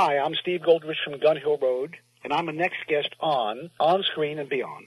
Hi, 0.00 0.16
I'm 0.16 0.36
Steve 0.36 0.62
Goldrich 0.62 0.98
from 1.02 1.18
Gun 1.18 1.36
Hill 1.38 1.58
Road, 1.60 1.96
and 2.22 2.32
I'm 2.32 2.46
the 2.46 2.52
next 2.52 2.86
guest 2.86 3.08
on 3.18 3.68
On 3.80 4.04
Screen 4.04 4.38
and 4.38 4.48
Beyond. 4.48 4.86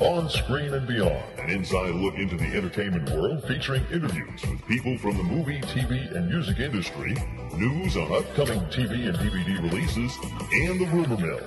On 0.00 0.30
Screen 0.30 0.72
and 0.72 0.86
Beyond, 0.88 1.22
an 1.38 1.50
inside 1.50 1.94
look 1.96 2.14
into 2.14 2.38
the 2.38 2.46
entertainment 2.56 3.10
world 3.10 3.44
featuring 3.44 3.84
interviews 3.92 4.40
with 4.48 4.66
people 4.66 4.96
from 4.96 5.18
the 5.18 5.22
movie, 5.22 5.60
TV, 5.60 6.10
and 6.16 6.30
music 6.30 6.60
industry, 6.60 7.14
news 7.58 7.98
on 7.98 8.10
upcoming 8.10 8.60
TV 8.70 9.06
and 9.06 9.18
DVD 9.18 9.62
releases, 9.70 10.16
and 10.50 10.80
the 10.80 10.86
rumor 10.86 11.18
mill. 11.18 11.40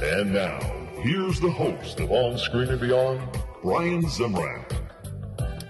And 0.00 0.32
now, 0.32 0.60
here's 1.00 1.40
the 1.40 1.50
host 1.50 1.98
of 1.98 2.12
On 2.12 2.38
Screen 2.38 2.68
and 2.68 2.80
Beyond, 2.80 3.20
Brian 3.62 4.02
Zemrak. 4.04 4.72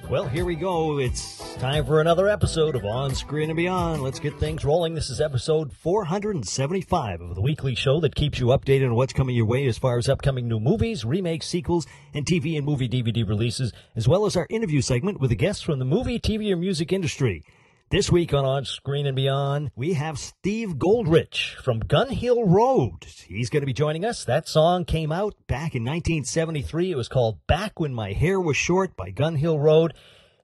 Well, 0.08 0.28
here 0.28 0.44
we 0.44 0.54
go. 0.54 0.98
It's 0.98 1.54
time 1.56 1.84
for 1.84 2.00
another 2.00 2.28
episode 2.28 2.76
of 2.76 2.84
On 2.84 3.12
Screen 3.16 3.50
and 3.50 3.56
Beyond. 3.56 4.00
Let's 4.00 4.20
get 4.20 4.38
things 4.38 4.64
rolling. 4.64 4.94
This 4.94 5.10
is 5.10 5.20
episode 5.20 5.72
475 5.72 7.20
of 7.20 7.34
the 7.34 7.40
weekly 7.40 7.74
show 7.74 7.98
that 7.98 8.14
keeps 8.14 8.38
you 8.38 8.46
updated 8.46 8.86
on 8.86 8.94
what's 8.94 9.12
coming 9.12 9.34
your 9.34 9.46
way 9.46 9.66
as 9.66 9.76
far 9.76 9.98
as 9.98 10.08
upcoming 10.08 10.46
new 10.46 10.60
movies, 10.60 11.04
remakes, 11.04 11.48
sequels, 11.48 11.88
and 12.14 12.24
TV 12.24 12.56
and 12.56 12.64
movie 12.64 12.88
DVD 12.88 13.28
releases, 13.28 13.72
as 13.96 14.06
well 14.06 14.24
as 14.24 14.36
our 14.36 14.46
interview 14.50 14.80
segment 14.80 15.20
with 15.20 15.32
a 15.32 15.36
guest 15.36 15.64
from 15.64 15.80
the 15.80 15.84
movie, 15.84 16.20
TV, 16.20 16.52
or 16.52 16.56
music 16.56 16.92
industry. 16.92 17.44
This 17.90 18.08
week 18.08 18.32
on 18.32 18.44
On 18.44 18.64
Screen 18.64 19.04
and 19.04 19.16
Beyond, 19.16 19.72
we 19.74 19.94
have 19.94 20.16
Steve 20.16 20.78
Goldrich 20.78 21.56
from 21.60 21.80
Gun 21.80 22.10
Hill 22.10 22.44
Road. 22.44 23.04
He's 23.26 23.50
going 23.50 23.62
to 23.62 23.66
be 23.66 23.72
joining 23.72 24.04
us. 24.04 24.24
That 24.24 24.46
song 24.46 24.84
came 24.84 25.10
out 25.10 25.34
back 25.48 25.74
in 25.74 25.82
1973. 25.82 26.92
It 26.92 26.96
was 26.96 27.08
called 27.08 27.44
Back 27.48 27.80
When 27.80 27.92
My 27.92 28.12
Hair 28.12 28.40
Was 28.40 28.56
Short 28.56 28.94
by 28.94 29.10
Gun 29.10 29.34
Hill 29.34 29.58
Road. 29.58 29.94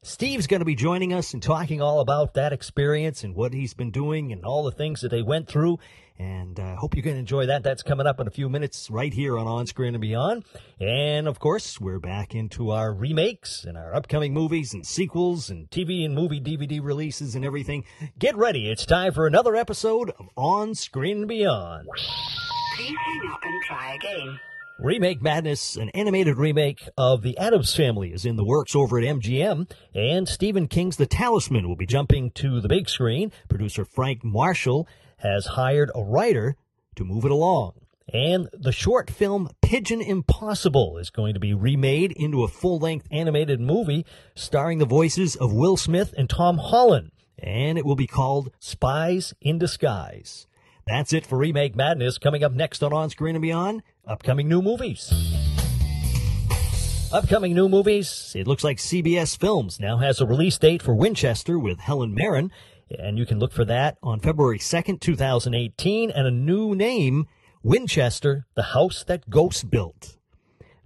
Steve's 0.02 0.48
going 0.48 0.58
to 0.58 0.64
be 0.64 0.74
joining 0.74 1.12
us 1.12 1.34
and 1.34 1.40
talking 1.40 1.80
all 1.80 2.00
about 2.00 2.34
that 2.34 2.52
experience 2.52 3.22
and 3.22 3.36
what 3.36 3.54
he's 3.54 3.74
been 3.74 3.92
doing 3.92 4.32
and 4.32 4.44
all 4.44 4.64
the 4.64 4.72
things 4.72 5.00
that 5.02 5.12
they 5.12 5.22
went 5.22 5.46
through. 5.46 5.78
And 6.18 6.58
I 6.58 6.72
uh, 6.72 6.76
hope 6.76 6.94
you're 6.94 7.02
going 7.02 7.16
to 7.16 7.20
enjoy 7.20 7.46
that. 7.46 7.62
That's 7.62 7.82
coming 7.82 8.06
up 8.06 8.20
in 8.20 8.26
a 8.26 8.30
few 8.30 8.48
minutes 8.48 8.90
right 8.90 9.12
here 9.12 9.36
on 9.38 9.46
On 9.46 9.66
Screen 9.66 9.94
and 9.94 10.00
Beyond. 10.00 10.44
And 10.80 11.28
of 11.28 11.38
course, 11.38 11.80
we're 11.80 11.98
back 11.98 12.34
into 12.34 12.70
our 12.70 12.92
remakes 12.92 13.64
and 13.64 13.76
our 13.76 13.94
upcoming 13.94 14.32
movies 14.32 14.72
and 14.72 14.86
sequels 14.86 15.50
and 15.50 15.70
TV 15.70 16.04
and 16.04 16.14
movie 16.14 16.40
DVD 16.40 16.80
releases 16.82 17.34
and 17.34 17.44
everything. 17.44 17.84
Get 18.18 18.36
ready. 18.36 18.70
It's 18.70 18.86
time 18.86 19.12
for 19.12 19.26
another 19.26 19.54
episode 19.54 20.10
of 20.18 20.28
On 20.36 20.74
Screen 20.74 21.18
and 21.18 21.28
Beyond. 21.28 21.86
Please 22.76 22.96
hang 22.96 23.32
up 23.32 23.40
and 23.42 23.62
try 23.64 23.94
again. 23.94 24.40
Remake 24.78 25.22
Madness, 25.22 25.76
an 25.76 25.88
animated 25.90 26.36
remake 26.36 26.86
of 26.98 27.22
The 27.22 27.38
Addams 27.38 27.74
Family, 27.74 28.12
is 28.12 28.26
in 28.26 28.36
the 28.36 28.44
works 28.44 28.76
over 28.76 28.98
at 28.98 29.04
MGM, 29.04 29.70
and 29.94 30.28
Stephen 30.28 30.68
King's 30.68 30.98
The 30.98 31.06
Talisman 31.06 31.66
will 31.66 31.76
be 31.76 31.86
jumping 31.86 32.30
to 32.32 32.60
the 32.60 32.68
big 32.68 32.90
screen. 32.90 33.32
Producer 33.48 33.86
Frank 33.86 34.22
Marshall 34.22 34.86
has 35.26 35.46
hired 35.46 35.90
a 35.94 36.02
writer 36.02 36.56
to 36.94 37.04
move 37.04 37.24
it 37.24 37.30
along. 37.30 37.72
And 38.12 38.48
the 38.52 38.72
short 38.72 39.10
film 39.10 39.50
Pigeon 39.60 40.00
Impossible 40.00 40.96
is 40.98 41.10
going 41.10 41.34
to 41.34 41.40
be 41.40 41.52
remade 41.52 42.12
into 42.12 42.44
a 42.44 42.48
full 42.48 42.78
length 42.78 43.08
animated 43.10 43.60
movie 43.60 44.06
starring 44.36 44.78
the 44.78 44.86
voices 44.86 45.34
of 45.34 45.52
Will 45.52 45.76
Smith 45.76 46.14
and 46.16 46.30
Tom 46.30 46.58
Holland. 46.58 47.10
And 47.38 47.76
it 47.76 47.84
will 47.84 47.96
be 47.96 48.06
called 48.06 48.50
Spies 48.60 49.34
in 49.40 49.58
Disguise. 49.58 50.46
That's 50.86 51.12
it 51.12 51.26
for 51.26 51.36
Remake 51.36 51.74
Madness. 51.74 52.16
Coming 52.16 52.44
up 52.44 52.52
next 52.52 52.82
on 52.84 52.92
On 52.92 53.10
Screen 53.10 53.34
and 53.34 53.42
Beyond, 53.42 53.82
upcoming 54.06 54.48
new 54.48 54.62
movies. 54.62 55.12
Upcoming 57.12 57.54
new 57.54 57.68
movies. 57.68 58.32
It 58.36 58.46
looks 58.46 58.62
like 58.62 58.78
CBS 58.78 59.36
Films 59.38 59.80
now 59.80 59.98
has 59.98 60.20
a 60.20 60.26
release 60.26 60.58
date 60.58 60.82
for 60.82 60.94
Winchester 60.94 61.58
with 61.58 61.80
Helen 61.80 62.14
Mirren, 62.14 62.52
and 62.90 63.18
you 63.18 63.26
can 63.26 63.38
look 63.38 63.52
for 63.52 63.64
that 63.64 63.98
on 64.02 64.20
February 64.20 64.58
2nd, 64.58 65.00
2018, 65.00 66.10
and 66.10 66.26
a 66.26 66.30
new 66.30 66.74
name, 66.74 67.26
Winchester, 67.62 68.46
The 68.54 68.62
House 68.62 69.04
That 69.04 69.28
Ghosts 69.28 69.64
Built. 69.64 70.16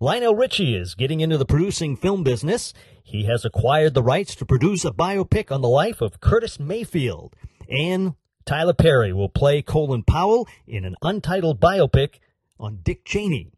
Lionel 0.00 0.34
Richie 0.34 0.74
is 0.74 0.94
getting 0.94 1.20
into 1.20 1.36
the 1.36 1.44
producing 1.44 1.94
film 1.96 2.24
business. 2.24 2.72
He 3.02 3.24
has 3.24 3.44
acquired 3.44 3.92
the 3.92 4.02
rights 4.02 4.34
to 4.36 4.46
produce 4.46 4.84
a 4.84 4.92
biopic 4.92 5.52
on 5.52 5.60
the 5.60 5.68
life 5.68 6.00
of 6.00 6.20
Curtis 6.20 6.58
Mayfield. 6.58 7.36
And 7.68 8.14
Tyler 8.46 8.72
Perry 8.72 9.12
will 9.12 9.28
play 9.28 9.60
Colin 9.60 10.02
Powell 10.02 10.48
in 10.66 10.86
an 10.86 10.96
untitled 11.02 11.60
biopic 11.60 12.14
on 12.58 12.78
Dick 12.82 13.04
Cheney. 13.04 13.52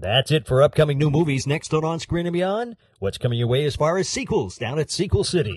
That's 0.00 0.32
it 0.32 0.46
for 0.46 0.62
upcoming 0.62 0.98
new 0.98 1.10
movies. 1.10 1.46
Next 1.46 1.72
on 1.72 1.84
On 1.84 2.00
Screen 2.00 2.26
and 2.26 2.32
Beyond, 2.32 2.76
what's 2.98 3.18
coming 3.18 3.38
your 3.38 3.48
way 3.48 3.64
as 3.64 3.76
far 3.76 3.98
as 3.98 4.08
sequels 4.08 4.56
down 4.56 4.78
at 4.80 4.90
Sequel 4.90 5.22
City. 5.22 5.56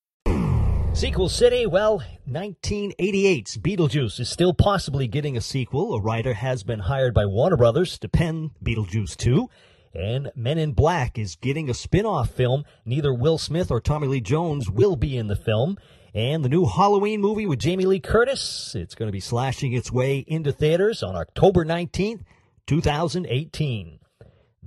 Sequel 0.93 1.29
City, 1.29 1.65
well, 1.65 2.03
1988's 2.29 3.57
Beetlejuice 3.57 4.19
is 4.19 4.29
still 4.29 4.53
possibly 4.53 5.07
getting 5.07 5.35
a 5.35 5.41
sequel. 5.41 5.95
A 5.95 6.01
writer 6.01 6.33
has 6.33 6.63
been 6.63 6.79
hired 6.79 7.13
by 7.13 7.25
Warner 7.25 7.57
Brothers 7.57 7.97
to 7.99 8.09
pen 8.09 8.51
Beetlejuice 8.63 9.15
2. 9.15 9.49
And 9.95 10.31
Men 10.35 10.57
in 10.57 10.73
Black 10.73 11.17
is 11.17 11.37
getting 11.37 11.69
a 11.69 11.73
spin 11.73 12.05
off 12.05 12.29
film. 12.29 12.65
Neither 12.85 13.13
Will 13.13 13.37
Smith 13.37 13.71
or 13.71 13.81
Tommy 13.81 14.07
Lee 14.07 14.21
Jones 14.21 14.69
will 14.69 14.95
be 14.95 15.17
in 15.17 15.27
the 15.27 15.35
film. 15.35 15.77
And 16.13 16.45
the 16.45 16.49
new 16.49 16.65
Halloween 16.65 17.21
movie 17.21 17.47
with 17.47 17.59
Jamie 17.59 17.85
Lee 17.85 17.99
Curtis, 17.99 18.75
it's 18.75 18.93
going 18.93 19.07
to 19.07 19.13
be 19.13 19.21
slashing 19.21 19.73
its 19.73 19.91
way 19.91 20.19
into 20.27 20.51
theaters 20.51 21.01
on 21.01 21.15
October 21.15 21.65
19th, 21.65 22.21
2018. 22.67 24.00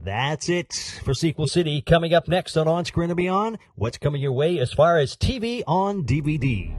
That's 0.04 0.50
it 0.50 1.00
for 1.02 1.14
Sequel 1.14 1.46
City. 1.46 1.80
Coming 1.80 2.12
up 2.12 2.28
next 2.28 2.58
on 2.58 2.68
On 2.68 2.84
Screen 2.84 3.08
and 3.08 3.16
Beyond, 3.16 3.56
what's 3.74 3.96
coming 3.96 4.20
your 4.20 4.32
way 4.32 4.58
as 4.58 4.70
far 4.70 4.98
as 4.98 5.16
TV 5.16 5.62
on 5.66 6.04
DVD? 6.04 6.76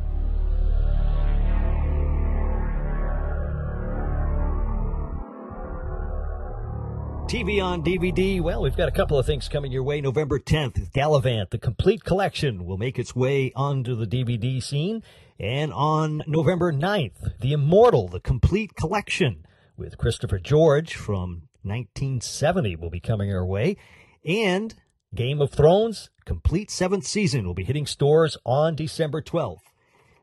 TV 7.27 7.63
on 7.63 7.81
DVD. 7.81 8.39
Well, 8.39 8.61
we've 8.61 8.77
got 8.77 8.89
a 8.89 8.91
couple 8.91 9.17
of 9.17 9.25
things 9.25 9.49
coming 9.49 9.71
your 9.71 9.81
way. 9.81 10.01
November 10.01 10.37
10th, 10.37 10.91
Galavant, 10.91 11.49
the 11.49 11.57
complete 11.57 12.03
collection, 12.03 12.63
will 12.63 12.77
make 12.77 12.99
its 12.99 13.15
way 13.15 13.51
onto 13.55 13.95
the 13.95 14.05
DVD 14.05 14.61
scene. 14.61 15.01
And 15.39 15.73
on 15.73 16.21
November 16.27 16.71
9th, 16.71 17.39
The 17.39 17.53
Immortal, 17.53 18.07
the 18.07 18.19
complete 18.19 18.75
collection, 18.75 19.47
with 19.75 19.97
Christopher 19.97 20.37
George 20.37 20.93
from 20.93 21.49
1970 21.65 22.75
will 22.75 22.89
be 22.89 22.99
coming 22.99 23.33
our 23.33 23.45
way. 23.45 23.77
And 24.23 24.75
Game 25.13 25.41
of 25.41 25.51
Thrones, 25.51 26.09
complete 26.25 26.69
seventh 26.69 27.05
season, 27.05 27.45
will 27.45 27.53
be 27.53 27.63
hitting 27.63 27.85
stores 27.85 28.37
on 28.45 28.75
December 28.75 29.21
12th. 29.21 29.59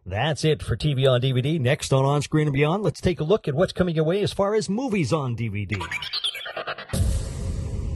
That's 0.04 0.44
it 0.44 0.62
for 0.62 0.76
TV 0.76 1.08
on 1.08 1.20
DVD. 1.20 1.60
Next 1.60 1.92
on 1.92 2.04
On 2.04 2.22
Screen 2.22 2.48
and 2.48 2.54
Beyond, 2.54 2.82
let's 2.82 3.00
take 3.00 3.20
a 3.20 3.24
look 3.24 3.46
at 3.46 3.54
what's 3.54 3.72
coming 3.72 3.94
your 3.94 4.04
way 4.04 4.22
as 4.22 4.32
far 4.32 4.54
as 4.54 4.68
movies 4.68 5.12
on 5.12 5.36
DVD. 5.36 5.80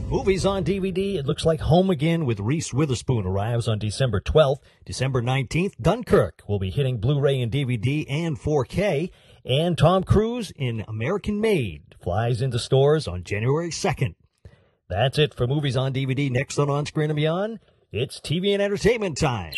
Movies 0.09 0.45
on 0.45 0.63
DVD. 0.63 1.15
It 1.15 1.25
looks 1.25 1.43
like 1.43 1.59
Home 1.59 1.89
Again 1.89 2.25
with 2.25 2.39
Reese 2.39 2.73
Witherspoon 2.73 3.25
arrives 3.25 3.67
on 3.67 3.77
December 3.77 4.21
12th. 4.21 4.59
December 4.85 5.21
19th, 5.21 5.73
Dunkirk 5.81 6.43
will 6.47 6.59
be 6.59 6.69
hitting 6.69 6.97
Blu-ray 6.99 7.41
and 7.41 7.51
DVD 7.51 8.05
and 8.09 8.39
4K. 8.39 9.11
And 9.49 9.77
Tom 9.77 10.03
Cruise 10.03 10.51
in 10.57 10.83
American 10.89 11.39
Made 11.39 11.95
flies 12.03 12.41
into 12.41 12.59
stores 12.59 13.07
on 13.07 13.23
January 13.23 13.69
2nd. 13.69 14.15
That's 14.89 15.17
it 15.17 15.33
for 15.33 15.47
movies 15.47 15.77
on 15.77 15.93
DVD. 15.93 16.29
Next 16.29 16.59
on 16.59 16.69
On 16.69 16.85
Screen 16.85 17.09
and 17.09 17.15
Beyond, 17.15 17.59
it's 17.89 18.19
TV 18.19 18.51
and 18.51 18.61
entertainment 18.61 19.17
time. 19.17 19.53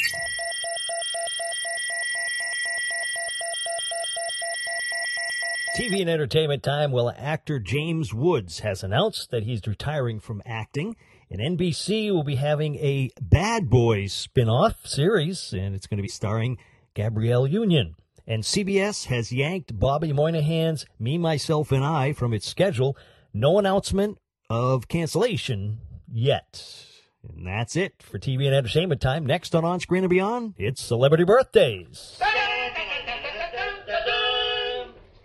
TV 5.75 6.01
and 6.01 6.09
entertainment 6.09 6.61
time. 6.61 6.91
Well, 6.91 7.11
actor 7.17 7.57
James 7.57 8.13
Woods 8.13 8.59
has 8.59 8.83
announced 8.83 9.31
that 9.31 9.41
he's 9.41 9.65
retiring 9.65 10.19
from 10.19 10.43
acting. 10.45 10.97
And 11.31 11.57
NBC 11.57 12.11
will 12.11 12.23
be 12.23 12.35
having 12.35 12.75
a 12.75 13.09
Bad 13.19 13.71
Boys 13.71 14.13
spin-off 14.13 14.85
series, 14.85 15.51
and 15.51 15.73
it's 15.73 15.87
going 15.87 15.97
to 15.97 16.03
be 16.03 16.07
starring 16.07 16.59
Gabrielle 16.93 17.47
Union. 17.47 17.95
And 18.29 18.43
CBS 18.43 19.05
has 19.07 19.31
yanked 19.31 19.79
Bobby 19.79 20.13
Moynihan's 20.13 20.85
Me, 20.99 21.17
Myself, 21.17 21.71
and 21.71 21.83
I 21.83 22.13
from 22.13 22.31
its 22.31 22.47
schedule. 22.47 22.95
No 23.33 23.57
announcement 23.57 24.19
of 24.51 24.87
cancellation 24.87 25.79
yet. 26.07 26.85
And 27.27 27.47
that's 27.47 27.75
it 27.75 28.03
for 28.03 28.19
TV 28.19 28.45
and 28.45 28.53
entertainment 28.53 29.01
time. 29.01 29.25
Next 29.25 29.55
on 29.55 29.65
On 29.65 29.79
Screen 29.79 30.03
and 30.03 30.11
Beyond, 30.11 30.53
it's 30.59 30.79
Celebrity 30.79 31.23
Birthdays. 31.23 32.19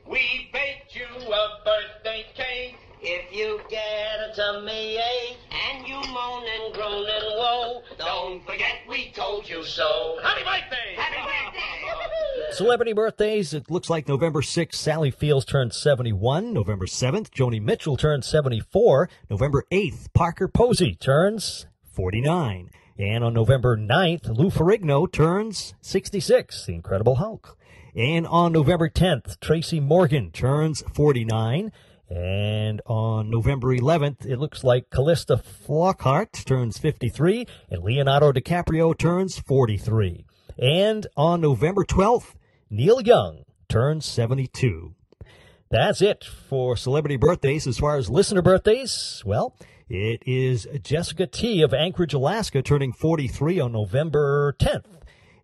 We 0.09 0.49
baked 0.51 0.97
you 0.97 1.05
a 1.05 1.49
birthday. 1.63 2.25
If 3.07 3.37
you 3.37 3.61
get 3.69 4.19
a 4.19 4.35
tummy 4.35 4.97
ache 4.97 5.37
and 5.51 5.87
you 5.87 5.97
moan 5.97 6.43
and 6.43 6.73
groan 6.73 7.05
and 7.07 7.27
woe, 7.37 7.83
don't 7.99 8.43
forget 8.47 8.79
we 8.89 9.11
told 9.11 9.47
you 9.47 9.63
so. 9.63 10.19
Happy 10.23 10.41
birthday! 10.41 10.95
Happy 10.97 11.17
birthday! 11.17 12.53
Celebrity 12.53 12.95
birthdays. 12.95 13.53
It 13.53 13.71
looks 13.71 13.91
like 13.91 14.09
November 14.09 14.41
6th, 14.41 14.75
Sally 14.75 15.11
Fields 15.11 15.45
turned 15.45 15.75
71. 15.75 16.55
November 16.55 16.87
7th, 16.87 17.29
Joni 17.29 17.61
Mitchell 17.61 17.99
turned 17.99 18.25
74. 18.25 19.11
November 19.29 19.67
8th, 19.71 20.11
Parker 20.15 20.49
Posey 20.49 20.95
turns 20.95 21.67
49. 21.93 22.71
And 22.99 23.23
on 23.23 23.35
November 23.35 23.77
9th, 23.77 24.35
Lou 24.35 24.49
Ferrigno 24.49 25.13
turns 25.13 25.75
66, 25.83 26.65
the 26.65 26.73
Incredible 26.73 27.17
Hulk. 27.17 27.59
And 27.95 28.27
on 28.27 28.53
November 28.53 28.89
10th, 28.89 29.39
Tracy 29.41 29.79
Morgan 29.79 30.31
turns 30.31 30.83
49. 30.95 31.71
And 32.11 32.81
on 32.87 33.31
November 33.31 33.69
11th, 33.69 34.27
it 34.27 34.39
looks 34.39 34.63
like 34.63 34.91
Calista 34.91 35.37
Flockhart 35.37 36.45
turns 36.45 36.79
53 36.79 37.47
and 37.71 37.83
Leonardo 37.83 38.33
DiCaprio 38.33 38.97
turns 38.97 39.39
43. 39.39 40.27
And 40.59 41.07
on 41.17 41.41
November 41.41 41.85
12th, 41.85 42.35
Neil 42.71 43.01
Young 43.01 43.45
turns 43.69 44.05
72. 44.07 44.95
That's 45.71 46.03
it 46.03 46.25
for 46.25 46.77
celebrity 46.77 47.17
birthdays. 47.17 47.67
As 47.67 47.79
far 47.79 47.97
as 47.97 48.11
listener 48.11 48.43
birthdays, 48.43 49.23
well, 49.25 49.57
it 49.89 50.23
is 50.27 50.69
Jessica 50.83 51.27
T. 51.27 51.63
of 51.63 51.75
Anchorage, 51.75 52.15
Alaska, 52.15 52.63
turning 52.63 52.93
43 52.93 53.61
on 53.61 53.73
November 53.73 54.55
10th. 54.59 54.94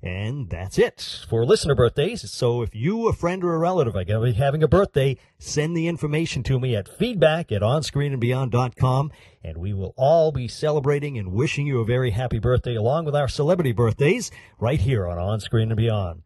And 0.02 0.48
that's 0.48 0.78
it 0.78 1.26
for 1.28 1.44
listener 1.44 1.74
birthdays. 1.74 2.30
So 2.30 2.62
if 2.62 2.74
you, 2.74 3.08
a 3.08 3.12
friend, 3.12 3.44
or 3.44 3.54
a 3.54 3.58
relative 3.58 3.94
are 3.94 4.04
going 4.04 4.26
to 4.26 4.32
be 4.32 4.42
having 4.42 4.62
a 4.62 4.68
birthday, 4.68 5.18
send 5.38 5.76
the 5.76 5.88
information 5.88 6.42
to 6.44 6.58
me 6.58 6.74
at 6.74 6.88
feedback 6.88 7.52
at 7.52 7.60
onscreenandbeyond.com. 7.60 9.12
And 9.44 9.58
we 9.58 9.74
will 9.74 9.92
all 9.98 10.32
be 10.32 10.48
celebrating 10.48 11.18
and 11.18 11.32
wishing 11.32 11.66
you 11.66 11.80
a 11.80 11.84
very 11.84 12.12
happy 12.12 12.38
birthday 12.38 12.76
along 12.76 13.04
with 13.04 13.14
our 13.14 13.28
celebrity 13.28 13.72
birthdays 13.72 14.30
right 14.58 14.80
here 14.80 15.06
on 15.06 15.18
On 15.18 15.38
Screen 15.38 15.70
and 15.70 15.76
Beyond. 15.76 16.22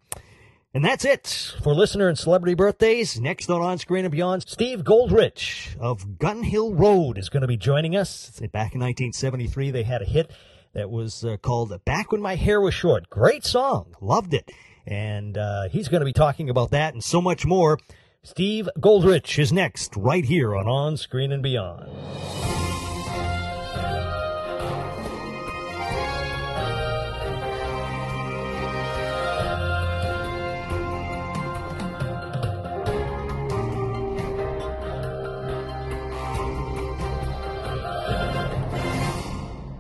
And 0.73 0.85
that's 0.85 1.05
it 1.05 1.55
for 1.63 1.75
listener 1.75 2.09
and 2.09 2.19
celebrity 2.19 2.55
birthdays. 2.55 3.21
Next 3.21 3.49
on 3.51 3.61
On 3.61 3.79
Screen 3.79 4.05
and 4.05 4.13
Beyond, 4.13 4.43
Steve 4.49 4.85
Goldrich 4.85 5.77
of 5.81 6.19
Gun 6.19 6.43
Hill 6.45 6.75
Road 6.75 7.19
is 7.19 7.29
going 7.29 7.43
to 7.43 7.47
be 7.49 7.57
joining 7.57 7.97
us. 7.97 8.31
Back 8.53 8.75
in 8.75 8.81
1973, 8.81 9.71
they 9.71 9.85
had 9.85 10.03
a 10.03 10.05
hit 10.05 10.33
that 10.75 10.91
was 10.91 11.25
uh, 11.25 11.37
called 11.39 11.73
Back 11.85 12.13
When 12.13 12.21
My 12.21 12.35
Hair 12.35 12.61
Was 12.61 12.75
Short. 12.75 13.09
Great 13.09 13.45
song. 13.45 13.95
Loved 14.01 14.35
it. 14.35 14.53
And 14.87 15.39
uh, 15.39 15.69
he's 15.71 15.89
going 15.89 16.01
to 16.01 16.05
be 16.05 16.13
talking 16.13 16.51
about 16.51 16.71
that 16.73 16.93
and 16.93 17.03
so 17.03 17.23
much 17.23 17.47
more. 17.47 17.79
Steve 18.23 18.69
Goldrich 18.81 19.39
is 19.39 19.53
next, 19.53 19.97
right 19.97 20.25
here 20.25 20.55
on 20.57 20.67
On 20.67 20.97
Screen 20.97 21.33
and 21.33 21.43
Beyond. 21.43 21.91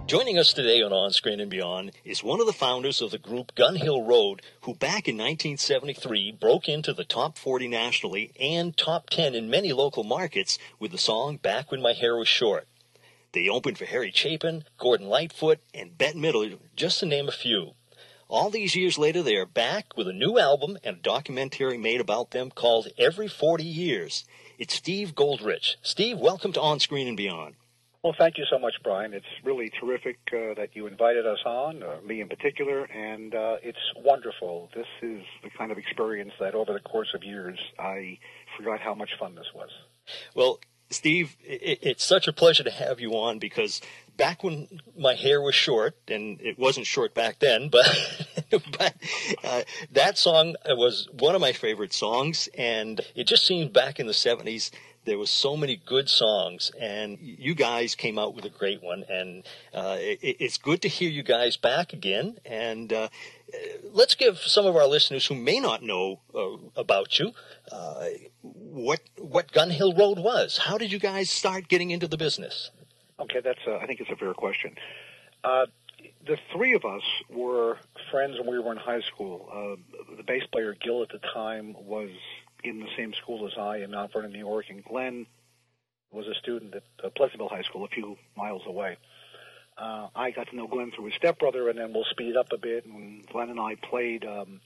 Joining 0.06 0.36
us 0.36 0.52
today 0.52 0.82
on 0.82 0.92
On 0.92 1.10
Screen 1.12 1.40
and 1.40 1.50
Beyond 1.50 1.92
is 2.04 2.22
one 2.22 2.38
of 2.38 2.46
the 2.46 2.52
founders 2.52 3.00
of 3.00 3.10
the 3.10 3.16
group 3.16 3.54
Gun 3.54 3.76
Hill 3.76 4.02
Road, 4.02 4.42
who 4.60 4.74
back 4.74 5.08
in 5.08 5.16
1973 5.16 6.30
broke 6.32 6.68
into 6.68 6.92
the 6.92 7.04
top 7.04 7.38
40 7.38 7.68
nationally 7.68 8.30
and 8.38 8.76
top 8.76 9.08
10 9.08 9.34
in 9.34 9.48
many 9.48 9.72
local 9.72 10.04
markets 10.04 10.58
with 10.78 10.92
the 10.92 10.98
song 10.98 11.38
Back 11.38 11.70
When 11.70 11.80
My 11.80 11.94
Hair 11.94 12.18
Was 12.18 12.28
Short. 12.28 12.68
They 13.32 13.48
opened 13.48 13.78
for 13.78 13.86
Harry 13.86 14.12
Chapin, 14.14 14.64
Gordon 14.76 15.08
Lightfoot, 15.08 15.60
and 15.72 15.96
Bette 15.96 16.18
Midler, 16.18 16.58
just 16.76 17.00
to 17.00 17.06
name 17.06 17.26
a 17.26 17.32
few. 17.32 17.70
All 18.28 18.50
these 18.50 18.76
years 18.76 18.98
later, 18.98 19.22
they 19.22 19.36
are 19.36 19.46
back 19.46 19.96
with 19.96 20.06
a 20.06 20.12
new 20.12 20.38
album 20.38 20.76
and 20.84 20.98
a 20.98 21.00
documentary 21.00 21.78
made 21.78 22.02
about 22.02 22.30
them 22.30 22.50
called 22.50 22.88
Every 22.98 23.26
40 23.26 23.64
Years. 23.64 24.24
It's 24.58 24.74
Steve 24.74 25.14
Goldrich. 25.14 25.76
Steve, 25.80 26.18
welcome 26.18 26.52
to 26.52 26.60
On 26.60 26.78
Screen 26.78 27.08
and 27.08 27.16
Beyond. 27.16 27.54
Well, 28.04 28.14
thank 28.18 28.36
you 28.36 28.44
so 28.50 28.58
much, 28.58 28.74
Brian. 28.82 29.14
It's 29.14 29.24
really 29.44 29.72
terrific 29.80 30.18
uh, 30.30 30.52
that 30.58 30.68
you 30.74 30.86
invited 30.86 31.26
us 31.26 31.38
on, 31.46 31.82
uh, 31.82 31.96
me 32.04 32.20
in 32.20 32.28
particular, 32.28 32.84
and 32.84 33.34
uh, 33.34 33.56
it's 33.62 33.78
wonderful. 33.96 34.68
This 34.76 34.86
is 35.00 35.22
the 35.42 35.48
kind 35.56 35.72
of 35.72 35.78
experience 35.78 36.32
that 36.38 36.54
over 36.54 36.74
the 36.74 36.80
course 36.80 37.08
of 37.14 37.24
years 37.24 37.58
I 37.78 38.18
forgot 38.58 38.80
how 38.80 38.94
much 38.94 39.08
fun 39.18 39.34
this 39.34 39.46
was. 39.54 39.70
Well, 40.34 40.60
Steve, 40.90 41.34
it, 41.42 41.78
it's 41.80 42.04
such 42.04 42.28
a 42.28 42.32
pleasure 42.34 42.62
to 42.64 42.70
have 42.70 43.00
you 43.00 43.12
on 43.12 43.38
because 43.38 43.80
back 44.18 44.44
when 44.44 44.68
my 44.98 45.14
hair 45.14 45.40
was 45.40 45.54
short, 45.54 45.96
and 46.06 46.38
it 46.42 46.58
wasn't 46.58 46.84
short 46.84 47.14
back 47.14 47.38
then, 47.38 47.68
but 47.72 47.88
but 48.50 48.94
uh, 49.42 49.62
that 49.92 50.18
song 50.18 50.56
was 50.66 51.08
one 51.18 51.34
of 51.34 51.40
my 51.40 51.52
favorite 51.52 51.94
songs, 51.94 52.50
and 52.58 53.00
it 53.14 53.26
just 53.26 53.46
seemed 53.46 53.72
back 53.72 53.98
in 53.98 54.06
the 54.06 54.12
'70s 54.12 54.70
there 55.04 55.18
was 55.18 55.30
so 55.30 55.56
many 55.56 55.76
good 55.76 56.08
songs, 56.08 56.70
and 56.80 57.18
you 57.20 57.54
guys 57.54 57.94
came 57.94 58.18
out 58.18 58.34
with 58.34 58.44
a 58.44 58.50
great 58.50 58.82
one. 58.82 59.04
And 59.08 59.44
uh, 59.72 59.96
it, 59.98 60.36
it's 60.40 60.58
good 60.58 60.82
to 60.82 60.88
hear 60.88 61.10
you 61.10 61.22
guys 61.22 61.56
back 61.56 61.92
again. 61.92 62.38
And 62.44 62.92
uh, 62.92 63.08
let's 63.92 64.14
give 64.14 64.38
some 64.38 64.66
of 64.66 64.76
our 64.76 64.86
listeners 64.86 65.26
who 65.26 65.34
may 65.34 65.60
not 65.60 65.82
know 65.82 66.20
uh, 66.34 66.56
about 66.76 67.18
you 67.18 67.32
uh, 67.70 68.06
what 68.42 69.00
what 69.18 69.52
Gun 69.52 69.70
Hill 69.70 69.94
Road 69.94 70.18
was. 70.18 70.58
How 70.58 70.78
did 70.78 70.92
you 70.92 70.98
guys 70.98 71.30
start 71.30 71.68
getting 71.68 71.90
into 71.90 72.08
the 72.08 72.16
business? 72.16 72.70
Okay, 73.20 73.40
that's 73.42 73.60
I 73.66 73.86
think 73.86 74.00
it's 74.00 74.10
a 74.10 74.16
fair 74.16 74.34
question. 74.34 74.74
Uh, 75.42 75.66
the 76.26 76.38
three 76.52 76.74
of 76.74 76.84
us 76.84 77.02
were 77.28 77.78
friends 78.10 78.38
when 78.38 78.50
we 78.50 78.58
were 78.58 78.72
in 78.72 78.78
high 78.78 79.02
school. 79.02 79.48
Uh, 79.52 80.16
the 80.16 80.22
bass 80.22 80.42
player 80.52 80.74
Gil 80.80 81.02
at 81.02 81.10
the 81.10 81.20
time 81.32 81.74
was 81.78 82.10
in 82.64 82.80
the 82.80 82.88
same 82.96 83.12
school 83.22 83.46
as 83.46 83.52
I 83.58 83.78
in 83.78 83.90
Mount 83.90 84.12
Vernon, 84.12 84.32
New 84.32 84.38
York, 84.38 84.66
and 84.70 84.82
Glenn 84.82 85.26
was 86.10 86.26
a 86.26 86.34
student 86.34 86.74
at 86.74 86.82
uh, 87.04 87.10
Pleasantville 87.14 87.48
High 87.48 87.62
School, 87.62 87.84
a 87.84 87.88
few 87.88 88.16
miles 88.36 88.62
away. 88.66 88.96
Uh, 89.76 90.08
I 90.14 90.30
got 90.30 90.48
to 90.48 90.56
know 90.56 90.66
Glenn 90.66 90.92
through 90.92 91.06
his 91.06 91.14
stepbrother, 91.14 91.68
and 91.68 91.78
then 91.78 91.92
we'll 91.92 92.04
speed 92.04 92.36
up 92.36 92.46
a 92.52 92.58
bit. 92.58 92.86
And 92.86 93.26
Glenn 93.26 93.50
and 93.50 93.60
I 93.60 93.74
played 93.74 94.24
um, 94.24 94.60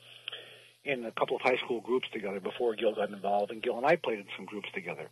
in 0.85 1.05
a 1.05 1.11
couple 1.11 1.37
of 1.37 1.43
high 1.43 1.57
school 1.57 1.81
groups 1.81 2.07
together 2.13 2.41
before 2.41 2.75
Gil 2.75 2.95
got 2.95 3.11
involved, 3.11 3.51
and 3.51 3.63
Gil 3.63 3.79
and 3.79 3.87
I 3.87 3.97
played 3.97 4.21
in 4.21 4.27
some 4.37 4.45
groups 4.47 4.69
together. 4.75 5.09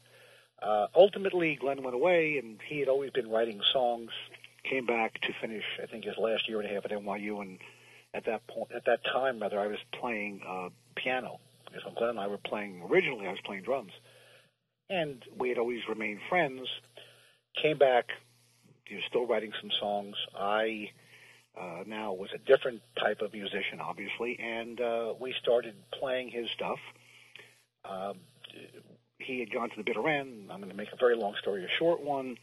Uh, 0.62 0.86
ultimately, 0.94 1.56
Glenn 1.56 1.82
went 1.82 1.94
away, 1.94 2.38
and 2.38 2.60
he 2.66 2.78
had 2.78 2.88
always 2.88 3.10
been 3.10 3.30
writing 3.30 3.60
songs. 3.72 4.10
Came 4.64 4.86
back 4.86 5.20
to 5.22 5.32
finish, 5.40 5.64
I 5.82 5.86
think, 5.86 6.04
his 6.04 6.16
last 6.18 6.48
year 6.48 6.60
and 6.60 6.70
a 6.70 6.74
half 6.74 6.84
at 6.84 6.90
NYU, 6.90 7.40
and 7.40 7.58
at 8.12 8.26
that 8.26 8.46
point, 8.46 8.72
at 8.74 8.84
that 8.86 9.04
time, 9.04 9.40
rather, 9.40 9.58
I 9.58 9.66
was 9.66 9.78
playing 9.92 10.40
uh, 10.46 10.68
piano 10.94 11.40
Glenn 11.96 12.10
and 12.10 12.20
I 12.20 12.26
were 12.26 12.38
playing, 12.38 12.82
originally 12.90 13.26
I 13.26 13.30
was 13.30 13.40
playing 13.44 13.62
drums. 13.62 13.92
And 14.88 15.22
we 15.38 15.48
had 15.48 15.58
always 15.58 15.80
remained 15.88 16.20
friends. 16.28 16.60
Came 17.60 17.78
back, 17.78 18.06
he 18.84 18.94
was 18.94 19.04
still 19.08 19.26
writing 19.26 19.52
some 19.60 19.70
songs. 19.80 20.14
I 20.38 20.90
uh, 21.60 21.84
now 21.86 22.12
was 22.12 22.30
a 22.34 22.38
different 22.38 22.82
type 23.00 23.20
of 23.20 23.32
musician, 23.32 23.80
obviously, 23.80 24.38
and 24.38 24.80
uh, 24.80 25.14
we 25.18 25.34
started 25.42 25.74
playing 25.98 26.30
his 26.30 26.46
stuff. 26.54 26.78
Uh, 27.84 28.12
he 29.18 29.40
had 29.40 29.52
gone 29.52 29.70
to 29.70 29.76
the 29.76 29.82
bitter 29.82 30.06
end. 30.08 30.50
I'm 30.50 30.58
going 30.58 30.70
to 30.70 30.76
make 30.76 30.92
a 30.92 30.96
very 30.96 31.16
long 31.16 31.34
story 31.40 31.64
a 31.64 31.78
short 31.78 32.02
one 32.02 32.36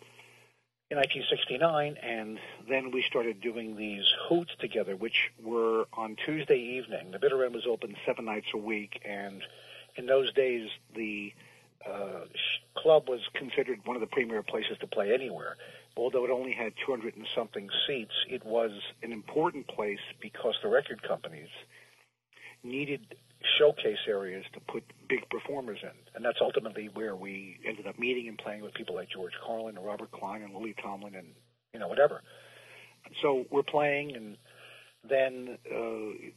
in 0.93 0.97
1969, 0.97 1.97
and 2.03 2.37
then 2.69 2.91
we 2.91 3.01
started 3.01 3.41
doing 3.41 3.75
these 3.75 4.05
hoots 4.29 4.51
together, 4.59 4.95
which 4.95 5.31
were 5.43 5.85
on 5.93 6.15
Tuesday 6.23 6.59
evening. 6.59 7.09
The 7.09 7.17
Bitter 7.17 7.43
End 7.43 7.55
was 7.55 7.65
open 7.65 7.95
seven 8.05 8.25
nights 8.25 8.45
a 8.53 8.57
week, 8.57 9.01
and 9.03 9.41
in 9.95 10.05
those 10.05 10.31
days, 10.33 10.69
the 10.95 11.33
uh, 11.83 12.25
club 12.77 13.09
was 13.09 13.21
considered 13.33 13.79
one 13.85 13.95
of 13.95 14.01
the 14.01 14.07
premier 14.07 14.43
places 14.43 14.77
to 14.81 14.87
play 14.87 15.11
anywhere. 15.11 15.57
Although 15.97 16.25
it 16.25 16.31
only 16.31 16.53
had 16.53 16.73
200 16.85 17.15
and 17.15 17.25
something 17.33 17.69
seats, 17.87 18.13
it 18.29 18.45
was 18.45 18.71
an 19.01 19.11
important 19.11 19.67
place 19.67 20.03
because 20.21 20.53
the 20.61 20.69
record 20.69 21.01
companies 21.01 21.49
needed 22.63 23.15
showcase 23.57 23.97
areas 24.07 24.45
to 24.53 24.59
put 24.59 24.83
big 25.07 25.29
performers 25.29 25.79
in. 25.83 25.89
And 26.15 26.23
that's 26.23 26.39
ultimately 26.41 26.89
where 26.93 27.15
we 27.15 27.59
ended 27.67 27.87
up 27.87 27.99
meeting 27.99 28.27
and 28.27 28.37
playing 28.37 28.61
with 28.61 28.73
people 28.73 28.95
like 28.95 29.09
George 29.09 29.33
Carlin 29.45 29.77
and 29.77 29.85
Robert 29.85 30.11
Klein 30.11 30.41
and 30.41 30.53
Lily 30.53 30.75
Tomlin 30.81 31.15
and, 31.15 31.27
you 31.73 31.79
know, 31.79 31.87
whatever. 31.87 32.21
So 33.21 33.45
we're 33.51 33.63
playing, 33.63 34.15
and 34.15 34.37
then 35.07 35.57
uh, 35.69 36.27
it 36.27 36.33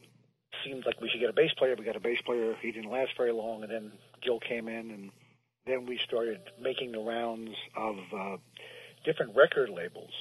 seemed 0.65 0.85
like 0.85 1.01
we 1.01 1.09
should 1.09 1.21
get 1.21 1.31
a 1.31 1.35
bass 1.35 1.53
player. 1.57 1.77
We 1.79 1.85
got 1.85 1.97
a 1.97 2.01
bass 2.01 2.21
player. 2.25 2.57
He 2.61 2.73
didn't 2.73 2.91
last 2.91 3.13
very 3.17 3.33
long, 3.33 3.63
and 3.63 3.71
then 3.71 3.93
Gil 4.23 4.41
came 4.41 4.69
in, 4.69 4.91
and 4.91 5.11
then 5.67 5.87
we 5.87 5.99
started 6.05 6.41
making 6.61 6.93
the 6.93 6.99
rounds 6.99 7.53
of 7.77 7.97
uh, 8.17 8.37
different 9.05 9.37
record 9.37 9.71
labels. 9.71 10.13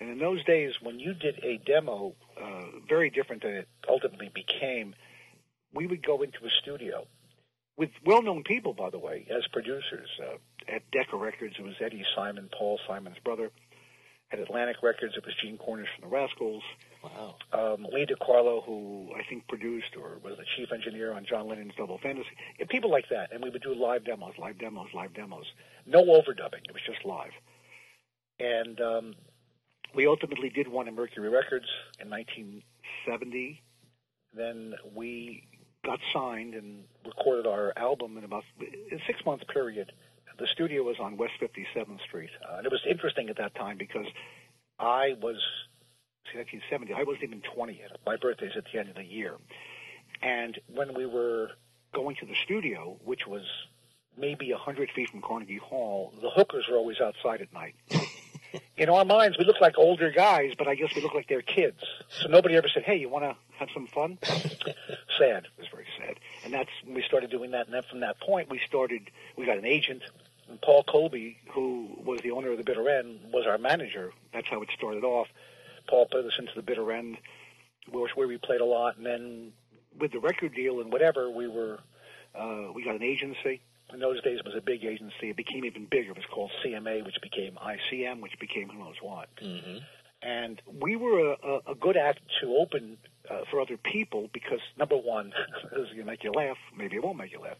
And 0.00 0.10
in 0.10 0.18
those 0.18 0.44
days, 0.44 0.72
when 0.82 0.98
you 0.98 1.14
did 1.14 1.38
a 1.44 1.58
demo, 1.58 2.14
uh, 2.40 2.62
very 2.88 3.10
different 3.10 3.42
than 3.42 3.52
it 3.52 3.68
ultimately 3.88 4.30
became, 4.34 4.94
we 5.74 5.86
would 5.86 6.04
go 6.04 6.22
into 6.22 6.38
a 6.44 6.50
studio 6.62 7.06
with 7.76 7.90
well-known 8.04 8.44
people, 8.44 8.72
by 8.72 8.90
the 8.90 8.98
way, 8.98 9.26
as 9.30 9.46
producers. 9.52 10.08
Uh, 10.20 10.36
at 10.68 10.88
Decca 10.92 11.16
Records, 11.16 11.56
it 11.58 11.62
was 11.62 11.74
Eddie 11.80 12.04
Simon, 12.14 12.48
Paul 12.56 12.78
Simon's 12.86 13.18
brother. 13.24 13.50
At 14.32 14.38
Atlantic 14.38 14.76
Records, 14.82 15.14
it 15.16 15.24
was 15.24 15.34
Gene 15.42 15.58
Cornish 15.58 15.88
from 15.94 16.08
the 16.08 16.16
Rascals. 16.16 16.62
Wow. 17.02 17.36
Um, 17.52 17.86
Lee 17.92 18.06
DeCarlo, 18.06 18.64
who 18.64 19.10
I 19.14 19.22
think 19.28 19.46
produced 19.48 19.96
or 20.00 20.18
was 20.24 20.36
the 20.38 20.44
chief 20.56 20.72
engineer 20.72 21.12
on 21.12 21.26
John 21.28 21.46
Lennon's 21.46 21.74
Double 21.76 21.98
Fantasy. 21.98 22.30
And 22.58 22.68
people 22.68 22.90
like 22.90 23.08
that. 23.10 23.32
And 23.32 23.42
we 23.42 23.50
would 23.50 23.62
do 23.62 23.74
live 23.74 24.04
demos, 24.04 24.34
live 24.38 24.58
demos, 24.58 24.88
live 24.94 25.12
demos. 25.14 25.44
No 25.86 26.02
overdubbing. 26.02 26.64
It 26.64 26.72
was 26.72 26.82
just 26.86 27.04
live. 27.04 27.32
And 28.40 28.80
um, 28.80 29.14
we 29.94 30.06
ultimately 30.06 30.48
did 30.48 30.68
one 30.68 30.88
at 30.88 30.94
Mercury 30.94 31.28
Records 31.28 31.68
in 32.00 32.10
1970. 32.10 33.62
Then 34.32 34.74
we 34.94 35.46
got 35.84 36.00
signed 36.12 36.54
and 36.54 36.84
recorded 37.06 37.46
our 37.46 37.72
album 37.76 38.16
in 38.16 38.24
about 38.24 38.44
a 38.60 38.98
six 39.06 39.20
month 39.24 39.42
period. 39.52 39.92
The 40.38 40.46
studio 40.52 40.82
was 40.82 40.96
on 40.98 41.16
West 41.16 41.34
57th 41.40 42.00
Street. 42.08 42.30
Uh, 42.42 42.56
and 42.56 42.66
it 42.66 42.72
was 42.72 42.80
interesting 42.88 43.28
at 43.28 43.36
that 43.36 43.54
time 43.54 43.78
because 43.78 44.06
I 44.80 45.14
was, 45.20 45.36
see, 46.32 46.38
1970, 46.38 46.92
I 46.94 47.04
wasn't 47.04 47.24
even 47.24 47.42
20 47.54 47.72
yet. 47.74 47.98
My 48.04 48.16
birthday's 48.16 48.50
at 48.56 48.64
the 48.72 48.80
end 48.80 48.88
of 48.88 48.96
the 48.96 49.04
year. 49.04 49.36
And 50.22 50.58
when 50.66 50.94
we 50.94 51.06
were 51.06 51.50
going 51.94 52.16
to 52.16 52.26
the 52.26 52.34
studio, 52.44 52.96
which 53.04 53.26
was 53.26 53.42
maybe 54.18 54.50
100 54.50 54.90
feet 54.94 55.10
from 55.10 55.22
Carnegie 55.22 55.58
Hall, 55.58 56.12
the 56.20 56.30
hookers 56.30 56.66
were 56.68 56.76
always 56.76 57.00
outside 57.00 57.40
at 57.40 57.52
night. 57.52 57.74
In 58.76 58.88
our 58.88 59.04
minds, 59.04 59.38
we 59.38 59.44
look 59.44 59.60
like 59.60 59.74
older 59.78 60.10
guys, 60.10 60.52
but 60.56 60.68
I 60.68 60.74
guess 60.74 60.94
we 60.94 61.02
look 61.02 61.14
like 61.14 61.28
they're 61.28 61.42
kids. 61.42 61.82
So 62.20 62.28
nobody 62.28 62.56
ever 62.56 62.68
said, 62.68 62.82
"Hey, 62.82 62.96
you 62.96 63.08
want 63.08 63.24
to 63.24 63.36
have 63.58 63.68
some 63.72 63.86
fun?" 63.86 64.18
sad. 65.18 65.44
It 65.44 65.58
was 65.58 65.68
very 65.70 65.86
sad. 65.98 66.18
And 66.44 66.52
that's 66.52 66.70
when 66.84 66.94
we 66.94 67.02
started 67.02 67.30
doing 67.30 67.52
that. 67.52 67.66
And 67.66 67.74
then 67.74 67.82
from 67.88 68.00
that 68.00 68.20
point, 68.20 68.50
we 68.50 68.60
started. 68.66 69.10
We 69.36 69.46
got 69.46 69.58
an 69.58 69.64
agent. 69.64 70.02
And 70.48 70.60
Paul 70.60 70.84
Colby, 70.84 71.38
who 71.52 71.88
was 72.04 72.20
the 72.20 72.32
owner 72.32 72.50
of 72.50 72.58
the 72.58 72.64
Bitter 72.64 72.88
End, 72.88 73.20
was 73.32 73.46
our 73.46 73.58
manager. 73.58 74.12
That's 74.32 74.48
how 74.48 74.60
it 74.62 74.68
started 74.76 75.04
off. 75.04 75.28
Paul 75.88 76.06
put 76.10 76.24
us 76.24 76.34
into 76.38 76.52
the 76.54 76.62
Bitter 76.62 76.90
End, 76.92 77.16
which 77.90 78.14
where 78.14 78.28
we 78.28 78.38
played 78.38 78.60
a 78.60 78.64
lot. 78.64 78.96
And 78.96 79.06
then 79.06 79.52
with 79.98 80.12
the 80.12 80.20
record 80.20 80.54
deal 80.54 80.80
and 80.80 80.92
whatever, 80.92 81.30
we 81.30 81.48
were 81.48 81.78
uh, 82.34 82.72
we 82.74 82.84
got 82.84 82.96
an 82.96 83.02
agency 83.02 83.62
in 83.94 84.00
those 84.00 84.20
days 84.22 84.40
it 84.40 84.44
was 84.44 84.54
a 84.56 84.60
big 84.60 84.84
agency. 84.84 85.30
It 85.30 85.36
became 85.36 85.64
even 85.64 85.86
bigger. 85.86 86.10
It 86.10 86.16
was 86.16 86.26
called 86.32 86.50
CMA, 86.64 87.04
which 87.04 87.16
became 87.22 87.56
ICM, 87.56 88.20
which 88.20 88.38
became 88.40 88.68
who 88.68 88.78
knows 88.78 88.96
what. 89.00 89.28
Mm-hmm. 89.42 89.78
And 90.22 90.60
we 90.80 90.96
were 90.96 91.32
a, 91.32 91.36
a, 91.46 91.72
a 91.72 91.74
good 91.74 91.96
act 91.96 92.20
to 92.40 92.56
open 92.56 92.98
uh, 93.30 93.40
for 93.50 93.60
other 93.60 93.76
people 93.76 94.28
because 94.32 94.60
number 94.76 94.96
one, 94.96 95.32
this 95.72 95.88
is 95.88 95.96
to 95.96 96.04
make 96.04 96.24
you 96.24 96.32
laugh. 96.32 96.56
Maybe 96.76 96.96
it 96.96 97.04
won't 97.04 97.18
make 97.18 97.32
you 97.32 97.40
laugh. 97.40 97.58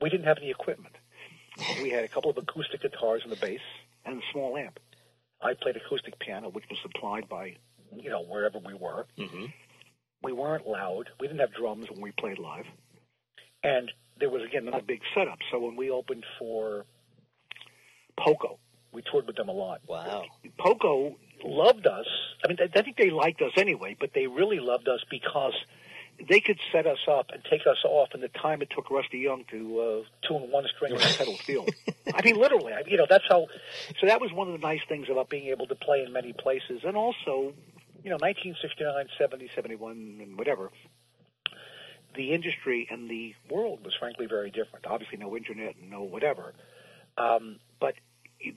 We 0.00 0.08
didn't 0.08 0.26
have 0.26 0.38
any 0.38 0.50
equipment. 0.50 0.94
We 1.82 1.90
had 1.90 2.04
a 2.04 2.08
couple 2.08 2.30
of 2.30 2.38
acoustic 2.38 2.80
guitars 2.80 3.22
and 3.24 3.32
the 3.32 3.36
bass 3.36 3.60
and 4.04 4.18
a 4.18 4.22
small 4.32 4.56
amp. 4.56 4.78
I 5.40 5.54
played 5.54 5.76
acoustic 5.76 6.18
piano, 6.18 6.48
which 6.48 6.64
was 6.70 6.78
supplied 6.82 7.28
by, 7.28 7.56
you 7.94 8.10
know, 8.10 8.22
wherever 8.22 8.58
we 8.58 8.74
were. 8.74 9.06
Mm-hmm. 9.18 9.46
We 10.22 10.32
weren't 10.32 10.66
loud. 10.66 11.10
We 11.20 11.26
didn't 11.26 11.40
have 11.40 11.52
drums 11.52 11.90
when 11.90 12.00
we 12.00 12.12
played 12.12 12.38
live. 12.38 12.64
And 13.62 13.92
there 14.22 14.30
was 14.30 14.42
again 14.44 14.66
not 14.66 14.78
a 14.78 14.84
big 14.84 15.00
setup. 15.16 15.38
So 15.50 15.58
when 15.58 15.74
we 15.74 15.90
opened 15.90 16.24
for 16.38 16.86
Poco, 18.16 18.60
we 18.92 19.02
toured 19.02 19.26
with 19.26 19.34
them 19.34 19.48
a 19.48 19.52
lot. 19.52 19.80
Wow. 19.88 20.26
Poco 20.58 21.16
loved 21.42 21.88
us. 21.88 22.06
I 22.44 22.48
mean, 22.48 22.58
I 22.60 22.82
think 22.82 22.96
they 22.96 23.10
liked 23.10 23.42
us 23.42 23.50
anyway, 23.56 23.96
but 23.98 24.10
they 24.14 24.28
really 24.28 24.60
loved 24.60 24.86
us 24.86 25.00
because 25.10 25.54
they 26.28 26.38
could 26.38 26.60
set 26.70 26.86
us 26.86 27.00
up 27.10 27.30
and 27.32 27.42
take 27.50 27.62
us 27.62 27.78
off 27.84 28.10
in 28.14 28.20
the 28.20 28.28
time 28.28 28.62
it 28.62 28.68
took 28.70 28.92
Rusty 28.92 29.18
Young 29.18 29.44
to 29.50 29.80
uh, 29.80 30.28
tune 30.28 30.52
one 30.52 30.66
string 30.76 30.92
on 30.92 31.00
a 31.00 31.14
pedal 31.16 31.36
steel. 31.38 31.66
I 32.14 32.22
mean, 32.22 32.36
literally. 32.36 32.72
I, 32.74 32.82
you 32.86 32.98
know, 32.98 33.06
that's 33.10 33.24
how. 33.28 33.48
So 34.00 34.06
that 34.06 34.20
was 34.20 34.32
one 34.32 34.46
of 34.46 34.52
the 34.52 34.64
nice 34.64 34.82
things 34.88 35.08
about 35.10 35.30
being 35.30 35.48
able 35.48 35.66
to 35.66 35.74
play 35.74 36.04
in 36.06 36.12
many 36.12 36.32
places, 36.32 36.82
and 36.84 36.96
also, 36.96 37.54
you 38.04 38.10
know, 38.10 38.18
1969, 38.20 39.08
70, 39.18 39.50
71, 39.56 40.20
and 40.22 40.38
whatever 40.38 40.70
the 42.14 42.32
industry 42.32 42.86
and 42.90 43.08
the 43.08 43.34
world 43.50 43.84
was 43.84 43.94
frankly 43.98 44.26
very 44.26 44.50
different. 44.50 44.86
Obviously, 44.86 45.18
no 45.18 45.36
internet 45.36 45.76
and 45.80 45.90
no 45.90 46.02
whatever. 46.02 46.54
Um, 47.16 47.58
but 47.80 47.94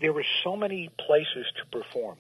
there 0.02 0.14
were 0.14 0.26
so 0.44 0.56
many 0.56 0.90
places 0.98 1.46
to 1.58 1.66
perform, 1.78 2.18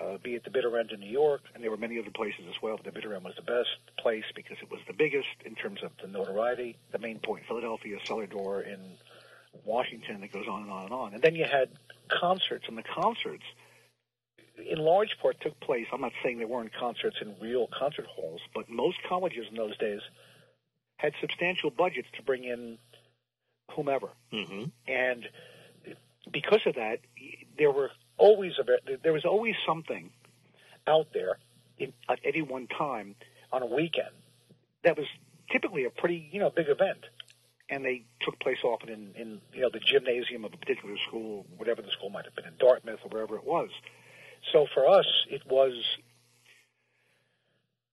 uh, 0.00 0.18
be 0.22 0.34
it 0.34 0.44
the 0.44 0.50
Bitter 0.50 0.78
End 0.78 0.90
in 0.90 1.00
New 1.00 1.10
York, 1.10 1.42
and 1.54 1.62
there 1.62 1.70
were 1.70 1.76
many 1.76 1.98
other 1.98 2.10
places 2.10 2.44
as 2.48 2.60
well. 2.62 2.76
But 2.76 2.86
the 2.86 2.92
Bitter 2.92 3.14
End 3.14 3.24
was 3.24 3.34
the 3.36 3.42
best 3.42 3.68
place 3.98 4.24
because 4.34 4.56
it 4.62 4.70
was 4.70 4.80
the 4.86 4.92
biggest 4.92 5.28
in 5.44 5.54
terms 5.54 5.82
of 5.82 5.90
the 6.02 6.08
notoriety. 6.08 6.76
The 6.92 6.98
main 6.98 7.18
point, 7.18 7.44
Philadelphia, 7.46 7.98
Cellar 8.04 8.26
Door 8.26 8.62
in 8.62 8.80
Washington, 9.64 10.20
that 10.20 10.32
goes 10.32 10.46
on 10.48 10.62
and 10.62 10.70
on 10.70 10.84
and 10.84 10.92
on. 10.92 11.14
And 11.14 11.22
then 11.22 11.34
you 11.34 11.44
had 11.44 11.70
concerts, 12.08 12.66
and 12.68 12.76
the 12.76 12.82
concerts, 12.82 13.44
in 14.58 14.78
large 14.78 15.16
part, 15.22 15.40
took 15.40 15.58
place. 15.60 15.86
I'm 15.92 16.00
not 16.00 16.12
saying 16.22 16.38
there 16.38 16.46
weren't 16.46 16.74
concerts 16.74 17.16
in 17.20 17.34
real 17.40 17.68
concert 17.78 18.06
halls, 18.06 18.40
but 18.54 18.68
most 18.68 18.98
colleges 19.08 19.46
in 19.50 19.56
those 19.56 19.76
days 19.78 20.00
had 20.98 21.14
substantial 21.20 21.70
budgets 21.70 22.08
to 22.16 22.22
bring 22.22 22.44
in 22.44 22.76
whomever. 23.70 24.08
Mm-hmm. 24.32 24.64
And 24.86 25.28
because 26.30 26.60
of 26.66 26.74
that, 26.74 26.98
there 27.56 27.70
were 27.70 27.90
always 28.18 28.52
a, 28.58 28.96
there 29.02 29.12
was 29.12 29.24
always 29.24 29.54
something 29.66 30.10
out 30.86 31.08
there 31.14 31.38
in, 31.78 31.92
at 32.08 32.18
any 32.24 32.42
one 32.42 32.66
time 32.66 33.14
on 33.52 33.62
a 33.62 33.66
weekend 33.66 34.10
that 34.84 34.96
was 34.96 35.06
typically 35.50 35.84
a 35.84 35.90
pretty 35.90 36.28
you 36.32 36.40
know 36.40 36.50
big 36.50 36.68
event, 36.68 37.04
and 37.70 37.84
they 37.84 38.04
took 38.22 38.38
place 38.40 38.58
often 38.64 38.88
in, 38.88 39.14
in 39.14 39.40
you 39.52 39.60
know 39.62 39.70
the 39.72 39.80
gymnasium 39.80 40.44
of 40.44 40.52
a 40.52 40.56
particular 40.56 40.96
school, 41.06 41.46
whatever 41.56 41.80
the 41.80 41.90
school 41.90 42.10
might 42.10 42.24
have 42.24 42.34
been 42.34 42.46
in 42.46 42.54
Dartmouth 42.58 43.00
or 43.04 43.08
wherever 43.08 43.36
it 43.36 43.44
was. 43.44 43.70
So 44.52 44.66
for 44.74 44.88
us, 44.88 45.06
it 45.30 45.42
was 45.46 45.72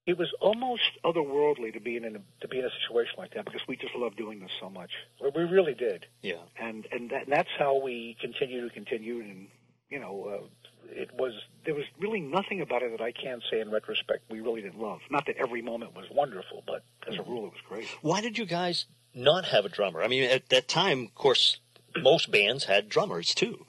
it 0.06 0.18
was 0.18 0.32
almost 0.40 0.84
otherworldly 1.04 1.74
to 1.74 1.80
be 1.80 1.98
in 1.98 2.06
a, 2.06 2.12
to 2.42 2.48
be 2.48 2.60
in 2.60 2.66
a 2.66 2.70
situation 2.82 3.16
like 3.18 3.34
that 3.34 3.46
because 3.46 3.62
we 3.68 3.76
just 3.76 3.96
loved 3.96 4.18
doing 4.18 4.40
this 4.40 4.52
so 4.60 4.70
much. 4.70 4.92
We 5.20 5.44
really 5.44 5.74
did. 5.74 6.06
Yeah. 6.22 6.36
And 6.60 6.88
and 6.92 7.10
that, 7.10 7.24
that's 7.28 7.50
how 7.58 7.82
we 7.82 8.16
continue 8.22 8.68
to 8.68 8.74
continue 8.74 9.20
and 9.22 9.48
you 9.90 10.00
know 10.00 10.42
uh, 10.44 10.46
it 10.92 11.10
was 11.18 11.34
there 11.66 11.74
was 11.74 11.86
really 12.00 12.22
nothing 12.22 12.62
about 12.62 12.84
it 12.84 12.92
that 12.92 13.04
I 13.04 13.12
can't 13.12 13.42
say 13.50 13.60
in 13.60 13.72
retrospect 13.72 14.30
we 14.30 14.42
really 14.42 14.62
didn't 14.62 14.80
love. 14.80 15.00
Not 15.10 15.26
that 15.26 15.38
every 15.38 15.62
moment 15.62 15.96
was 15.96 16.06
wonderful, 16.12 16.64
but 16.68 16.84
as 17.08 17.18
a 17.18 17.24
rule 17.24 17.48
it 17.48 17.54
was 17.54 17.62
great. 17.68 17.88
Why 18.02 18.22
did 18.22 18.38
you 18.38 18.46
guys 18.46 18.86
not 19.14 19.46
have 19.46 19.66
a 19.66 19.70
drummer? 19.70 20.04
I 20.04 20.08
mean, 20.08 20.30
at 20.30 20.50
that 20.50 20.68
time, 20.68 21.06
of 21.06 21.16
course, 21.16 21.58
most 21.98 22.30
bands 22.30 22.66
had 22.66 22.90
drummers 22.90 23.34
too. 23.34 23.66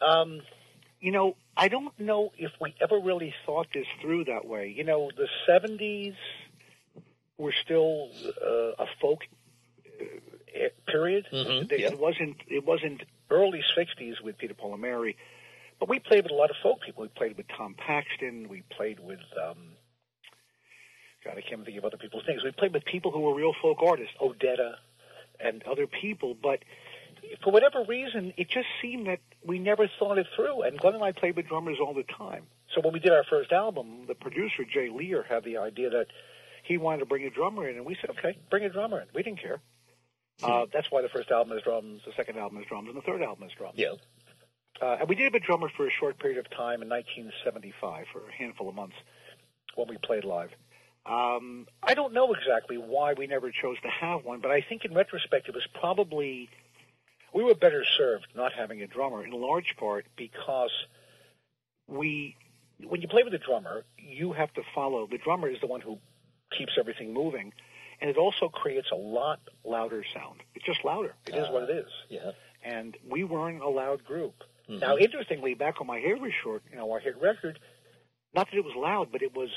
Um, 0.00 0.40
you 1.00 1.12
know, 1.12 1.36
I 1.56 1.68
don't 1.68 1.98
know 1.98 2.32
if 2.38 2.50
we 2.60 2.74
ever 2.80 2.98
really 2.98 3.34
thought 3.46 3.68
this 3.72 3.86
through 4.00 4.24
that 4.26 4.46
way. 4.46 4.72
You 4.76 4.84
know, 4.84 5.10
the 5.16 5.28
70s 5.48 6.14
were 7.38 7.54
still 7.64 8.10
uh, 8.44 8.84
a 8.84 8.86
folk 9.00 9.20
uh, 10.00 10.68
period. 10.86 11.26
Mhm, 11.32 11.68
It 11.92 11.98
wasn't. 11.98 12.36
It 12.48 12.64
wasn't 12.66 13.02
early 13.30 13.62
60s 13.76 14.20
with 14.22 14.36
Peter 14.38 14.54
Paul 14.54 14.72
and 14.72 14.82
Mary, 14.82 15.16
but 15.78 15.88
we 15.88 15.98
played 16.00 16.24
with 16.24 16.32
a 16.32 16.34
lot 16.34 16.50
of 16.50 16.56
folk 16.62 16.80
people. 16.82 17.02
We 17.02 17.08
played 17.08 17.36
with 17.36 17.46
Tom 17.56 17.74
Paxton. 17.74 18.48
We 18.48 18.62
played 18.76 19.00
with. 19.00 19.20
Um, 19.42 19.76
God, 21.24 21.36
I 21.36 21.42
can't 21.42 21.64
think 21.64 21.76
of 21.76 21.84
other 21.84 21.98
people's 21.98 22.24
names. 22.26 22.42
We 22.42 22.50
played 22.50 22.72
with 22.72 22.84
people 22.86 23.10
who 23.12 23.20
were 23.20 23.34
real 23.34 23.52
folk 23.60 23.78
artists, 23.82 24.14
Odetta, 24.20 24.76
and 25.38 25.62
other 25.64 25.86
people. 25.86 26.34
But 26.34 26.60
for 27.42 27.52
whatever 27.52 27.84
reason, 27.86 28.32
it 28.36 28.48
just 28.48 28.68
seemed 28.80 29.06
that 29.06 29.20
we 29.44 29.58
never 29.58 29.88
thought 29.98 30.18
it 30.18 30.26
through. 30.36 30.62
And 30.62 30.78
Glenn 30.78 30.94
and 30.94 31.04
I 31.04 31.12
played 31.12 31.36
with 31.36 31.48
drummers 31.48 31.78
all 31.80 31.94
the 31.94 32.04
time. 32.04 32.44
So 32.74 32.80
when 32.80 32.92
we 32.92 33.00
did 33.00 33.12
our 33.12 33.24
first 33.24 33.52
album, 33.52 34.04
the 34.06 34.14
producer 34.14 34.64
Jay 34.64 34.88
Lear 34.88 35.24
had 35.28 35.44
the 35.44 35.58
idea 35.58 35.90
that 35.90 36.06
he 36.62 36.78
wanted 36.78 36.98
to 37.00 37.06
bring 37.06 37.24
a 37.24 37.30
drummer 37.30 37.68
in, 37.68 37.76
and 37.76 37.86
we 37.86 37.96
said, 38.00 38.10
"Okay, 38.10 38.38
bring 38.50 38.64
a 38.64 38.68
drummer 38.68 39.00
in." 39.00 39.08
We 39.14 39.22
didn't 39.22 39.40
care. 39.40 39.60
Uh, 40.42 40.66
that's 40.72 40.90
why 40.90 41.02
the 41.02 41.08
first 41.08 41.30
album 41.30 41.56
is 41.56 41.62
drums, 41.62 42.00
the 42.06 42.12
second 42.16 42.38
album 42.38 42.58
is 42.58 42.66
drums, 42.66 42.88
and 42.88 42.96
the 42.96 43.02
third 43.02 43.22
album 43.22 43.46
is 43.46 43.52
drums. 43.56 43.78
Yeah. 43.78 43.94
Uh, 44.80 44.96
and 45.00 45.08
we 45.08 45.14
did 45.14 45.24
have 45.24 45.34
a 45.34 45.40
drummer 45.40 45.68
for 45.76 45.86
a 45.86 45.90
short 45.90 46.18
period 46.18 46.38
of 46.38 46.48
time 46.50 46.80
in 46.80 46.88
1975 46.88 48.06
for 48.12 48.20
a 48.28 48.32
handful 48.32 48.68
of 48.68 48.74
months 48.74 48.96
when 49.74 49.88
we 49.88 49.98
played 49.98 50.24
live. 50.24 50.50
Um, 51.04 51.66
I 51.82 51.94
don't 51.94 52.12
know 52.12 52.32
exactly 52.32 52.76
why 52.76 53.14
we 53.14 53.26
never 53.26 53.50
chose 53.50 53.76
to 53.82 53.88
have 53.88 54.24
one, 54.24 54.40
but 54.40 54.50
I 54.50 54.60
think 54.66 54.84
in 54.84 54.94
retrospect 54.94 55.48
it 55.48 55.54
was 55.54 55.66
probably 55.78 56.48
we 57.32 57.44
were 57.44 57.54
better 57.54 57.84
served 57.96 58.26
not 58.34 58.52
having 58.52 58.82
a 58.82 58.86
drummer 58.86 59.24
in 59.24 59.30
large 59.32 59.76
part 59.78 60.06
because 60.16 60.72
we 61.86 62.36
when 62.82 63.02
you 63.02 63.08
play 63.08 63.22
with 63.22 63.34
a 63.34 63.38
drummer, 63.38 63.84
you 63.98 64.32
have 64.32 64.52
to 64.54 64.62
follow 64.74 65.06
the 65.06 65.18
drummer 65.18 65.48
is 65.48 65.60
the 65.60 65.66
one 65.66 65.80
who 65.80 65.98
keeps 66.56 66.72
everything 66.78 67.12
moving 67.12 67.52
and 68.00 68.08
it 68.08 68.16
also 68.16 68.48
creates 68.48 68.88
a 68.92 68.96
lot 68.96 69.40
louder 69.64 70.04
sound. 70.14 70.40
It's 70.54 70.64
just 70.64 70.84
louder. 70.84 71.14
It 71.26 71.34
is 71.34 71.48
what 71.50 71.64
it 71.64 71.70
is. 71.70 71.90
Yeah. 72.08 72.32
And 72.64 72.96
we 73.08 73.24
weren't 73.24 73.62
a 73.62 73.68
loud 73.68 74.04
group. 74.04 74.42
Mm-hmm. 74.68 74.78
Now, 74.78 74.96
interestingly, 74.96 75.54
back 75.54 75.80
when 75.80 75.86
my 75.86 75.98
hair 75.98 76.16
was 76.16 76.32
short, 76.42 76.62
you 76.70 76.76
know, 76.76 76.90
our 76.92 77.00
hit 77.00 77.20
record, 77.20 77.58
not 78.34 78.50
that 78.50 78.56
it 78.56 78.64
was 78.64 78.74
loud, 78.76 79.08
but 79.12 79.22
it 79.22 79.34
was, 79.34 79.50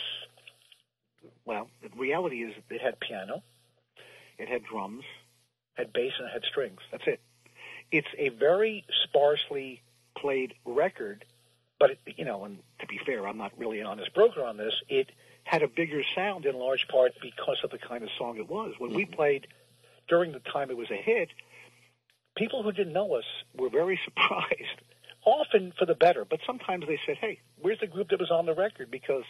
well, 1.45 1.69
the 1.81 1.89
reality 1.97 2.43
is 2.43 2.53
it 2.69 2.81
had 2.81 2.99
piano, 2.99 3.43
it 4.37 4.49
had 4.49 4.63
drums, 4.63 5.03
had 5.75 5.93
bass, 5.93 6.13
and 6.17 6.27
it 6.27 6.33
had 6.33 6.43
strings. 6.43 6.79
That's 6.91 7.03
it. 7.07 7.21
It's 7.93 8.07
a 8.17 8.29
very 8.29 8.85
sparsely 9.03 9.83
played 10.17 10.55
record, 10.65 11.25
but, 11.79 11.91
it, 11.91 11.99
you 12.17 12.25
know, 12.25 12.43
and 12.43 12.57
to 12.79 12.87
be 12.87 12.99
fair, 13.05 13.27
I'm 13.27 13.37
not 13.37 13.51
really 13.55 13.79
an 13.81 13.85
honest 13.85 14.15
broker 14.15 14.43
on 14.43 14.57
this. 14.57 14.73
It 14.89 15.11
had 15.43 15.61
a 15.61 15.67
bigger 15.67 16.01
sound 16.15 16.47
in 16.47 16.55
large 16.55 16.87
part 16.87 17.11
because 17.21 17.57
of 17.63 17.69
the 17.69 17.77
kind 17.77 18.03
of 18.03 18.09
song 18.17 18.37
it 18.37 18.49
was. 18.49 18.73
When 18.79 18.95
we 18.95 19.03
mm-hmm. 19.05 19.13
played 19.13 19.47
during 20.07 20.31
the 20.31 20.39
time 20.39 20.71
it 20.71 20.77
was 20.77 20.89
a 20.89 20.95
hit, 20.95 21.29
people 22.35 22.63
who 22.63 22.71
didn't 22.71 22.93
know 22.93 23.13
us 23.13 23.25
were 23.55 23.69
very 23.69 23.99
surprised, 24.05 24.81
often 25.23 25.71
for 25.77 25.85
the 25.85 25.93
better, 25.93 26.25
but 26.25 26.39
sometimes 26.47 26.87
they 26.87 26.99
said, 27.05 27.17
hey, 27.21 27.41
where's 27.61 27.79
the 27.79 27.85
group 27.85 28.09
that 28.09 28.19
was 28.19 28.31
on 28.31 28.47
the 28.47 28.55
record? 28.55 28.89
Because 28.89 29.25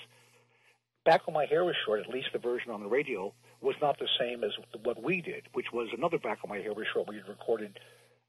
back 1.03 1.27
when 1.27 1.34
my 1.34 1.48
hair 1.48 1.65
was 1.65 1.75
short, 1.86 2.00
at 2.00 2.08
least 2.08 2.29
the 2.32 2.39
version 2.39 2.72
on 2.72 2.79
the 2.79 2.88
radio 2.88 3.34
was 3.60 3.75
not 3.82 4.00
the 4.00 4.08
same 4.17 4.41
as 4.46 4.51
what 4.84 5.03
we 5.03 5.20
did, 5.20 5.43
which 5.51 5.74
was 5.74 5.89
another 5.91 6.17
back 6.17 6.41
when 6.43 6.58
my 6.58 6.63
hair 6.63 6.74
was 6.74 6.88
short 6.93 7.10
we 7.10 7.17
had 7.17 7.27
recorded 7.27 7.77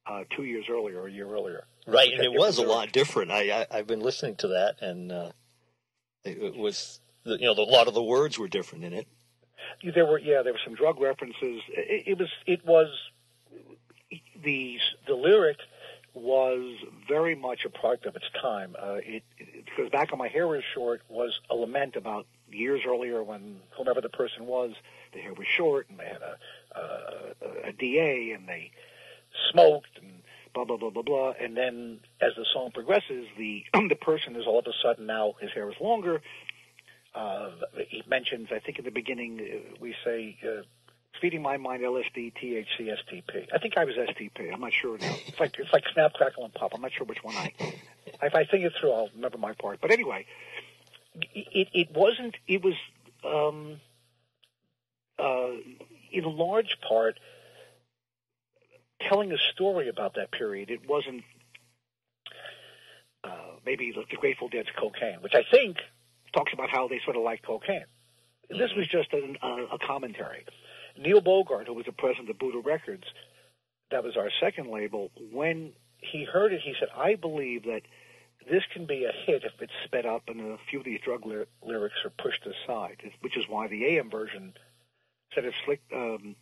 uh, 0.07 0.25
two 0.35 0.45
years 0.45 0.67
earlier 0.71 1.01
or 1.01 1.07
a 1.09 1.13
year 1.13 1.29
earlier. 1.29 1.65
Right, 1.87 2.13
and 2.13 2.23
it 2.23 2.33
was 2.33 2.59
a 2.59 2.63
lot 2.63 2.93
different. 2.93 3.31
I, 3.31 3.51
I 3.51 3.67
I've 3.71 3.87
been 3.87 4.01
listening 4.01 4.37
to 4.37 4.49
that, 4.49 4.81
and 4.81 5.13
uh, 5.13 5.33
it, 6.25 6.39
it 6.39 6.57
was 6.57 7.01
the, 7.25 7.39
you 7.39 7.47
know 7.47 7.55
the, 7.55 7.63
a 7.63 7.65
lot 7.71 7.89
of 7.89 7.95
the 7.95 8.03
words 8.03 8.39
were 8.39 8.49
different 8.49 8.85
in 8.85 8.93
it. 8.95 9.07
There 9.95 10.07
were 10.07 10.19
yeah, 10.19 10.43
there 10.43 10.53
were 10.53 10.61
some 10.65 10.75
drug 10.75 11.01
references. 11.01 11.63
It, 11.69 12.05
it 12.07 12.19
was 12.19 12.29
it 12.47 12.65
was 12.65 12.89
the 14.43 14.79
the 15.07 15.15
lyric 15.15 15.59
was 16.15 16.77
very 17.09 17.35
much 17.35 17.65
a 17.65 17.71
product 17.71 18.07
of 18.07 18.15
its 18.15 18.27
time. 18.41 18.77
Uh, 18.81 18.95
it, 19.05 19.25
it 19.39 19.65
because 19.65 19.91
back 19.91 20.11
when 20.11 20.19
my 20.19 20.29
hair 20.29 20.47
was 20.47 20.63
short 20.75 21.03
was 21.09 21.39
a 21.51 21.55
lament 21.55 21.97
about 21.97 22.27
years 22.51 22.83
earlier 22.87 23.23
when 23.23 23.61
whomever 23.77 24.01
the 24.01 24.09
person 24.09 24.47
was, 24.47 24.73
the 25.13 25.19
hair 25.19 25.35
was 25.35 25.47
short 25.47 25.89
and 25.91 25.99
they 25.99 26.07
had 26.07 26.23
a 26.23 26.39
a, 26.79 27.69
a 27.69 27.73
DA 27.73 28.31
and 28.33 28.49
they 28.49 28.71
smoked 29.51 29.99
and 30.01 30.23
blah 30.55 30.65
blah 30.65 30.77
blah 30.77 30.91
blah 30.91 31.03
blah. 31.03 31.33
And 31.41 31.57
then 31.57 32.01
as 32.21 32.33
the 32.37 32.47
song 32.53 32.71
progresses, 32.73 33.27
the 33.37 33.65
the 33.89 33.97
person 33.97 34.37
is 34.37 34.47
all 34.47 34.59
of 34.61 34.67
a 34.67 34.73
sudden 34.83 35.07
now 35.07 35.35
his 35.41 35.51
hair 35.53 35.69
is 35.71 35.77
longer. 35.81 36.23
Uh, 37.15 37.51
he 37.89 38.03
mentions, 38.09 38.49
I 38.51 38.59
think 38.59 38.81
in 38.81 38.85
the 38.85 38.91
beginning, 38.91 39.41
uh, 39.41 39.77
we 39.81 39.95
say, 40.05 40.37
uh, 40.43 40.63
feeding 41.21 41.43
my 41.43 41.57
mind 41.57 41.83
LSD, 41.83 42.33
THC, 42.35 42.93
STP. 42.93 43.47
I 43.55 43.59
think 43.59 43.79
I 43.79 43.85
was 43.85 43.95
STP. 43.95 44.53
I'm 44.53 44.61
not 44.61 44.73
sure 44.73 44.99
now. 44.99 45.15
It's 45.27 45.39
like 45.39 45.57
it's 45.59 45.73
like 45.73 45.85
snap, 45.93 46.15
crackle, 46.15 46.45
and 46.45 46.53
pop. 46.53 46.73
I'm 46.75 46.81
not 46.81 46.93
sure 46.93 47.07
which 47.07 47.23
one 47.23 47.37
I. 47.37 47.53
If 48.23 48.35
I 48.35 48.45
think 48.45 48.65
it 48.65 48.73
through, 48.81 48.93
I'll 48.93 49.11
remember 49.15 49.39
my 49.39 49.53
part. 49.53 49.81
But 49.81 49.93
anyway, 49.93 50.27
it 51.15 51.69
it 51.73 51.91
wasn't. 51.93 52.37
It 52.49 52.65
was 52.65 52.75
um, 53.25 53.81
uh, 55.19 55.53
in 56.13 56.25
large 56.25 56.79
part 56.87 57.19
telling 59.09 59.33
a 59.33 59.39
story 59.53 59.89
about 59.89 60.15
that 60.15 60.31
period. 60.31 60.71
It 60.71 60.89
wasn't 60.89 61.23
uh, 63.23 63.57
maybe 63.65 63.93
the 63.93 64.05
the 64.11 64.17
Grateful 64.17 64.49
Dead's 64.49 64.69
cocaine, 64.79 65.19
which 65.21 65.35
I 65.35 65.43
think 65.51 65.79
talks 66.35 66.53
about 66.53 66.71
how 66.71 66.89
they 66.89 67.01
sort 67.05 67.17
of 67.17 67.23
like 67.23 67.43
cocaine. 67.43 67.87
This 68.51 68.71
was 68.77 68.87
just 68.89 69.13
an, 69.13 69.37
a, 69.43 69.75
a 69.75 69.79
commentary. 69.79 70.45
Neil 70.99 71.21
Bogart, 71.21 71.67
who 71.67 71.75
was 71.75 71.87
the 71.87 71.93
president 71.93 72.31
of 72.31 72.39
Buddah 72.39 72.65
Records, 72.65 73.05
that 73.91 74.05
was 74.05 74.17
our 74.17 74.31
second 74.41 74.71
label, 74.71 75.11
when 75.33 75.73
he 75.99 76.25
heard 76.25 76.53
it, 76.53 76.61
he 76.63 76.75
said, 76.79 76.89
I 76.97 77.15
believe 77.15 77.65
that 77.65 77.83
this 78.51 78.63
can 78.73 78.87
be 78.87 79.05
a 79.05 79.13
hit 79.27 79.45
if 79.45 79.53
it's 79.61 79.73
sped 79.85 80.05
up 80.05 80.25
and 80.29 80.41
a 80.41 80.59
few 80.69 80.81
of 80.81 80.85
these 80.85 81.01
drug 81.03 81.25
ly- 81.25 81.47
lyrics 81.63 81.97
are 82.05 82.11
pushed 82.11 82.45
aside, 82.47 82.99
which 83.21 83.37
is 83.37 83.45
why 83.49 83.69
the 83.69 83.97
AM 83.97 84.11
version 84.11 84.53
said 85.35 85.45
of 85.47 85.55
slick, 85.65 85.81
um, 85.95 86.37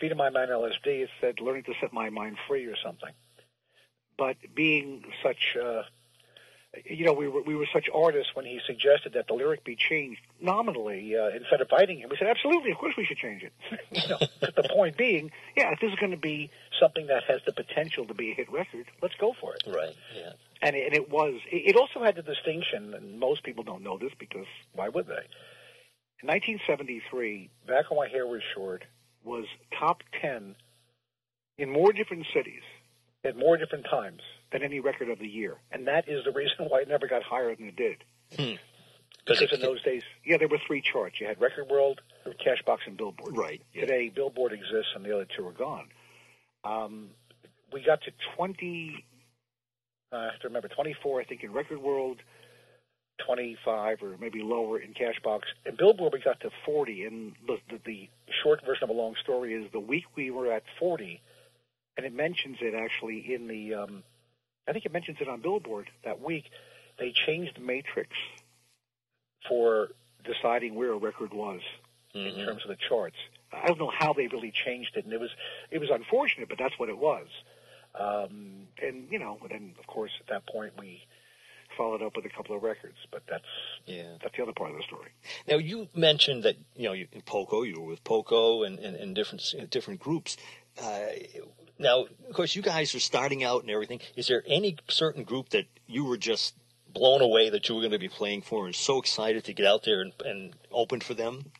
feeding 0.00 0.18
my 0.18 0.30
mind 0.30 0.50
LSD, 0.50 0.86
it 0.86 1.10
said 1.20 1.40
learning 1.40 1.64
to 1.64 1.74
set 1.80 1.92
my 1.92 2.10
mind 2.10 2.36
free 2.48 2.66
or 2.66 2.76
something. 2.82 3.10
But 4.16 4.36
being 4.54 5.04
such, 5.22 5.56
uh, 5.60 5.82
you 6.84 7.04
know, 7.04 7.12
we 7.12 7.28
were 7.28 7.42
we 7.42 7.54
were 7.56 7.66
such 7.72 7.88
artists 7.92 8.34
when 8.34 8.44
he 8.44 8.60
suggested 8.66 9.14
that 9.14 9.26
the 9.26 9.34
lyric 9.34 9.64
be 9.64 9.76
changed 9.76 10.20
nominally 10.40 11.16
uh, 11.16 11.28
instead 11.36 11.60
of 11.60 11.68
fighting 11.68 11.98
him. 11.98 12.08
We 12.10 12.16
said, 12.16 12.28
absolutely, 12.28 12.70
of 12.70 12.78
course 12.78 12.94
we 12.96 13.04
should 13.04 13.16
change 13.16 13.42
it. 13.42 13.52
you 13.90 14.08
know, 14.08 14.18
but 14.40 14.54
the 14.54 14.68
point 14.72 14.96
being, 14.96 15.30
yeah, 15.56 15.72
if 15.72 15.80
this 15.80 15.90
is 15.90 15.98
going 15.98 16.12
to 16.12 16.16
be 16.16 16.50
something 16.80 17.08
that 17.08 17.24
has 17.24 17.40
the 17.44 17.52
potential 17.52 18.04
to 18.06 18.14
be 18.14 18.32
a 18.32 18.34
hit 18.34 18.50
record, 18.52 18.86
let's 19.02 19.14
go 19.16 19.34
for 19.40 19.54
it. 19.54 19.62
Right. 19.66 19.94
Yeah. 20.16 20.32
And 20.62 20.76
it, 20.76 20.86
and 20.86 20.94
it 20.94 21.10
was. 21.10 21.34
It 21.50 21.74
it 21.74 21.76
also 21.76 22.04
had 22.04 22.16
the 22.16 22.22
distinction, 22.22 22.94
and 22.94 23.18
most 23.18 23.42
people 23.42 23.64
don't 23.64 23.82
know 23.82 23.98
this 23.98 24.12
because 24.18 24.46
why 24.74 24.88
would 24.88 25.06
they? 25.06 25.26
In 26.22 26.28
1973, 26.28 27.50
Back 27.66 27.90
When 27.90 27.98
My 27.98 28.08
Hair 28.08 28.26
Was 28.26 28.42
Short 28.54 28.84
was 29.24 29.46
top 29.78 30.02
10 30.20 30.56
in 31.58 31.70
more 31.70 31.92
different 31.92 32.26
cities 32.34 32.62
at 33.24 33.36
more 33.36 33.56
different 33.56 33.86
times 33.90 34.20
than 34.52 34.62
any 34.62 34.80
record 34.80 35.08
of 35.08 35.18
the 35.18 35.26
year. 35.26 35.56
And 35.72 35.86
that 35.86 36.08
is 36.08 36.24
the 36.24 36.32
reason 36.32 36.66
why 36.68 36.80
it 36.80 36.88
never 36.88 37.06
got 37.06 37.22
higher 37.22 37.54
than 37.54 37.68
it 37.68 37.76
did. 37.76 37.96
Because 39.26 39.52
in 39.52 39.60
those 39.60 39.82
days, 39.82 40.02
yeah, 40.24 40.36
there 40.36 40.48
were 40.48 40.60
three 40.66 40.82
charts. 40.82 41.20
You 41.20 41.26
had 41.26 41.40
Record 41.40 41.68
World, 41.70 42.02
Cashbox, 42.26 42.78
and 42.86 42.96
Billboard. 42.96 43.36
Right, 43.36 43.62
yeah. 43.72 43.82
Today, 43.82 44.10
Billboard 44.14 44.52
exists, 44.52 44.92
and 44.94 45.04
the 45.04 45.14
other 45.14 45.26
two 45.36 45.46
are 45.46 45.52
gone. 45.52 45.88
Um, 46.62 47.08
we 47.72 47.82
got 47.82 48.02
to 48.02 48.12
20, 48.36 49.04
uh, 50.12 50.16
I 50.16 50.24
have 50.24 50.40
to 50.40 50.48
remember, 50.48 50.68
24, 50.68 51.20
I 51.20 51.24
think, 51.24 51.42
in 51.42 51.52
Record 51.52 51.78
World, 51.78 52.18
25 53.26 54.02
or 54.02 54.16
maybe 54.20 54.42
lower 54.42 54.78
in 54.78 54.92
Cashbox. 54.92 55.42
And 55.64 55.76
Billboard, 55.76 56.12
we 56.12 56.20
got 56.20 56.40
to 56.40 56.50
40. 56.64 57.04
And 57.04 57.32
the, 57.46 57.58
the, 57.70 57.80
the 57.84 58.08
short 58.42 58.64
version 58.64 58.84
of 58.84 58.90
a 58.90 58.94
long 58.94 59.14
story 59.22 59.54
is 59.54 59.70
the 59.72 59.80
week 59.80 60.04
we 60.16 60.30
were 60.30 60.52
at 60.52 60.64
40, 60.78 61.20
and 61.96 62.06
it 62.06 62.14
mentions 62.14 62.58
it 62.60 62.74
actually 62.74 63.34
in 63.34 63.46
the, 63.46 63.74
um, 63.74 64.02
I 64.66 64.72
think 64.72 64.84
it 64.84 64.92
mentions 64.92 65.18
it 65.20 65.28
on 65.28 65.40
Billboard 65.40 65.90
that 66.04 66.20
week. 66.20 66.44
They 66.98 67.12
changed 67.12 67.56
the 67.56 67.60
matrix 67.60 68.10
for 69.48 69.88
deciding 70.24 70.74
where 70.74 70.92
a 70.92 70.98
record 70.98 71.32
was 71.32 71.60
in 72.14 72.46
terms 72.46 72.62
of 72.62 72.68
the 72.68 72.76
charts. 72.88 73.16
I 73.52 73.66
don't 73.66 73.78
know 73.78 73.90
how 73.96 74.12
they 74.12 74.26
really 74.28 74.52
changed 74.64 74.96
it, 74.96 75.04
and 75.04 75.12
it 75.12 75.20
was 75.20 75.30
it 75.70 75.78
was 75.78 75.90
unfortunate, 75.90 76.48
but 76.48 76.58
that's 76.58 76.78
what 76.78 76.88
it 76.88 76.98
was. 76.98 77.26
Um, 77.98 78.68
and 78.82 79.06
you 79.10 79.18
know, 79.18 79.38
then 79.48 79.74
of 79.78 79.86
course 79.86 80.12
at 80.20 80.26
that 80.28 80.46
point 80.46 80.72
we 80.78 81.02
followed 81.76 82.02
up 82.02 82.16
with 82.16 82.24
a 82.24 82.28
couple 82.28 82.56
of 82.56 82.62
records, 82.62 82.96
but 83.10 83.22
that's 83.28 83.44
Yeah. 83.86 84.16
that's 84.22 84.36
the 84.36 84.42
other 84.42 84.52
part 84.52 84.70
of 84.70 84.76
the 84.76 84.82
story. 84.82 85.10
Now 85.48 85.56
you 85.56 85.88
mentioned 85.94 86.42
that 86.44 86.56
you 86.76 86.84
know 86.84 86.92
you, 86.92 87.08
in 87.12 87.22
Poco, 87.22 87.62
you 87.62 87.80
were 87.80 87.86
with 87.86 88.04
Poco 88.04 88.62
and, 88.62 88.78
and, 88.78 88.96
and 88.96 89.14
different 89.14 89.42
different 89.70 90.00
groups. 90.00 90.36
Uh, 90.80 91.06
now, 91.78 92.06
of 92.28 92.34
course, 92.34 92.54
you 92.54 92.62
guys 92.62 92.94
are 92.94 93.00
starting 93.00 93.42
out 93.42 93.62
and 93.62 93.70
everything. 93.70 94.00
Is 94.16 94.28
there 94.28 94.42
any 94.46 94.76
certain 94.88 95.24
group 95.24 95.50
that 95.50 95.66
you 95.86 96.04
were 96.04 96.16
just 96.16 96.54
blown 96.92 97.20
away 97.20 97.50
that 97.50 97.68
you 97.68 97.74
were 97.74 97.80
going 97.80 97.92
to 97.92 97.98
be 97.98 98.08
playing 98.08 98.42
for 98.42 98.66
and 98.66 98.74
so 98.74 98.98
excited 98.98 99.44
to 99.44 99.52
get 99.52 99.66
out 99.66 99.82
there 99.84 100.00
and, 100.00 100.12
and 100.24 100.54
open 100.70 101.00
for 101.00 101.14
them? 101.14 101.52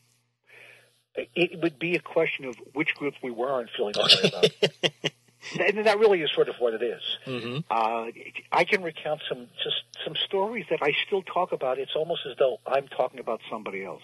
It, 1.15 1.61
would 1.61 1.79
be 1.79 1.95
a 1.95 1.99
question 1.99 2.45
of 2.45 2.55
which 2.73 2.93
group 2.95 3.13
we 3.23 3.31
weren't 3.31 3.69
feeling 3.75 3.93
that 3.93 4.21
way 4.23 4.29
about. 4.89 5.11
and 5.59 5.85
that 5.85 5.99
really 5.99 6.21
is 6.21 6.31
sort 6.33 6.49
of 6.49 6.55
what 6.59 6.73
it 6.73 6.81
is. 6.81 7.01
Mm-hmm. 7.25 7.57
Uh, 7.69 8.05
I 8.51 8.63
can 8.63 8.83
recount 8.83 9.21
some 9.29 9.47
just 9.63 9.83
some 10.03 10.15
stories 10.15 10.65
that 10.69 10.79
I 10.81 10.93
still 11.05 11.21
talk 11.21 11.51
about. 11.51 11.77
It's 11.79 11.95
almost 11.95 12.21
as 12.29 12.37
though 12.37 12.59
I'm 12.65 12.87
talking 12.87 13.19
about 13.19 13.41
somebody 13.49 13.83
else. 13.83 14.03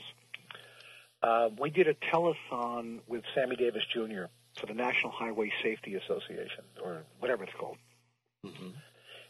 Uh, 1.24 1.50
we 1.60 1.70
did 1.70 1.88
a 1.88 1.94
telethon 1.94 3.00
with 3.08 3.24
Sammy 3.36 3.56
Davis 3.56 3.84
Jr. 3.94 4.24
for 4.60 4.66
the 4.66 4.74
National 4.74 5.12
Highway 5.12 5.52
Safety 5.64 5.96
Association, 5.96 6.64
or 6.84 7.04
whatever 7.20 7.44
it's 7.44 7.54
called, 7.54 7.78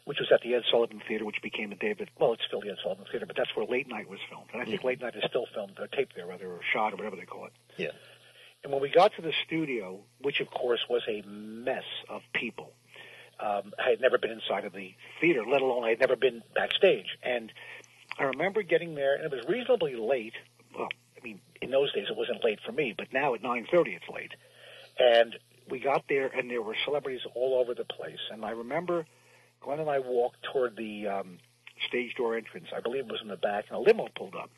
which 0.06 0.18
was 0.18 0.32
at 0.32 0.40
the 0.40 0.54
Ed 0.54 0.62
Sullivan 0.70 1.02
Theater, 1.06 1.26
which 1.26 1.42
became 1.42 1.68
the 1.70 1.76
David. 1.76 2.08
Well, 2.18 2.32
it's 2.32 2.44
still 2.46 2.60
the 2.62 2.70
Ed 2.70 2.78
Sullivan 2.82 3.04
Theater, 3.10 3.26
but 3.26 3.36
that's 3.36 3.54
where 3.54 3.66
Late 3.66 3.88
Night 3.88 4.08
was 4.08 4.20
filmed, 4.30 4.48
and 4.54 4.62
I 4.62 4.64
think 4.64 4.82
Late 4.84 5.02
Night 5.02 5.14
is 5.16 5.24
still 5.28 5.46
filmed, 5.54 5.78
or 5.78 5.86
taped 5.86 6.16
there, 6.16 6.26
rather, 6.26 6.46
or 6.46 6.60
shot, 6.72 6.94
or 6.94 6.96
whatever 6.96 7.16
they 7.16 7.26
call 7.26 7.44
it. 7.44 7.52
Yeah. 7.76 7.90
And 8.62 8.72
when 8.72 8.80
we 8.80 8.90
got 8.90 9.14
to 9.16 9.22
the 9.22 9.32
studio, 9.44 10.00
which 10.20 10.40
of 10.40 10.50
course 10.50 10.80
was 10.88 11.02
a 11.08 11.22
mess 11.26 11.84
of 12.08 12.22
people, 12.32 12.72
um, 13.40 13.72
I 13.78 13.90
had 13.90 14.00
never 14.00 14.18
been 14.18 14.30
inside 14.30 14.64
of 14.64 14.72
the 14.72 14.94
theater, 15.20 15.42
let 15.44 15.62
alone 15.62 15.84
I 15.84 15.90
had 15.90 16.00
never 16.00 16.14
been 16.14 16.42
backstage. 16.54 17.18
And 17.22 17.52
I 18.18 18.24
remember 18.24 18.62
getting 18.62 18.94
there, 18.94 19.16
and 19.16 19.24
it 19.24 19.32
was 19.32 19.44
reasonably 19.48 19.96
late. 19.96 20.34
Well, 20.78 20.88
I 21.16 21.24
mean, 21.24 21.40
in 21.60 21.70
those 21.70 21.92
days 21.92 22.06
it 22.08 22.16
wasn't 22.16 22.44
late 22.44 22.60
for 22.64 22.72
me, 22.72 22.94
but 22.96 23.12
now 23.12 23.34
at 23.34 23.42
9:30 23.42 23.96
it's 23.96 24.08
late. 24.08 24.32
And 24.98 25.36
we 25.68 25.80
got 25.80 26.04
there, 26.08 26.28
and 26.28 26.50
there 26.50 26.62
were 26.62 26.76
celebrities 26.84 27.22
all 27.34 27.58
over 27.58 27.74
the 27.74 27.84
place. 27.84 28.20
And 28.30 28.44
I 28.44 28.50
remember 28.50 29.06
Glenn 29.60 29.80
and 29.80 29.90
I 29.90 29.98
walked 30.00 30.42
toward 30.52 30.76
the 30.76 31.08
um, 31.08 31.38
stage 31.88 32.14
door 32.14 32.36
entrance. 32.36 32.68
I 32.76 32.80
believe 32.80 33.06
it 33.06 33.12
was 33.12 33.22
in 33.22 33.28
the 33.28 33.36
back, 33.36 33.66
and 33.68 33.76
a 33.76 33.80
limo 33.80 34.08
pulled 34.14 34.36
up. 34.36 34.50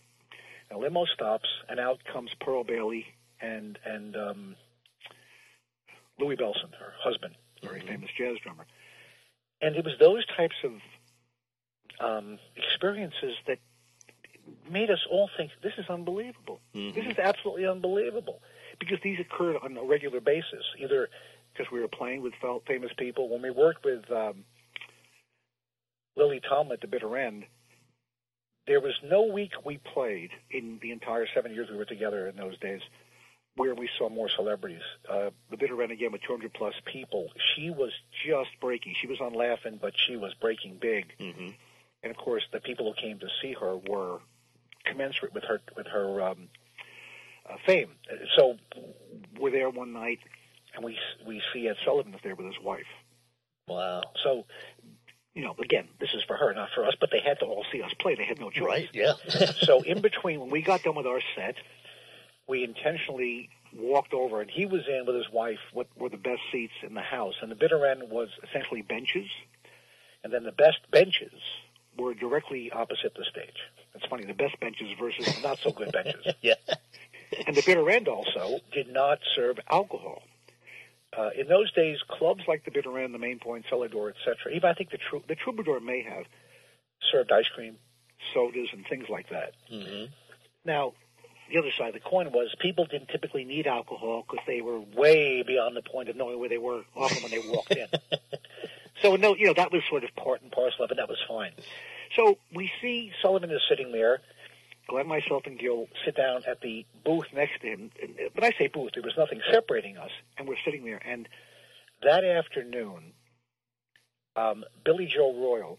A 0.70 0.78
limo 0.78 1.04
stops, 1.06 1.48
and 1.68 1.78
out 1.78 2.00
comes 2.04 2.30
Pearl 2.40 2.64
Bailey 2.64 3.06
and 3.40 3.78
and 3.84 4.16
um, 4.16 4.56
Louis 6.18 6.36
Bellson, 6.36 6.72
her 6.78 6.92
husband, 6.98 7.34
very 7.62 7.80
famous 7.80 8.10
jazz 8.16 8.36
drummer. 8.42 8.66
And 9.60 9.76
it 9.76 9.84
was 9.84 9.94
those 9.98 10.24
types 10.36 10.56
of 10.64 10.72
um, 12.00 12.38
experiences 12.56 13.34
that 13.46 13.58
made 14.70 14.90
us 14.90 15.00
all 15.10 15.30
think 15.36 15.50
this 15.62 15.72
is 15.78 15.86
unbelievable. 15.88 16.60
This 16.94 17.06
is 17.06 17.18
absolutely 17.18 17.66
unbelievable 17.66 18.40
because 18.78 18.98
these 19.02 19.18
occurred 19.20 19.56
on 19.62 19.76
a 19.76 19.82
regular 19.82 20.20
basis, 20.20 20.64
either 20.78 21.08
because 21.52 21.70
we 21.72 21.80
were 21.80 21.88
playing 21.88 22.22
with 22.22 22.34
famous 22.66 22.90
people. 22.96 23.28
When 23.28 23.42
we 23.42 23.50
worked 23.50 23.84
with 23.84 24.10
um, 24.10 24.44
Lily 26.16 26.40
Tomlin 26.46 26.72
at 26.72 26.80
the 26.80 26.88
bitter 26.88 27.16
end, 27.16 27.44
there 28.66 28.80
was 28.80 28.94
no 29.04 29.22
week 29.24 29.52
we 29.64 29.78
played 29.78 30.30
in 30.50 30.78
the 30.82 30.90
entire 30.90 31.26
seven 31.34 31.52
years 31.52 31.68
we 31.70 31.76
were 31.76 31.84
together 31.84 32.28
in 32.28 32.36
those 32.36 32.58
days 32.58 32.80
where 33.56 33.74
we 33.74 33.88
saw 33.98 34.08
more 34.08 34.28
celebrities. 34.28 34.82
Uh, 35.08 35.30
the 35.50 35.56
bitter 35.56 35.80
again 35.82 36.12
with 36.12 36.22
200 36.22 36.52
plus 36.52 36.74
people. 36.84 37.28
She 37.54 37.70
was 37.70 37.92
just 38.26 38.50
breaking. 38.60 38.94
She 39.00 39.06
was 39.06 39.20
on 39.20 39.32
laughing, 39.32 39.78
but 39.80 39.92
she 40.06 40.16
was 40.16 40.34
breaking 40.40 40.78
big. 40.80 41.12
Mm-hmm. 41.20 41.50
And 42.02 42.10
of 42.10 42.16
course, 42.16 42.42
the 42.52 42.60
people 42.60 42.92
who 42.92 43.00
came 43.00 43.18
to 43.20 43.28
see 43.40 43.54
her 43.60 43.76
were 43.76 44.18
commensurate 44.84 45.32
with 45.32 45.44
her 45.44 45.60
with 45.76 45.86
her 45.86 46.22
um, 46.22 46.48
uh, 47.48 47.56
fame. 47.66 47.90
So 48.36 48.56
we're 49.38 49.52
there 49.52 49.70
one 49.70 49.92
night, 49.92 50.18
and 50.74 50.84
we 50.84 50.98
we 51.26 51.40
see 51.52 51.68
Ed 51.68 51.76
Sullivan 51.84 52.14
is 52.14 52.20
there 52.22 52.34
with 52.34 52.46
his 52.46 52.60
wife. 52.62 52.82
Wow. 53.66 54.02
So, 54.22 54.44
you 55.34 55.42
know, 55.42 55.54
again, 55.62 55.88
this 55.98 56.10
is 56.14 56.22
for 56.26 56.36
her, 56.36 56.52
not 56.52 56.68
for 56.74 56.84
us. 56.84 56.94
But 57.00 57.10
they 57.10 57.20
had 57.20 57.38
to 57.40 57.46
all 57.46 57.64
see 57.72 57.82
us 57.82 57.92
play. 57.98 58.14
They 58.14 58.24
had 58.24 58.38
no 58.38 58.50
choice. 58.50 58.66
Right. 58.66 58.88
Yeah. 58.92 59.14
so 59.60 59.80
in 59.80 60.00
between, 60.02 60.40
when 60.40 60.50
we 60.50 60.60
got 60.62 60.82
done 60.82 60.94
with 60.94 61.06
our 61.06 61.20
set, 61.34 61.54
we 62.46 62.64
intentionally 62.64 63.48
walked 63.76 64.12
over, 64.12 64.40
and 64.40 64.50
he 64.50 64.66
was 64.66 64.82
in 64.88 65.06
with 65.06 65.16
his 65.16 65.30
wife. 65.32 65.58
What 65.72 65.88
were 65.96 66.08
the 66.08 66.16
best 66.16 66.40
seats 66.52 66.72
in 66.82 66.94
the 66.94 67.00
house? 67.00 67.34
And 67.40 67.50
the 67.50 67.56
bitter 67.56 67.86
end 67.86 68.10
was 68.10 68.28
essentially 68.48 68.82
benches, 68.82 69.28
and 70.22 70.32
then 70.32 70.44
the 70.44 70.52
best 70.52 70.78
benches 70.90 71.32
were 71.98 72.14
directly 72.14 72.70
opposite 72.70 73.14
the 73.14 73.24
stage. 73.24 73.56
It's 73.94 74.06
funny, 74.06 74.24
the 74.24 74.34
best 74.34 74.58
benches 74.60 74.88
versus 74.98 75.26
the 75.26 75.40
not 75.42 75.58
so 75.62 75.70
good 75.70 75.92
benches. 75.92 76.26
yeah. 76.40 76.54
And 77.46 77.56
the 77.56 77.62
bitter 77.64 77.88
end 77.90 78.08
also 78.08 78.58
did 78.72 78.92
not 78.92 79.18
serve 79.34 79.58
alcohol. 79.70 80.22
Uh, 81.16 81.30
in 81.38 81.46
those 81.46 81.70
days, 81.72 81.98
clubs 82.08 82.42
like 82.48 82.64
the 82.64 82.72
bitter 82.72 82.98
end, 82.98 83.14
the 83.14 83.18
Main 83.18 83.38
Point, 83.38 83.66
Cellar 83.70 83.88
Door, 83.88 84.10
etc., 84.10 84.52
even 84.54 84.68
I 84.68 84.74
think 84.74 84.90
the, 84.90 84.98
the 85.28 85.36
Troubadour 85.36 85.78
may 85.80 86.02
have 86.02 86.24
served 87.12 87.30
ice 87.30 87.46
cream, 87.54 87.76
sodas, 88.32 88.68
and 88.72 88.84
things 88.88 89.06
like 89.08 89.28
that. 89.30 89.52
Mm-hmm. 89.72 90.06
Now, 90.64 90.94
the 91.50 91.58
other 91.58 91.70
side 91.76 91.88
of 91.88 91.94
the 91.94 92.00
coin 92.00 92.30
was 92.32 92.54
people 92.58 92.86
didn't 92.86 93.08
typically 93.08 93.44
need 93.44 93.66
alcohol 93.66 94.24
because 94.26 94.44
they 94.46 94.60
were 94.60 94.80
way 94.80 95.42
beyond 95.42 95.76
the 95.76 95.82
point 95.82 96.08
of 96.08 96.16
knowing 96.16 96.38
where 96.38 96.48
they 96.48 96.58
were 96.58 96.82
often 96.96 97.22
when 97.22 97.30
they 97.30 97.38
walked 97.50 97.72
in. 97.72 97.86
so, 99.02 99.16
no, 99.16 99.34
you 99.36 99.46
know, 99.46 99.54
that 99.54 99.72
was 99.72 99.82
sort 99.88 100.04
of 100.04 100.14
part 100.16 100.42
and 100.42 100.50
parcel 100.50 100.84
of 100.84 100.90
it. 100.90 100.96
That 100.96 101.08
was 101.08 101.18
fine. 101.28 101.52
So 102.16 102.38
we 102.54 102.70
see 102.80 103.12
Sullivan 103.22 103.50
is 103.50 103.60
sitting 103.68 103.92
there. 103.92 104.20
Glenn, 104.88 105.06
myself, 105.06 105.44
and 105.46 105.58
Gil 105.58 105.86
sit 106.04 106.16
down 106.16 106.42
at 106.46 106.60
the 106.60 106.84
booth 107.04 107.26
next 107.34 107.60
to 107.62 107.66
him. 107.66 107.90
But 108.34 108.44
I 108.44 108.50
say 108.58 108.68
booth, 108.68 108.92
there 108.94 109.02
was 109.02 109.14
nothing 109.16 109.40
separating 109.50 109.96
us, 109.96 110.10
and 110.36 110.46
we're 110.46 110.56
sitting 110.64 110.84
there. 110.84 111.00
And 111.04 111.26
that 112.02 112.22
afternoon, 112.22 113.12
um, 114.36 114.64
Billy 114.84 115.06
Joe 115.06 115.34
Royal 115.34 115.78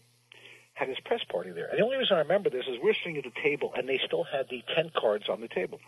had 0.76 0.88
his 0.88 1.00
press 1.00 1.24
party 1.24 1.50
there. 1.50 1.68
And 1.68 1.78
the 1.78 1.84
only 1.84 1.96
reason 1.96 2.16
I 2.16 2.20
remember 2.20 2.50
this 2.50 2.66
is 2.68 2.76
we're 2.82 2.92
sitting 2.92 3.16
at 3.16 3.24
the 3.24 3.32
table, 3.42 3.72
and 3.74 3.88
they 3.88 3.98
still 4.04 4.24
had 4.24 4.48
the 4.50 4.62
tent 4.74 4.92
cards 4.92 5.28
on 5.28 5.40
the 5.40 5.48
table. 5.48 5.80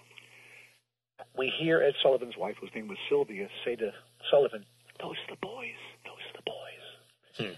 We 1.37 1.51
hear 1.51 1.83
Ed 1.83 1.94
Sullivan's 2.03 2.38
wife, 2.38 2.57
whose 2.59 2.74
name 2.74 2.88
was 2.88 2.96
Sylvia, 3.07 3.48
say 3.66 3.77
to 3.77 3.92
Sullivan, 4.31 4.64
"Those 4.98 5.16
are 5.18 5.35
the 5.35 5.40
boys. 5.40 5.77
Those 6.05 6.22
are 6.31 6.37
the 6.37 6.42
boys." 6.42 7.46
Hmm. 7.48 7.55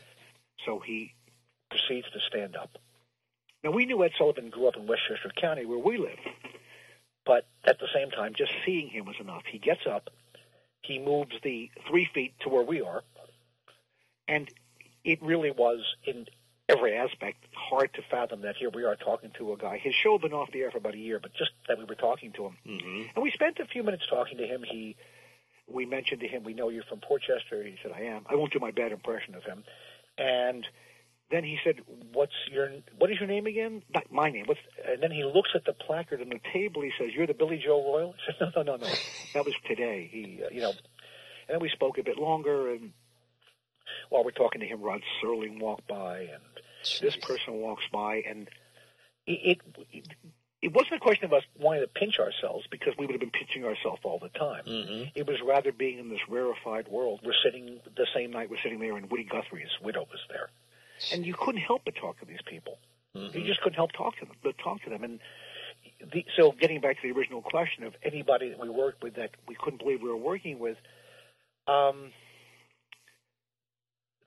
So 0.67 0.81
he 0.81 1.15
proceeds 1.71 2.11
to 2.11 2.21
stand 2.21 2.57
up. 2.57 2.79
Now 3.63 3.71
we 3.71 3.87
knew 3.87 4.03
Ed 4.03 4.13
Sullivan 4.19 4.51
grew 4.51 4.67
up 4.67 4.77
in 4.77 4.89
Westchester 4.89 5.31
County, 5.37 5.67
where 5.67 5.79
we 5.79 5.99
live, 5.99 6.19
but 7.25 7.47
at 7.65 7.79
the 7.79 7.89
same 7.95 8.11
time, 8.11 8.35
just 8.35 8.53
seeing 8.67 8.89
him 8.89 9.05
was 9.05 9.21
enough. 9.21 9.45
He 9.47 9.59
gets 9.59 9.87
up, 9.87 10.11
he 10.83 10.99
moves 10.99 11.37
the 11.45 11.71
three 11.87 12.07
feet 12.13 12.35
to 12.41 12.49
where 12.49 12.65
we 12.65 12.81
are, 12.81 13.05
and 14.27 14.51
it 15.05 15.23
really 15.23 15.53
was 15.53 15.81
in 16.05 16.27
every 16.71 16.95
aspect 16.97 17.39
hard 17.55 17.93
to 17.95 18.03
fathom 18.11 18.43
that 18.43 18.57
here 18.57 18.71
we 18.71 18.85
are 18.85 18.97
talking 18.97 19.31
to 19.39 19.53
a 19.53 19.57
guy. 19.57 19.79
His 19.79 19.95
show 19.95 20.13
had 20.13 20.23
been 20.23 20.33
off 20.33 20.51
the 20.53 20.61
air 20.61 20.71
for 20.71 20.79
about 20.79 20.95
a 20.95 20.99
year, 20.99 21.19
but 21.21 21.33
just 21.35 21.51
that 21.69 21.79
we 21.79 21.85
were 21.85 21.95
talking 21.95 22.33
to 22.33 22.47
him, 22.47 22.57
Mm-hmm. 22.67 23.03
and 23.15 23.23
we 23.23 23.31
spent 23.31 23.59
a 23.59 23.67
few 23.67 23.83
minutes 23.83 24.05
talking 24.09 24.39
to 24.39 24.47
him. 24.47 24.63
He, 24.69 24.97
we 25.69 25.87
mentioned 25.87 26.21
to 26.21 26.29
him, 26.29 26.45
we 26.45 26.55
know 26.55 26.69
you're 26.69 26.83
from 26.85 27.01
Port 27.01 27.23
Chester. 27.23 27.63
He 27.63 27.77
said, 27.83 27.93
I 27.95 28.03
am. 28.03 28.27
I 28.29 28.35
won't 28.37 28.53
do 28.53 28.59
my 28.59 28.71
bad 28.73 28.93
impression 28.93 29.35
of 29.35 29.45
him, 29.45 29.65
and 30.19 30.67
then 31.31 31.45
he 31.45 31.59
said, 31.63 31.77
"What's 32.13 32.33
your 32.51 32.71
what 32.99 33.09
is 33.13 33.19
your 33.21 33.29
name 33.29 33.47
again? 33.47 33.83
Not 33.95 34.11
my 34.11 34.31
name. 34.31 34.47
What's?" 34.47 34.59
And 34.85 35.01
then 35.01 35.13
he 35.13 35.23
looks 35.23 35.51
at 35.55 35.65
the 35.65 35.73
placard 35.73 36.21
on 36.21 36.29
the 36.29 36.41
table. 36.53 36.83
He 36.83 36.91
says, 36.99 37.11
"You're 37.15 37.29
the 37.29 37.35
Billy 37.35 37.63
Joe 37.65 37.81
Royal." 37.85 38.17
I 38.29 38.33
said, 38.39 38.53
"No, 38.57 38.63
no, 38.63 38.75
no, 38.77 38.85
no. 38.85 38.93
That 39.35 39.45
was 39.45 39.55
today." 39.65 40.09
He, 40.11 40.41
uh, 40.45 40.49
you 40.51 40.61
know, 40.61 40.71
and 40.71 41.51
then 41.55 41.61
we 41.61 41.69
spoke 41.69 41.99
a 41.99 42.03
bit 42.03 42.19
longer, 42.19 42.73
and 42.73 42.93
while 44.09 44.25
we're 44.25 44.31
talking 44.31 44.61
to 44.61 44.67
him, 44.67 44.81
Rod 44.81 45.03
Serling 45.23 45.61
walked 45.61 45.87
by, 45.87 46.21
and 46.21 46.43
this 47.01 47.17
person 47.17 47.55
walks 47.55 47.85
by, 47.93 48.23
and 48.29 48.49
it, 49.27 49.59
it 49.93 50.07
it 50.63 50.75
wasn't 50.75 50.95
a 50.95 50.99
question 50.99 51.25
of 51.25 51.33
us 51.33 51.43
wanting 51.59 51.83
to 51.83 51.89
pinch 51.89 52.19
ourselves 52.19 52.67
because 52.71 52.93
we 52.99 53.07
would 53.07 53.15
have 53.15 53.21
been 53.21 53.31
pinching 53.31 53.65
ourselves 53.65 54.01
all 54.05 54.19
the 54.19 54.29
time. 54.29 54.65
Mm-hmm. 54.67 55.05
It 55.15 55.27
was 55.27 55.39
rather 55.43 55.73
being 55.73 55.99
in 55.99 56.11
this 56.11 56.21
rarefied 56.29 56.89
world. 56.89 57.21
We're 57.25 57.33
sitting 57.43 57.81
the 57.97 58.07
same 58.15 58.31
night 58.31 58.51
we're 58.51 58.61
sitting 58.63 58.79
there, 58.79 58.97
and 58.97 59.11
Woody 59.11 59.25
Guthrie's 59.25 59.71
widow 59.83 60.07
was 60.11 60.21
there, 60.29 60.51
and 61.13 61.25
you 61.25 61.35
couldn't 61.35 61.63
help 61.63 61.83
but 61.85 61.95
talk 61.97 62.21
to 62.21 62.27
these 62.27 62.43
people. 62.47 62.79
You 63.15 63.45
just 63.45 63.61
couldn't 63.61 63.77
help 63.77 63.93
talk 63.93 64.19
to 64.19 64.27
them, 64.27 64.37
but 64.43 64.57
talk 64.59 64.83
to 64.85 64.91
them. 64.91 65.03
And 65.03 65.19
the, 66.13 66.25
so, 66.37 66.53
getting 66.53 66.81
back 66.81 67.01
to 67.01 67.03
the 67.03 67.19
original 67.19 67.43
question 67.43 67.85
of 67.85 67.95
anybody 68.05 68.51
that 68.51 68.61
we 68.61 68.69
worked 68.69 69.03
with 69.03 69.15
that 69.17 69.31
we 69.49 69.57
couldn't 69.59 69.79
believe 69.79 70.03
we 70.03 70.09
were 70.09 70.17
working 70.17 70.59
with, 70.59 70.77
um, 71.67 72.13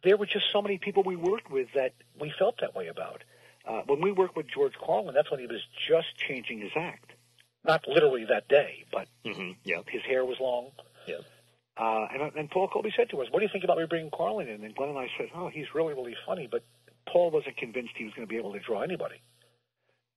there 0.04 0.18
were 0.18 0.26
just 0.26 0.46
so 0.52 0.62
many 0.62 0.78
people 0.78 1.04
we 1.04 1.16
worked 1.16 1.50
with 1.52 1.68
that 1.76 1.94
we 2.20 2.34
felt 2.38 2.56
that 2.62 2.76
way 2.76 2.88
about. 2.88 3.24
Uh, 3.66 3.82
when 3.88 4.02
we 4.02 4.12
worked 4.12 4.36
with 4.36 4.48
George 4.54 4.74
Carlin, 4.84 5.14
that's 5.16 5.32
when 5.32 5.40
he 5.40 5.48
was 5.48 5.62
just 5.88 6.08
changing 6.28 6.60
his 6.60 6.72
act. 6.76 7.12
Not 7.66 7.88
literally 7.88 8.26
that 8.26 8.48
day, 8.50 8.84
but 8.92 9.08
Mm-hmm. 9.26 9.52
Yeah. 9.64 9.82
his 9.88 10.02
hair 10.04 10.26
was 10.26 10.38
long. 10.42 10.72
Yeah. 11.08 11.20
Uh, 11.78 12.08
and, 12.14 12.36
and 12.36 12.52
Paul 12.52 12.68
Colby 12.68 12.92
said 12.96 13.10
to 13.12 13.22
us, 13.22 13.28
"What 13.32 13.40
do 13.40 13.46
you 13.46 13.50
think 13.52 13.64
about 13.64 13.78
me 13.78 13.86
bringing 13.90 14.12
Carlin 14.12 14.48
in?" 14.50 14.64
And 14.64 14.76
Glenn 14.76 14.90
and 14.90 14.98
I 15.00 15.08
said, 15.18 15.30
"Oh, 15.34 15.48
he's 15.48 15.66
really, 15.74 15.94
really 15.94 16.16
funny." 16.26 16.48
But 16.52 16.64
Paul 17.08 17.32
wasn't 17.32 17.58
convinced 17.58 17.94
he 17.98 18.04
was 18.04 18.14
going 18.14 18.28
to 18.28 18.30
be 18.30 18.38
able 18.38 18.54
to 18.54 18.60
draw 18.60 18.82
anybody, 18.82 19.16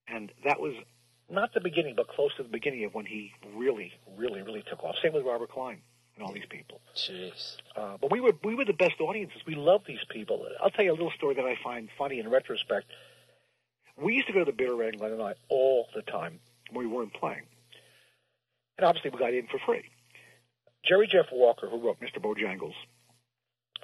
and 0.08 0.30
that 0.44 0.60
was 0.60 0.74
not 1.30 1.54
the 1.54 1.60
beginning, 1.60 1.94
but 1.96 2.08
close 2.08 2.34
to 2.36 2.42
the 2.42 2.48
beginning 2.48 2.84
of 2.84 2.94
when 2.94 3.06
he 3.06 3.32
really, 3.54 3.92
really, 4.18 4.42
really 4.42 4.62
took 4.68 4.84
off. 4.84 4.96
Same 5.02 5.12
with 5.14 5.24
Robert 5.24 5.50
Klein 5.50 5.78
and 6.16 6.24
all 6.24 6.32
these 6.32 6.46
people. 6.48 6.80
Jeez. 6.96 7.56
Uh, 7.76 7.96
but 8.00 8.10
we 8.10 8.20
were 8.20 8.32
we 8.42 8.54
were 8.54 8.64
the 8.64 8.72
best 8.72 9.00
audiences. 9.00 9.40
We 9.46 9.54
loved 9.54 9.86
these 9.86 10.04
people. 10.10 10.46
I'll 10.62 10.70
tell 10.70 10.84
you 10.84 10.92
a 10.92 10.94
little 10.94 11.12
story 11.16 11.34
that 11.34 11.44
I 11.44 11.56
find 11.62 11.88
funny 11.98 12.18
in 12.18 12.28
retrospect. 12.28 12.86
We 13.96 14.14
used 14.14 14.26
to 14.26 14.32
go 14.32 14.40
to 14.40 14.44
the 14.44 14.52
Bitter 14.56 14.82
End, 14.82 14.98
Glenn 14.98 15.12
and 15.12 15.22
I, 15.22 15.34
all 15.48 15.86
the 15.94 16.02
time 16.02 16.40
when 16.70 16.86
we 16.86 16.92
weren't 16.92 17.14
playing, 17.14 17.42
and 18.78 18.86
obviously 18.86 19.10
we 19.10 19.18
got 19.18 19.32
in 19.32 19.46
for 19.46 19.58
free. 19.64 19.84
Jerry 20.86 21.08
Jeff 21.10 21.26
Walker, 21.32 21.68
who 21.68 21.80
wrote 21.80 21.98
Mr. 22.00 22.20
Bojangles, 22.22 22.74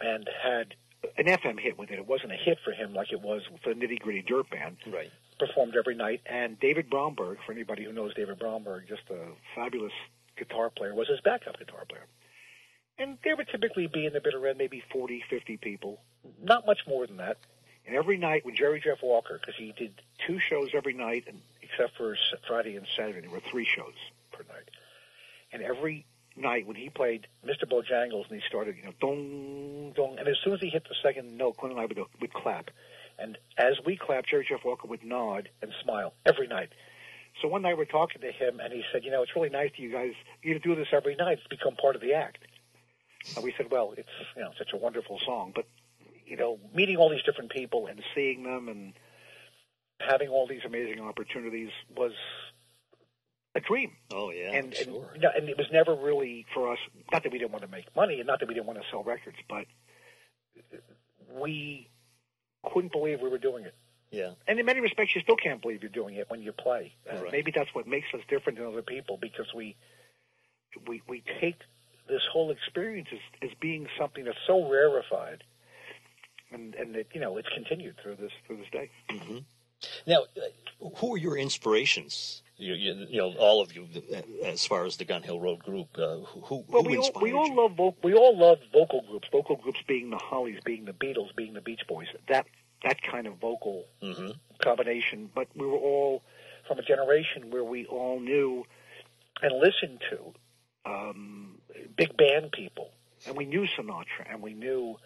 and 0.01 0.29
had 0.43 0.75
an 1.19 1.27
FM 1.27 1.59
hit 1.59 1.79
with 1.79 1.91
it. 1.91 1.99
It 1.99 2.07
wasn't 2.07 2.33
a 2.33 2.37
hit 2.37 2.59
for 2.65 2.73
him 2.73 2.95
like 2.95 3.13
it 3.13 3.21
was 3.21 3.43
for 3.63 3.75
the 3.75 3.81
Nitty 3.81 4.01
Gritty 4.01 4.23
Dirt 4.23 4.51
Band. 4.51 4.77
Right. 4.93 5.11
Performed 5.39 5.75
every 5.77 5.97
night, 5.97 6.21
and 6.27 6.61
David 6.61 6.89
Bromberg, 6.89 7.39
for 7.45 7.53
anybody 7.53 7.85
who 7.85 7.93
knows 7.93 8.15
David 8.15 8.39
Bromberg, 8.39 8.85
just 8.89 9.03
a 9.11 9.33
fabulous 9.57 9.93
guitar 10.39 10.71
player, 10.71 10.95
was 10.95 11.09
his 11.09 11.21
backup 11.21 11.59
guitar 11.59 11.85
player. 11.89 12.07
And 13.03 13.19
there 13.25 13.35
would 13.35 13.49
typically 13.49 13.89
be 13.89 14.07
in 14.07 14.13
the 14.13 14.21
bitter 14.21 14.47
end 14.47 14.59
maybe 14.59 14.81
40, 14.93 15.25
50 15.29 15.57
people, 15.57 15.99
not 16.41 16.65
much 16.67 16.79
more 16.87 17.05
than 17.05 17.17
that. 17.17 17.37
And 17.85 17.97
every 17.97 18.17
night 18.17 18.45
when 18.45 18.55
Jerry 18.55 18.81
Jeff 18.81 19.03
Walker, 19.03 19.41
because 19.41 19.57
he 19.59 19.75
did 19.77 20.01
two 20.25 20.39
shows 20.39 20.71
every 20.73 20.95
night, 20.95 21.25
and 21.27 21.41
except 21.63 21.97
for 21.97 22.17
Friday 22.47 22.77
and 22.77 22.87
Saturday, 22.97 23.23
there 23.23 23.31
were 23.31 23.41
three 23.51 23.67
shows 23.67 23.95
per 24.31 24.45
night. 24.45 24.71
And 25.53 25.63
every 25.63 26.07
night 26.37 26.65
when 26.65 26.77
he 26.77 26.91
played 26.91 27.27
Mr. 27.45 27.65
Bojangles 27.69 28.31
and 28.31 28.41
he 28.41 28.49
started, 28.49 28.77
you 28.77 28.85
know, 28.85 28.93
dong, 29.01 29.93
dong, 29.97 30.19
and 30.21 30.29
as 30.29 30.37
soon 30.45 30.55
as 30.55 30.61
he 30.61 30.69
hit 30.69 30.85
the 30.85 30.95
second 31.03 31.37
note, 31.37 31.57
Quinn 31.57 31.73
and 31.73 31.81
I 31.81 31.87
would, 31.87 31.97
go, 31.97 32.07
would 32.21 32.33
clap. 32.33 32.71
And 33.19 33.37
as 33.59 33.75
we 33.85 33.97
clapped, 33.97 34.29
Jerry 34.29 34.47
Jeff 34.49 34.65
Walker 34.65 34.87
would 34.87 35.03
nod 35.03 35.49
and 35.61 35.73
smile 35.83 36.15
every 36.25 36.47
night. 36.47 36.69
So 37.41 37.49
one 37.49 37.63
night 37.63 37.77
we're 37.77 37.85
talking 37.85 38.21
to 38.21 38.31
him, 38.31 38.61
and 38.61 38.73
he 38.73 38.85
said, 38.93 39.05
"You 39.05 39.11
know, 39.11 39.23
it's 39.23 39.35
really 39.35 39.49
nice 39.49 39.71
that 39.71 39.83
you 39.83 39.91
guys 39.91 40.13
you 40.43 40.59
do 40.61 40.77
this 40.77 40.89
every 40.93 41.17
night. 41.17 41.39
It's 41.39 41.47
become 41.49 41.75
part 41.75 41.97
of 41.97 42.03
the 42.03 42.13
act." 42.13 42.39
And 43.37 43.45
we 43.45 43.55
said, 43.57 43.71
"Well, 43.71 43.95
it's 43.97 44.09
you 44.37 44.43
know 44.43 44.51
such 44.59 44.73
a 44.73 44.77
wonderful 44.77 45.19
song, 45.25 45.53
but 45.55 45.67
you 46.27 46.37
know, 46.37 46.59
meeting 46.75 46.97
all 46.97 47.11
these 47.11 47.23
different 47.23 47.51
people 47.51 47.87
and 47.87 48.03
seeing 48.15 48.43
them 48.43 48.69
and 48.69 48.95
having 50.01 50.29
all 50.29 50.47
these 50.47 50.65
amazing 50.65 51.01
opportunities 51.01 51.71
was 51.95 52.13
a 53.55 53.61
dream. 53.61 53.93
Oh 54.13 54.31
yeah, 54.31 54.53
and, 54.53 54.75
sure. 54.75 55.11
and, 55.15 55.25
and 55.25 55.49
it 55.49 55.59
was 55.59 55.67
never 55.73 55.95
really 55.95 56.47
for 56.55 56.73
us. 56.73 56.79
Not 57.13 57.23
that 57.23 57.33
we 57.33 57.39
didn't 57.39 57.53
want 57.53 57.63
to 57.63 57.71
make 57.71 57.95
money, 57.95 58.19
and 58.19 58.27
not 58.27 58.41
that 58.41 58.49
we 58.49 58.55
didn't 58.55 58.67
want 58.67 58.81
to 58.81 58.85
sell 58.91 59.03
records, 59.05 59.37
but 59.49 59.67
we 61.31 61.89
couldn't 62.73 62.93
believe 62.93 63.21
we 63.21 63.29
were 63.29 63.39
doing 63.39 63.65
it. 63.65 63.75
yeah. 64.11 64.31
And 64.47 64.59
in 64.59 64.67
many 64.67 64.81
respects, 64.81 65.15
you 65.15 65.21
still 65.21 65.37
can't 65.37 65.61
believe 65.61 65.83
you're 65.83 65.91
doing 65.91 66.15
it 66.15 66.31
when 66.31 66.43
you 66.43 66.53
play. 66.53 66.95
Uh, 67.11 67.23
Right. 67.23 67.33
Maybe 67.33 67.53
that's 67.55 67.75
what 67.75 67.87
makes 67.87 68.07
us 68.15 68.21
different 68.29 68.59
than 68.59 68.67
other 68.69 68.83
people 68.83 69.19
because 69.21 69.53
we 69.55 69.77
we 70.87 71.03
we 71.09 71.23
take 71.41 71.57
this 72.09 72.23
whole 72.33 72.51
experience 72.51 73.09
as, 73.13 73.19
as 73.43 73.51
being 73.61 73.87
something 73.99 74.25
that's 74.25 74.39
so 74.47 74.69
rarefied, 74.69 75.45
and 76.51 76.75
and 76.75 76.95
that 76.95 77.07
you 77.15 77.21
know 77.21 77.37
it's 77.37 77.49
continued 77.49 77.97
through 78.03 78.17
this 78.17 78.33
through 78.47 78.59
this 78.59 78.71
day. 78.71 78.91
Now, 80.07 80.23
uh, 80.37 80.89
who 80.99 81.15
are 81.15 81.19
your 81.19 81.37
inspirations? 81.37 82.43
You, 82.57 82.75
you, 82.75 83.07
you 83.09 83.19
know, 83.19 83.33
all 83.35 83.61
of 83.61 83.75
you, 83.75 83.89
uh, 84.15 84.47
as 84.47 84.65
far 84.65 84.85
as 84.85 84.97
the 84.97 85.05
Gun 85.05 85.23
Hill 85.25 85.41
Road 85.41 85.59
group, 85.65 85.89
uh, 85.99 86.19
who, 86.19 86.65
Well, 86.69 86.85
who 86.85 86.91
we 86.91 86.97
all 86.99 87.11
we 87.21 87.33
all 87.33 87.49
you? 87.49 87.55
love 87.57 87.73
vo- 87.77 87.97
we 88.05 88.15
all 88.15 88.37
love 88.39 88.59
vocal 88.73 89.03
groups. 89.09 89.27
Vocal 89.33 89.57
groups 89.57 89.81
being 89.89 90.11
the 90.11 90.19
Hollies, 90.19 90.61
being 90.65 90.85
the 90.85 90.93
Beatles, 90.93 91.35
being 91.35 91.55
the 91.55 91.61
Beach 91.61 91.81
Boys. 91.89 92.07
That 92.29 92.47
that 92.85 93.03
kind 93.03 93.27
of 93.27 93.35
vocal 93.39 93.87
Mhm. 94.03 94.37
combination. 94.59 95.31
But 95.35 95.49
we 95.57 95.67
were 95.67 95.79
all 95.79 96.23
from 96.69 96.79
a 96.79 96.83
generation 96.83 97.51
where 97.51 97.65
we 97.65 97.87
all 97.87 98.21
knew 98.21 98.65
and 99.41 99.59
listened 99.59 100.01
to 100.11 100.33
um, 100.85 101.59
big 101.97 102.17
band 102.17 102.53
people, 102.53 102.91
and 103.27 103.37
we 103.37 103.45
knew 103.45 103.67
Sinatra, 103.77 104.31
and 104.31 104.43
we 104.43 104.55
knew 104.55 104.97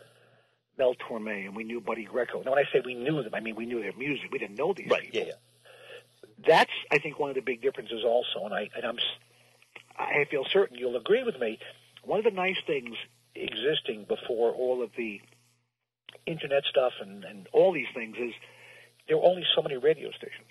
Mel 0.78 0.94
Torme, 0.94 1.46
and 1.46 1.56
we 1.56 1.64
knew 1.64 1.80
Buddy 1.80 2.04
Greco. 2.04 2.42
Now, 2.42 2.52
when 2.52 2.58
I 2.58 2.64
say 2.72 2.80
we 2.84 2.94
knew 2.94 3.22
them, 3.22 3.34
I 3.34 3.40
mean 3.40 3.56
we 3.56 3.66
knew 3.66 3.80
their 3.80 3.96
music. 3.96 4.30
We 4.32 4.38
didn't 4.38 4.56
know 4.56 4.72
these 4.74 4.88
Right. 4.90 5.02
people 5.02 5.20
Yeah. 5.20 5.26
Yeah. 5.26 6.42
that's 6.46 6.70
I 6.90 6.98
think 6.98 7.18
one 7.18 7.30
of 7.30 7.36
the 7.36 7.42
big 7.42 7.62
differences 7.62 8.04
also, 8.04 8.44
and 8.44 8.54
I 8.54 8.68
and 8.74 8.84
I'm 8.84 8.98
I 9.98 10.24
feel 10.30 10.44
certain 10.52 10.76
you'll 10.78 10.96
agree 10.96 11.22
with 11.24 11.38
me. 11.40 11.58
One 12.04 12.18
of 12.18 12.24
the 12.24 12.30
nice 12.30 12.58
things 12.66 12.94
existing 13.34 14.04
before 14.08 14.52
all 14.52 14.82
of 14.82 14.90
the 14.96 15.20
internet 16.26 16.64
stuff 16.70 16.92
and 17.00 17.24
and 17.24 17.48
all 17.52 17.72
these 17.72 17.88
things 17.94 18.16
is 18.18 18.32
there 19.08 19.16
were 19.18 19.24
only 19.24 19.44
so 19.54 19.62
many 19.62 19.76
radio 19.76 20.10
stations. 20.10 20.48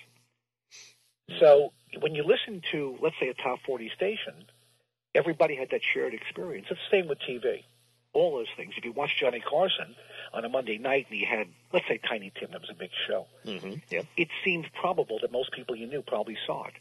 So 1.39 1.73
when 1.99 2.13
you 2.15 2.23
listen 2.23 2.61
to 2.71 2.97
let's 3.01 3.15
say 3.19 3.29
a 3.29 3.33
top 3.33 3.59
40 3.65 3.91
station, 3.95 4.33
everybody 5.15 5.55
had 5.55 5.69
that 5.71 5.81
shared 5.93 6.13
experience. 6.13 6.67
It's 6.69 6.79
the 6.91 6.97
same 6.97 7.07
with 7.07 7.19
TV. 7.19 7.63
All 8.13 8.37
those 8.37 8.47
things. 8.55 8.73
If 8.77 8.85
you 8.85 8.91
watch 8.93 9.11
Johnny 9.19 9.41
Carson 9.41 9.95
on 10.33 10.45
a 10.45 10.49
Monday 10.49 10.77
night 10.77 11.07
and 11.09 11.19
he 11.19 11.25
had, 11.25 11.47
let's 11.73 11.85
say, 11.87 11.99
Tiny 12.07 12.31
Tim, 12.39 12.51
that 12.51 12.61
was 12.61 12.69
a 12.69 12.73
big 12.75 12.91
show 13.07 13.25
hmm 13.43 13.75
Yeah. 13.89 14.03
it 14.15 14.29
seemed 14.43 14.67
probable 14.79 15.19
that 15.21 15.31
most 15.31 15.51
people 15.51 15.75
you 15.75 15.87
knew 15.87 16.01
probably 16.01 16.37
saw 16.45 16.65
it. 16.65 16.73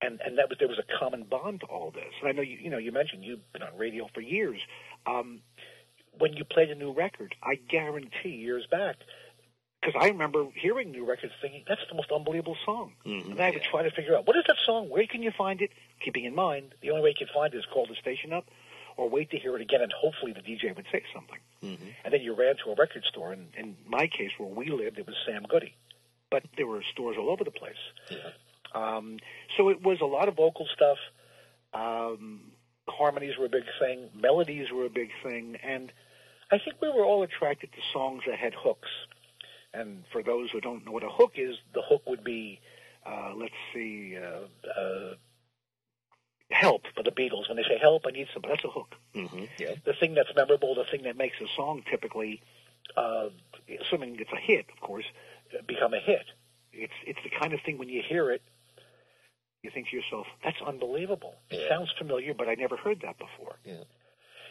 And 0.00 0.20
and 0.24 0.38
that 0.38 0.48
was 0.48 0.58
there 0.58 0.68
was 0.68 0.78
a 0.78 0.98
common 1.00 1.24
bond 1.24 1.60
to 1.60 1.66
all 1.66 1.90
this. 1.90 2.12
And 2.20 2.28
I 2.28 2.32
know 2.32 2.42
you 2.42 2.56
you 2.56 2.70
know 2.70 2.78
you 2.78 2.92
mentioned 2.92 3.24
you've 3.24 3.52
been 3.52 3.62
on 3.62 3.76
radio 3.76 4.08
for 4.14 4.20
years. 4.20 4.60
Um, 5.06 5.40
when 6.18 6.34
you 6.34 6.44
played 6.44 6.70
a 6.70 6.74
new 6.76 6.92
record, 6.92 7.34
I 7.42 7.56
guarantee 7.56 8.30
years 8.30 8.64
back, 8.70 8.96
because 9.80 9.94
I 10.00 10.08
remember 10.08 10.46
hearing 10.54 10.90
new 10.90 11.04
records 11.04 11.32
thinking 11.40 11.64
that's 11.68 11.80
the 11.88 11.94
most 11.94 12.10
unbelievable 12.10 12.56
song, 12.64 12.94
Mhm, 13.06 13.30
and 13.32 13.40
I 13.40 13.50
would 13.50 13.62
yeah. 13.62 13.70
try 13.70 13.82
to 13.82 13.90
figure 13.90 14.16
out 14.16 14.26
what 14.26 14.36
is 14.36 14.44
that 14.48 14.56
song, 14.64 14.88
where 14.88 15.06
can 15.06 15.22
you 15.22 15.30
find 15.30 15.62
it, 15.62 15.70
keeping 16.00 16.24
in 16.24 16.34
mind 16.34 16.74
the 16.80 16.90
only 16.90 17.02
way 17.02 17.10
you 17.10 17.14
can 17.26 17.28
find 17.32 17.54
it 17.54 17.58
is 17.58 17.64
call 17.66 17.86
the 17.86 17.94
station 17.96 18.32
up, 18.32 18.46
or 18.96 19.08
wait 19.08 19.30
to 19.30 19.38
hear 19.38 19.54
it 19.56 19.62
again, 19.62 19.80
and 19.80 19.92
hopefully 19.92 20.32
the 20.32 20.40
DJ 20.42 20.74
would 20.74 20.86
say 20.90 21.02
something. 21.14 21.38
hmm 21.60 21.90
And 22.04 22.12
then 22.12 22.22
you 22.22 22.34
ran 22.34 22.56
to 22.64 22.70
a 22.70 22.74
record 22.74 23.04
store, 23.04 23.32
and 23.32 23.54
in 23.56 23.76
my 23.86 24.06
case, 24.08 24.32
where 24.38 24.48
we 24.48 24.66
lived, 24.70 24.98
it 24.98 25.06
was 25.06 25.16
Sam 25.24 25.44
Goody. 25.44 25.74
But 26.30 26.44
there 26.56 26.66
were 26.66 26.82
stores 26.92 27.16
all 27.16 27.30
over 27.30 27.44
the 27.44 27.50
place. 27.50 27.78
Yeah. 28.10 28.18
Um, 28.74 29.18
so 29.56 29.70
it 29.70 29.80
was 29.82 30.00
a 30.02 30.04
lot 30.04 30.28
of 30.28 30.34
vocal 30.36 30.66
stuff. 30.74 30.98
Um, 31.72 32.52
harmonies 32.88 33.36
were 33.38 33.46
a 33.46 33.48
big 33.48 33.64
thing. 33.78 34.10
Melodies 34.14 34.70
were 34.70 34.84
a 34.84 34.90
big 34.90 35.10
thing. 35.22 35.56
And 35.62 35.90
I 36.50 36.58
think 36.58 36.76
we 36.82 36.88
were 36.88 37.04
all 37.04 37.22
attracted 37.22 37.72
to 37.72 37.78
songs 37.92 38.24
that 38.26 38.38
had 38.38 38.52
hooks. 38.54 38.88
And 39.74 40.04
for 40.12 40.22
those 40.22 40.50
who 40.50 40.60
don't 40.60 40.84
know 40.84 40.92
what 40.92 41.04
a 41.04 41.10
hook 41.10 41.32
is, 41.36 41.56
the 41.74 41.82
hook 41.82 42.02
would 42.06 42.24
be, 42.24 42.60
uh, 43.04 43.32
let's 43.36 43.54
see, 43.74 44.16
uh, 44.16 44.80
uh, 44.80 45.14
help 46.50 46.82
for 46.94 47.02
the 47.02 47.10
Beatles. 47.10 47.48
When 47.48 47.56
they 47.56 47.62
say 47.64 47.78
help, 47.80 48.04
I 48.06 48.10
need 48.10 48.28
some, 48.32 48.42
that's 48.48 48.64
a 48.64 48.68
hook 48.70 48.94
hmm 49.14 49.44
Yeah. 49.58 49.74
the 49.84 49.92
thing 49.94 50.14
that's 50.14 50.30
memorable, 50.34 50.74
the 50.74 50.84
thing 50.90 51.02
that 51.04 51.16
makes 51.16 51.36
a 51.40 51.46
song 51.56 51.82
typically, 51.90 52.42
uh, 52.96 53.28
assuming 53.80 54.16
it's 54.18 54.32
a 54.32 54.40
hit, 54.40 54.66
of 54.72 54.80
course, 54.80 55.04
become 55.66 55.94
a 55.94 56.00
hit. 56.00 56.26
It's 56.72 56.92
it's 57.06 57.18
the 57.24 57.30
kind 57.30 57.52
of 57.52 57.60
thing 57.62 57.78
when 57.78 57.88
you 57.88 58.02
hear 58.06 58.30
it, 58.30 58.42
you 59.62 59.70
think 59.70 59.88
to 59.88 59.96
yourself, 59.96 60.26
"That's 60.44 60.60
unbelievable." 60.60 61.34
It 61.50 61.68
sounds 61.68 61.90
familiar, 61.98 62.34
but 62.34 62.48
I 62.48 62.54
never 62.54 62.76
heard 62.76 63.00
that 63.00 63.18
before. 63.18 63.56
Yeah. 63.64 63.84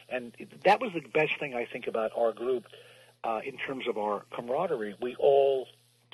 And 0.09 0.33
that 0.63 0.79
was 0.79 0.91
the 0.93 1.01
best 1.01 1.33
thing 1.39 1.53
I 1.53 1.65
think 1.65 1.87
about 1.87 2.11
our 2.15 2.31
group 2.31 2.65
uh, 3.23 3.39
in 3.45 3.57
terms 3.57 3.87
of 3.87 3.97
our 3.97 4.23
camaraderie. 4.33 4.95
We 5.01 5.15
all 5.15 5.67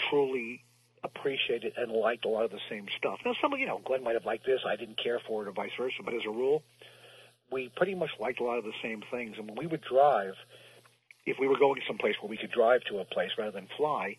truly 0.10 0.64
appreciated 1.04 1.74
and 1.78 1.92
liked 1.92 2.26
a 2.26 2.30
lot 2.30 2.46
of 2.46 2.52
the 2.52 2.62
same 2.70 2.88
stuff. 2.98 3.20
Now, 3.26 3.34
some 3.42 3.54
of 3.54 3.60
you 3.60 3.66
know, 3.66 3.82
Glenn 3.84 4.04
might 4.04 4.16
have 4.16 4.26
liked 4.26 4.46
this, 4.46 4.62
I 4.66 4.76
didn't 4.76 4.98
care 5.02 5.20
for 5.28 5.44
it, 5.44 5.48
or 5.48 5.52
vice 5.52 5.72
versa. 5.78 5.98
But 6.04 6.14
as 6.14 6.22
a 6.26 6.30
rule, 6.30 6.64
we 7.52 7.70
pretty 7.76 7.96
much 7.96 8.12
liked 8.20 8.40
a 8.40 8.44
lot 8.44 8.58
of 8.58 8.64
the 8.64 8.74
same 8.82 9.04
things. 9.12 9.36
And 9.38 9.48
when 9.48 9.58
we 9.58 9.68
would 9.68 9.82
drive, 9.82 10.34
if 11.26 11.38
we 11.40 11.48
were 11.48 11.58
going 11.58 11.82
someplace 11.88 12.16
where 12.22 12.30
we 12.30 12.38
could 12.38 12.52
drive 12.52 12.82
to 12.90 13.00
a 13.00 13.06
place 13.06 13.32
rather 13.38 13.52
than 13.52 13.68
fly, 13.78 14.18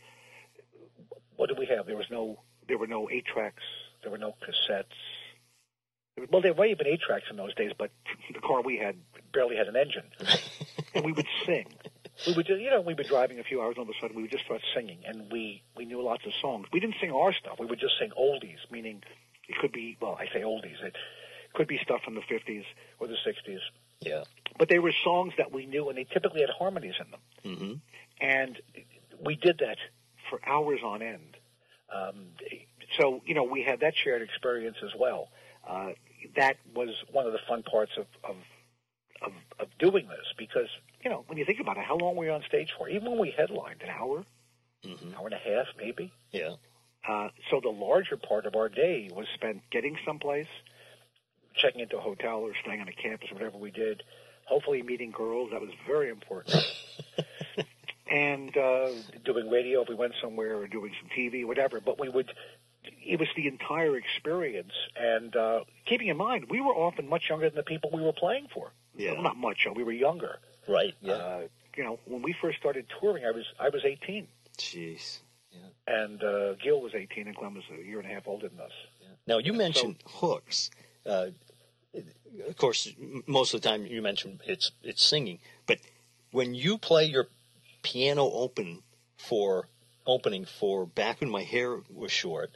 what 1.36 1.48
did 1.48 1.58
we 1.58 1.66
have? 1.66 1.86
There 1.86 1.96
was 1.96 2.10
no, 2.10 2.40
there 2.68 2.78
were 2.78 2.86
no 2.86 3.08
eight 3.10 3.24
tracks, 3.26 3.62
there 4.02 4.10
were 4.10 4.18
no 4.18 4.34
cassettes. 4.42 4.84
Well, 6.30 6.42
there 6.42 6.54
might 6.54 6.68
have 6.68 6.78
been 6.78 6.86
eight 6.86 7.00
tracks 7.00 7.24
in 7.30 7.36
those 7.36 7.54
days, 7.54 7.72
but 7.76 7.90
the 8.32 8.40
car 8.40 8.62
we 8.62 8.78
had 8.78 8.96
barely 9.32 9.56
had 9.56 9.66
an 9.68 9.76
engine, 9.76 10.04
and 10.94 11.04
we 11.04 11.12
would 11.12 11.26
sing. 11.44 11.66
We 12.26 12.32
would, 12.34 12.48
you 12.48 12.70
know, 12.70 12.80
we'd 12.80 12.96
be 12.96 13.04
driving 13.04 13.38
a 13.40 13.44
few 13.44 13.60
hours, 13.60 13.74
and 13.76 13.78
all 13.78 13.82
of 13.84 13.88
a 13.90 14.00
sudden 14.00 14.16
we 14.16 14.22
would 14.22 14.30
just 14.30 14.44
start 14.44 14.60
singing, 14.74 14.98
and 15.06 15.30
we 15.32 15.62
we 15.76 15.84
knew 15.84 16.00
lots 16.02 16.24
of 16.26 16.32
songs. 16.40 16.66
We 16.72 16.80
didn't 16.80 16.96
sing 17.00 17.10
our 17.10 17.32
stuff; 17.32 17.58
we 17.58 17.66
would 17.66 17.80
just 17.80 17.98
sing 17.98 18.10
oldies, 18.18 18.58
meaning 18.70 19.02
it 19.48 19.56
could 19.58 19.72
be, 19.72 19.96
well, 20.00 20.16
I 20.18 20.26
say 20.32 20.42
oldies, 20.42 20.82
it 20.82 20.96
could 21.54 21.66
be 21.66 21.78
stuff 21.82 22.02
from 22.04 22.14
the 22.14 22.22
'50s 22.22 22.64
or 23.00 23.08
the 23.08 23.16
'60s, 23.26 23.58
Yeah. 24.00 24.24
but 24.58 24.68
they 24.68 24.78
were 24.78 24.92
songs 25.04 25.34
that 25.38 25.52
we 25.52 25.66
knew, 25.66 25.88
and 25.88 25.98
they 25.98 26.04
typically 26.04 26.40
had 26.40 26.50
harmonies 26.50 26.94
in 27.00 27.10
them 27.10 27.20
hmm 27.58 27.74
and 28.20 28.60
we 29.24 29.34
did 29.36 29.58
that 29.58 29.78
for 30.30 30.40
hours 30.46 30.80
on 30.84 31.02
end. 31.02 31.36
Um, 31.92 32.26
so 32.98 33.20
you 33.26 33.34
know, 33.34 33.44
we 33.44 33.62
had 33.62 33.80
that 33.80 33.94
shared 33.96 34.22
experience 34.22 34.76
as 34.84 34.90
well. 34.98 35.28
Uh, 35.68 35.90
that 36.36 36.56
was 36.74 36.90
one 37.12 37.26
of 37.26 37.32
the 37.32 37.38
fun 37.48 37.62
parts 37.62 37.92
of, 37.96 38.06
of 38.22 38.36
of 39.22 39.32
of 39.58 39.68
doing 39.78 40.08
this 40.08 40.26
because 40.38 40.68
you 41.04 41.10
know 41.10 41.24
when 41.26 41.38
you 41.38 41.44
think 41.44 41.60
about 41.60 41.76
it, 41.76 41.84
how 41.84 41.96
long 41.96 42.16
were 42.16 42.24
we 42.24 42.30
on 42.30 42.42
stage 42.48 42.70
for? 42.76 42.88
Even 42.88 43.10
when 43.10 43.20
we 43.20 43.30
headlined, 43.30 43.82
an 43.82 43.90
hour, 43.90 44.24
hmm 44.84 45.14
hour 45.16 45.26
and 45.26 45.34
a 45.34 45.38
half, 45.38 45.66
maybe. 45.78 46.12
Yeah. 46.32 46.54
Uh, 47.06 47.28
so 47.50 47.60
the 47.62 47.68
larger 47.68 48.16
part 48.16 48.46
of 48.46 48.56
our 48.56 48.68
day 48.68 49.10
was 49.14 49.26
spent 49.34 49.62
getting 49.70 49.98
someplace, 50.06 50.48
checking 51.54 51.80
into 51.82 51.98
a 51.98 52.00
hotel 52.00 52.38
or 52.38 52.52
staying 52.62 52.80
on 52.80 52.88
a 52.88 52.92
campus, 52.92 53.30
or 53.30 53.34
whatever 53.34 53.58
we 53.58 53.70
did. 53.70 54.02
Hopefully, 54.46 54.82
meeting 54.82 55.10
girls. 55.10 55.50
That 55.52 55.60
was 55.60 55.70
very 55.86 56.10
important. 56.10 56.64
and 58.10 58.56
uh, 58.56 58.90
doing 59.24 59.50
radio 59.50 59.82
if 59.82 59.88
we 59.88 59.94
went 59.94 60.14
somewhere, 60.22 60.56
or 60.56 60.66
doing 60.66 60.92
some 61.00 61.10
TV, 61.16 61.46
whatever. 61.46 61.80
But 61.80 62.00
we 62.00 62.08
would. 62.08 62.32
It 63.06 63.18
was 63.18 63.28
the 63.34 63.46
entire 63.46 63.96
experience, 63.96 64.72
and 64.96 65.34
uh, 65.34 65.60
keeping 65.86 66.08
in 66.08 66.18
mind, 66.18 66.46
we 66.50 66.60
were 66.60 66.74
often 66.74 67.08
much 67.08 67.30
younger 67.30 67.48
than 67.48 67.56
the 67.56 67.62
people 67.62 67.90
we 67.92 68.02
were 68.02 68.12
playing 68.12 68.48
for. 68.52 68.72
Yeah. 68.96 69.12
Well, 69.12 69.22
not 69.22 69.36
much. 69.38 69.66
We 69.74 69.84
were 69.84 69.92
younger. 69.92 70.38
Right. 70.68 70.94
Yeah. 71.00 71.12
Uh, 71.14 71.40
you 71.76 71.84
know, 71.84 71.98
when 72.04 72.22
we 72.22 72.34
first 72.40 72.58
started 72.58 72.86
touring, 73.00 73.24
I 73.24 73.30
was 73.30 73.44
I 73.58 73.68
was 73.68 73.84
18 73.84 74.26
Jeez. 74.58 75.18
Yeah. 75.52 75.58
and 76.02 76.22
uh, 76.22 76.54
Gil 76.54 76.80
was 76.80 76.94
18, 76.94 77.26
and 77.26 77.36
Glenn 77.36 77.54
was 77.54 77.64
a 77.72 77.82
year 77.82 77.98
and 78.00 78.10
a 78.10 78.14
half 78.14 78.26
older 78.26 78.48
than 78.48 78.60
us. 78.60 78.72
Now 79.26 79.38
you 79.38 79.52
mentioned 79.52 79.96
hooks. 80.06 80.70
Uh, 81.06 81.28
of 82.48 82.56
course, 82.56 82.92
most 83.26 83.54
of 83.54 83.62
the 83.62 83.68
time 83.68 83.86
you 83.86 84.02
mention 84.02 84.40
it's 84.46 84.72
it's 84.82 85.02
singing, 85.02 85.38
but 85.66 85.78
when 86.32 86.54
you 86.54 86.78
play 86.78 87.04
your 87.04 87.28
piano 87.82 88.30
open 88.30 88.82
for 89.16 89.68
opening 90.06 90.44
for 90.44 90.86
back 90.86 91.20
when 91.20 91.30
my 91.30 91.42
hair 91.42 91.80
was 91.92 92.10
short, 92.12 92.50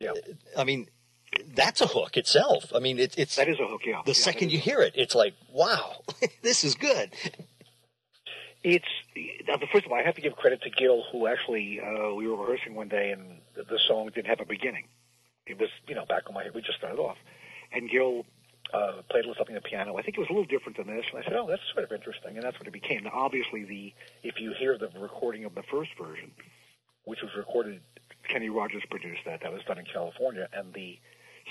Yeah, 0.00 0.12
I 0.56 0.64
mean 0.64 0.88
that's 1.54 1.80
a 1.80 1.86
hook 1.86 2.16
itself. 2.16 2.72
I 2.74 2.78
mean 2.80 2.98
it, 2.98 3.14
it's 3.18 3.36
that 3.36 3.48
is 3.48 3.58
a 3.60 3.66
hook. 3.66 3.82
Yeah, 3.86 4.02
the 4.04 4.10
Yeah, 4.10 4.14
second 4.14 4.52
you 4.52 4.58
hear 4.58 4.80
it, 4.80 4.94
it's 4.96 5.14
like 5.14 5.34
wow, 5.52 6.02
this 6.42 6.64
is 6.64 6.74
good. 6.74 7.10
it's 8.64 8.86
first 9.72 9.86
of 9.86 9.92
all, 9.92 9.98
I 9.98 10.02
have 10.02 10.14
to 10.16 10.20
give 10.20 10.34
credit 10.36 10.62
to 10.62 10.70
Gil, 10.70 11.04
who 11.12 11.26
actually 11.26 11.80
uh, 11.80 12.14
we 12.14 12.28
were 12.28 12.36
rehearsing 12.36 12.74
one 12.74 12.88
day, 12.88 13.10
and 13.10 13.40
the, 13.54 13.64
the 13.64 13.78
song 13.86 14.10
didn't 14.14 14.26
have 14.26 14.40
a 14.40 14.44
beginning. 14.46 14.84
It 15.46 15.58
was 15.58 15.68
you 15.86 15.94
know 15.94 16.04
back 16.04 16.24
on 16.28 16.34
my 16.34 16.42
head. 16.42 16.54
We 16.54 16.62
just 16.62 16.78
started 16.78 16.98
off, 16.98 17.16
and 17.72 17.88
Gil 17.90 18.24
uh, 18.74 19.02
played 19.10 19.24
a 19.24 19.28
little 19.28 19.34
something 19.36 19.56
on 19.56 19.62
the 19.62 19.68
piano. 19.68 19.96
I 19.96 20.02
think 20.02 20.16
it 20.16 20.20
was 20.20 20.28
a 20.28 20.32
little 20.32 20.46
different 20.48 20.76
than 20.76 20.86
this, 20.88 21.06
and 21.12 21.22
I 21.22 21.24
said, 21.24 21.34
"Oh, 21.34 21.46
that's 21.48 21.62
sort 21.72 21.84
of 21.84 21.92
interesting," 21.92 22.36
and 22.36 22.42
that's 22.44 22.58
what 22.58 22.66
it 22.66 22.72
became. 22.72 23.04
Now, 23.04 23.12
obviously, 23.14 23.64
the 23.64 23.94
if 24.22 24.40
you 24.40 24.52
hear 24.58 24.76
the 24.76 24.90
recording 25.00 25.44
of 25.44 25.54
the 25.54 25.62
first 25.70 25.90
version, 26.00 26.32
which 27.04 27.22
was 27.22 27.30
recorded, 27.36 27.80
Kenny 28.28 28.50
Rogers 28.50 28.82
produced 28.90 29.20
that. 29.24 29.40
That 29.42 29.52
was 29.52 29.62
done 29.66 29.78
in 29.78 29.86
California, 29.86 30.48
and 30.52 30.74
the 30.74 30.98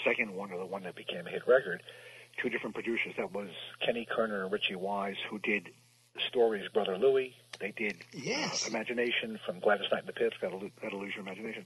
second 0.05 0.33
one 0.36 0.51
or 0.51 0.57
the 0.60 0.65
one 0.65 0.83
that 0.83 0.95
became 0.95 1.27
a 1.27 1.29
hit 1.29 1.47
record, 1.47 1.81
two 2.41 2.49
different 2.49 2.73
producers. 2.75 3.13
That 3.17 3.33
was 3.33 3.49
Kenny 3.86 4.05
Kerner 4.10 4.43
and 4.43 4.51
Richie 4.51 4.75
Wise, 4.75 5.15
who 5.29 5.39
did 5.39 5.69
Stories 6.29 6.67
Brother 6.73 6.97
Louie. 6.97 7.36
They 7.60 7.71
did 7.71 7.97
Yes. 8.13 8.65
uh, 8.65 8.69
Imagination 8.71 9.39
from 9.45 9.60
Gladys 9.60 9.88
Knight 9.91 9.99
and 9.99 10.07
the 10.07 10.13
Pips. 10.13 10.38
Got 10.41 10.51
to, 10.60 10.71
got 10.81 10.89
to 10.91 10.97
lose 10.97 11.13
your 11.15 11.23
imagination. 11.25 11.65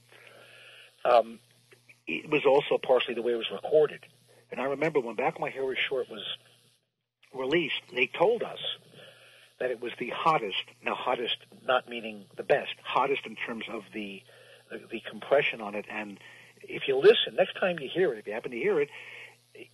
Um, 1.04 1.38
it 2.06 2.28
was 2.30 2.42
also 2.46 2.78
partially 2.78 3.14
the 3.14 3.22
way 3.22 3.32
it 3.32 3.36
was 3.36 3.50
recorded. 3.50 4.00
And 4.50 4.60
I 4.60 4.64
remember 4.64 5.00
when 5.00 5.16
Back 5.16 5.40
My 5.40 5.50
Hair 5.50 5.64
Was 5.64 5.78
Short 5.88 6.10
was 6.10 6.22
released, 7.32 7.80
they 7.94 8.06
told 8.06 8.42
us 8.42 8.58
that 9.58 9.70
it 9.70 9.80
was 9.80 9.92
the 9.98 10.10
hottest. 10.14 10.62
Now, 10.84 10.94
hottest 10.94 11.36
not 11.66 11.88
meaning 11.88 12.24
the 12.36 12.42
best, 12.42 12.74
hottest 12.82 13.24
in 13.26 13.36
terms 13.36 13.64
of 13.72 13.82
the 13.94 14.22
the, 14.70 14.80
the 14.90 15.00
compression 15.08 15.60
on 15.60 15.74
it. 15.74 15.86
And 15.90 16.18
if 16.68 16.88
you 16.88 16.96
listen, 16.96 17.36
next 17.36 17.54
time 17.58 17.78
you 17.78 17.88
hear 17.92 18.12
it, 18.12 18.18
if 18.18 18.26
you 18.26 18.32
happen 18.32 18.50
to 18.50 18.56
hear 18.58 18.80
it, 18.80 18.88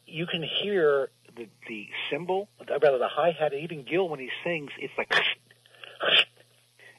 you 0.06 0.26
can 0.26 0.42
hear 0.42 1.10
the 1.36 1.48
the 1.68 1.88
cymbal, 2.10 2.48
rather 2.68 2.98
the 2.98 3.08
hi 3.08 3.30
hat. 3.38 3.52
Even 3.54 3.84
Gil 3.84 4.08
when 4.08 4.20
he 4.20 4.30
sings, 4.44 4.70
it's 4.78 4.92
like. 4.98 5.12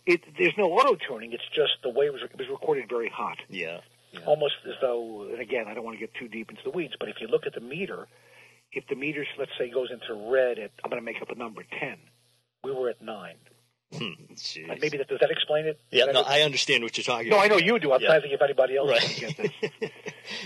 It, 0.05 0.23
there's 0.39 0.53
no 0.57 0.71
auto 0.71 0.95
tuning. 0.95 1.33
It's 1.33 1.43
just 1.53 1.73
the 1.83 1.89
way 1.89 2.07
it 2.07 2.13
was, 2.13 2.23
it 2.23 2.35
was 2.37 2.47
recorded 2.49 2.89
very 2.89 3.09
hot 3.09 3.37
Yeah. 3.47 3.81
yeah. 4.11 4.21
almost 4.25 4.55
as 4.67 4.73
though, 4.81 5.27
and 5.29 5.39
again, 5.39 5.65
I 5.67 5.75
don't 5.75 5.83
want 5.83 5.97
to 5.97 5.99
get 5.99 6.13
too 6.15 6.27
deep 6.27 6.49
into 6.49 6.63
the 6.63 6.71
weeds, 6.71 6.95
but 6.99 7.09
if 7.09 7.17
you 7.21 7.27
look 7.27 7.45
at 7.45 7.53
the 7.53 7.59
meter, 7.61 8.07
if 8.71 8.87
the 8.87 8.95
meter, 8.95 9.23
let's 9.37 9.51
say, 9.59 9.69
goes 9.69 9.89
into 9.91 10.31
red 10.31 10.57
at, 10.57 10.71
I'm 10.83 10.89
going 10.89 10.99
to 11.01 11.05
make 11.05 11.21
up 11.21 11.29
a 11.29 11.35
number, 11.35 11.63
10, 11.79 11.97
we 12.63 12.71
were 12.71 12.89
at 12.89 13.01
9. 13.03 13.35
And 13.91 14.79
maybe 14.79 14.97
that, 14.97 15.07
does 15.07 15.19
that 15.19 15.31
explain 15.31 15.65
it? 15.65 15.79
yeah, 15.89 16.05
no, 16.05 16.21
I 16.21 16.41
understand 16.41 16.83
what 16.83 16.95
you're 16.97 17.03
talking 17.03 17.29
no, 17.29 17.37
about. 17.37 17.45
I 17.45 17.47
know 17.47 17.57
you 17.57 17.79
do. 17.79 17.91
I'm 17.91 18.01
Yeah. 18.01 18.07
trying 18.07 18.21
to 18.21 18.27
think 18.27 18.33
if 18.35 18.41
anybody 18.41 18.77
else 18.77 18.89
Right. 18.89 19.01
can 19.01 19.19
get 19.19 19.37
this. 19.37 19.91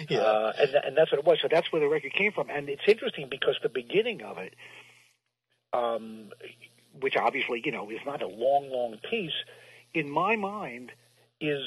Yeah. 0.10 0.20
uh, 0.20 0.54
and, 0.58 0.76
and 0.76 0.98
that's 0.98 1.12
what 1.12 1.20
it 1.20 1.26
was. 1.26 1.40
So 1.42 1.50
that's 1.52 1.70
where 1.72 1.82
the 1.82 1.90
record 1.90 2.14
came 2.14 2.32
from. 2.32 2.50
And 2.50 2.70
it's 2.70 2.82
interesting 2.88 3.28
because 3.30 3.56
the 3.62 3.70
beginning 3.70 4.22
of 4.24 4.38
it, 4.38 4.54
um, 5.74 6.30
which 7.02 7.16
obviously, 7.18 7.62
you 7.66 7.72
know, 7.72 7.90
is 7.90 8.00
not 8.06 8.22
a 8.22 8.28
long, 8.28 8.70
long 8.70 8.98
piece, 9.10 9.34
in 9.94 10.10
my 10.10 10.36
mind, 10.38 10.92
is 11.42 11.64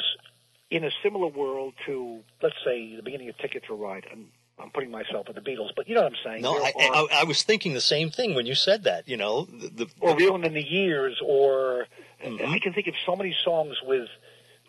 in 0.70 0.82
a 0.84 0.90
similar 1.02 1.28
world 1.28 1.74
to, 1.84 2.20
let's 2.42 2.56
say, 2.64 2.96
the 2.96 3.02
beginning 3.02 3.28
of 3.28 3.36
Ticket 3.38 3.64
to 3.66 3.74
Ride. 3.74 4.06
And 4.10 4.28
I'm 4.58 4.70
putting 4.70 4.90
myself 4.90 5.26
with 5.28 5.36
the 5.36 5.42
Beatles, 5.42 5.70
but 5.76 5.88
you 5.88 5.94
know 5.94 6.02
what 6.02 6.12
I'm 6.12 6.18
saying. 6.24 6.42
no, 6.42 6.54
I, 6.54 6.72
I, 6.78 7.06
I 7.20 7.24
was 7.24 7.42
thinking 7.42 7.74
the 7.74 7.80
same 7.80 8.10
thing 8.10 8.34
when 8.34 8.46
you 8.46 8.54
said 8.54 8.84
that. 8.84 9.06
You 9.06 9.16
know, 9.16 9.44
the, 9.44 9.68
the 9.68 9.86
or 10.00 10.16
reeling 10.16 10.44
in 10.44 10.54
the 10.54 10.66
years, 10.66 11.20
or 11.22 11.86
Mm-hmm. 12.24 12.50
I 12.50 12.58
can 12.58 12.72
think 12.72 12.86
of 12.86 12.94
so 13.04 13.14
many 13.16 13.34
songs 13.44 13.76
with 13.84 14.08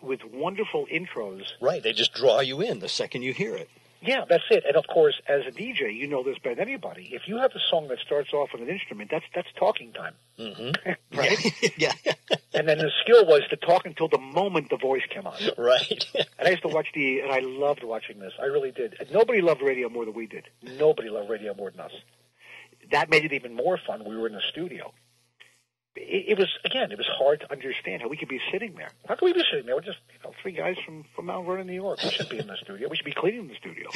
with 0.00 0.20
wonderful 0.32 0.86
intros. 0.92 1.42
right, 1.60 1.82
they 1.82 1.92
just 1.92 2.12
draw 2.12 2.40
you 2.40 2.60
in 2.60 2.78
the 2.78 2.88
second 2.88 3.22
you 3.22 3.32
hear 3.32 3.56
it. 3.56 3.68
Yeah, 4.00 4.24
that's 4.28 4.44
it. 4.50 4.64
And 4.66 4.76
of 4.76 4.86
course, 4.86 5.20
as 5.28 5.42
a 5.46 5.50
DJ, 5.50 5.94
you 5.94 6.06
know 6.06 6.22
this 6.22 6.38
better 6.38 6.54
than 6.54 6.68
anybody. 6.68 7.10
If 7.12 7.22
you 7.26 7.38
have 7.38 7.50
a 7.54 7.60
song 7.70 7.88
that 7.88 7.98
starts 8.06 8.32
off 8.32 8.50
with 8.52 8.62
an 8.62 8.68
instrument, 8.68 9.10
that's 9.10 9.24
that's 9.34 9.48
talking 9.58 9.92
time, 9.92 10.14
Mm-hmm. 10.38 10.92
right? 11.18 11.38
yeah, 11.78 11.92
and 12.54 12.68
then 12.68 12.78
the 12.78 12.90
skill 13.02 13.26
was 13.26 13.42
to 13.50 13.56
talk 13.56 13.86
until 13.86 14.08
the 14.08 14.18
moment 14.18 14.70
the 14.70 14.76
voice 14.76 15.02
came 15.12 15.26
on. 15.26 15.34
right. 15.58 16.04
And 16.14 16.46
I 16.46 16.50
used 16.50 16.62
to 16.62 16.68
watch 16.68 16.88
the, 16.94 17.20
and 17.20 17.32
I 17.32 17.40
loved 17.40 17.82
watching 17.82 18.20
this. 18.20 18.32
I 18.40 18.46
really 18.46 18.70
did. 18.70 18.94
And 19.00 19.10
nobody 19.10 19.40
loved 19.40 19.62
radio 19.62 19.88
more 19.88 20.04
than 20.04 20.14
we 20.14 20.26
did. 20.26 20.44
Nobody 20.62 21.08
loved 21.08 21.28
radio 21.28 21.54
more 21.54 21.70
than 21.70 21.80
us. 21.80 21.92
That 22.92 23.10
made 23.10 23.24
it 23.24 23.32
even 23.32 23.54
more 23.54 23.78
fun. 23.84 24.04
We 24.04 24.16
were 24.16 24.26
in 24.28 24.32
the 24.32 24.42
studio. 24.50 24.92
It, 25.96 26.30
it 26.30 26.38
was 26.38 26.48
again. 26.64 26.92
It 26.92 26.98
was 26.98 27.08
hard 27.08 27.40
to 27.40 27.52
understand 27.52 28.02
how 28.02 28.08
we 28.08 28.16
could 28.16 28.28
be 28.28 28.40
sitting 28.52 28.74
there. 28.74 28.90
How 29.06 29.16
could 29.16 29.26
we 29.26 29.32
be 29.32 29.44
sitting 29.50 29.66
there? 29.66 29.74
We're 29.74 29.82
just 29.82 29.98
you 30.12 30.18
know 30.24 30.34
three 30.42 30.52
guys 30.52 30.76
from 30.84 31.04
from 31.14 31.26
Mount 31.26 31.46
Vernon, 31.46 31.66
New 31.66 31.74
York. 31.74 31.98
We 32.02 32.10
should 32.10 32.28
be 32.28 32.38
in 32.38 32.46
the 32.46 32.56
studio. 32.62 32.88
We 32.88 32.96
should 32.96 33.06
be 33.06 33.14
cleaning 33.14 33.48
the 33.48 33.56
studio. 33.56 33.90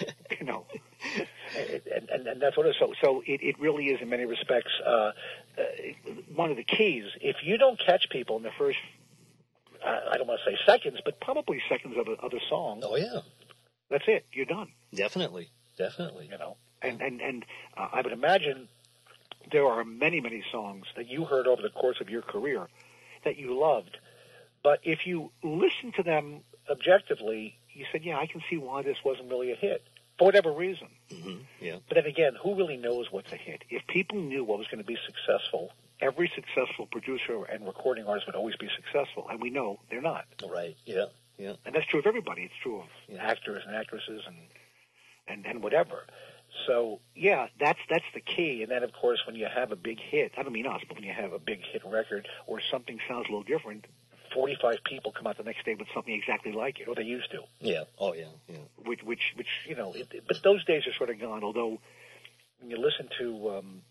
you 0.40 0.46
know, 0.46 0.66
and, 1.56 2.08
and, 2.10 2.26
and 2.26 2.42
that's 2.42 2.56
what 2.56 2.66
it 2.66 2.70
is. 2.70 2.76
So, 2.78 2.92
so 3.02 3.22
it, 3.26 3.40
it 3.42 3.60
really 3.60 3.86
is 3.86 4.00
in 4.00 4.08
many 4.08 4.24
respects 4.24 4.70
uh, 4.86 4.90
uh, 4.90 5.12
one 6.34 6.50
of 6.50 6.56
the 6.56 6.64
keys. 6.64 7.04
If 7.20 7.36
you 7.42 7.58
don't 7.58 7.78
catch 7.78 8.08
people 8.10 8.36
in 8.36 8.42
the 8.42 8.50
first, 8.58 8.78
uh, 9.84 10.10
I 10.12 10.16
don't 10.16 10.26
want 10.26 10.40
to 10.44 10.50
say 10.50 10.58
seconds, 10.66 10.98
but 11.04 11.20
probably 11.20 11.60
seconds 11.68 11.96
of 11.98 12.08
a, 12.08 12.12
of 12.12 12.32
a 12.32 12.40
song, 12.48 12.82
oh 12.84 12.96
yeah, 12.96 13.20
that's 13.90 14.04
it. 14.06 14.26
You're 14.32 14.46
done. 14.46 14.68
definitely, 14.94 15.50
definitely. 15.76 16.28
You 16.30 16.38
know, 16.38 16.56
and 16.82 17.00
and 17.00 17.20
and 17.20 17.44
uh, 17.76 17.88
I 17.92 18.02
would 18.02 18.12
imagine 18.12 18.68
there 19.52 19.66
are 19.66 19.84
many 19.84 20.20
many 20.20 20.42
songs 20.52 20.86
that 20.96 21.08
you 21.08 21.24
heard 21.24 21.46
over 21.46 21.62
the 21.62 21.70
course 21.70 22.00
of 22.00 22.08
your 22.10 22.22
career 22.22 22.68
that 23.24 23.36
you 23.36 23.58
loved, 23.58 23.96
but 24.62 24.80
if 24.82 25.06
you 25.06 25.30
listen 25.42 25.92
to 25.96 26.02
them 26.02 26.40
objectively, 26.70 27.56
you 27.72 27.84
said, 27.92 28.04
"Yeah, 28.04 28.18
I 28.18 28.26
can 28.26 28.42
see 28.50 28.56
why 28.56 28.82
this 28.82 28.98
wasn't 29.04 29.28
really 29.30 29.52
a 29.52 29.56
hit." 29.56 29.82
For 30.18 30.26
whatever 30.26 30.52
reason. 30.52 30.88
hmm 31.10 31.38
Yeah, 31.60 31.78
But 31.88 31.94
then 31.94 32.04
again, 32.06 32.34
who 32.42 32.54
really 32.54 32.76
knows 32.76 33.10
what's 33.10 33.32
a 33.32 33.36
hit? 33.36 33.62
If 33.70 33.86
people 33.86 34.18
knew 34.18 34.44
what 34.44 34.58
was 34.58 34.66
going 34.68 34.82
to 34.82 34.86
be 34.86 34.98
successful, 35.06 35.72
every 35.98 36.30
successful 36.34 36.84
producer 36.86 37.44
and 37.44 37.66
recording 37.66 38.04
artist 38.06 38.26
would 38.26 38.36
always 38.36 38.56
be 38.56 38.68
successful, 38.76 39.26
and 39.30 39.40
we 39.40 39.48
know 39.48 39.80
they're 39.88 40.02
not. 40.02 40.26
right. 40.46 40.76
Yeah, 40.84 41.06
yeah. 41.38 41.54
And 41.64 41.74
that's 41.74 41.86
true 41.86 42.00
of 42.00 42.06
everybody. 42.06 42.42
It's 42.42 42.54
true 42.62 42.80
of 42.80 42.88
Yeah. 43.08 43.24
actors 43.24 43.62
and 43.66 43.74
actresses 43.74 44.22
and 44.26 44.36
and 45.26 45.46
and 45.46 45.62
whatever. 45.62 46.04
So 46.66 47.00
yeah, 47.14 47.46
that's 47.58 47.78
that's 47.88 48.04
the 48.14 48.20
key. 48.20 48.62
And 48.62 48.70
then 48.70 48.82
of 48.82 48.92
course, 48.92 49.20
when 49.26 49.36
you 49.36 49.46
have 49.52 49.72
a 49.72 49.76
big 49.76 49.98
hit, 50.00 50.32
I 50.36 50.42
don't 50.42 50.52
mean 50.52 50.66
us, 50.66 50.80
but 50.86 50.96
when 50.96 51.04
you 51.04 51.12
have 51.12 51.32
a 51.32 51.38
big 51.38 51.60
hit 51.72 51.82
record 51.84 52.28
or 52.46 52.60
something 52.70 52.98
sounds 53.08 53.26
a 53.28 53.32
little 53.32 53.42
different, 53.44 53.86
forty-five 54.34 54.78
people 54.84 55.12
come 55.12 55.26
out 55.26 55.36
the 55.36 55.44
next 55.44 55.64
day 55.64 55.74
with 55.74 55.88
something 55.94 56.14
exactly 56.14 56.52
like 56.52 56.80
it, 56.80 56.88
or 56.88 56.94
they 56.94 57.02
used 57.02 57.30
to. 57.30 57.42
Yeah. 57.60 57.84
Oh 57.98 58.14
yeah. 58.14 58.26
Yeah. 58.48 58.56
which 58.84 59.02
which 59.02 59.32
which 59.36 59.48
you 59.66 59.76
know 59.76 59.92
it, 59.92 60.22
but 60.26 60.42
those 60.42 60.64
days 60.64 60.86
are 60.86 60.92
sort 60.94 61.10
of 61.10 61.20
gone 61.20 61.42
although 61.44 61.78
when 62.60 62.70
you 62.70 62.76
listen 62.76 63.08
to 63.18 63.50
um 63.50 63.82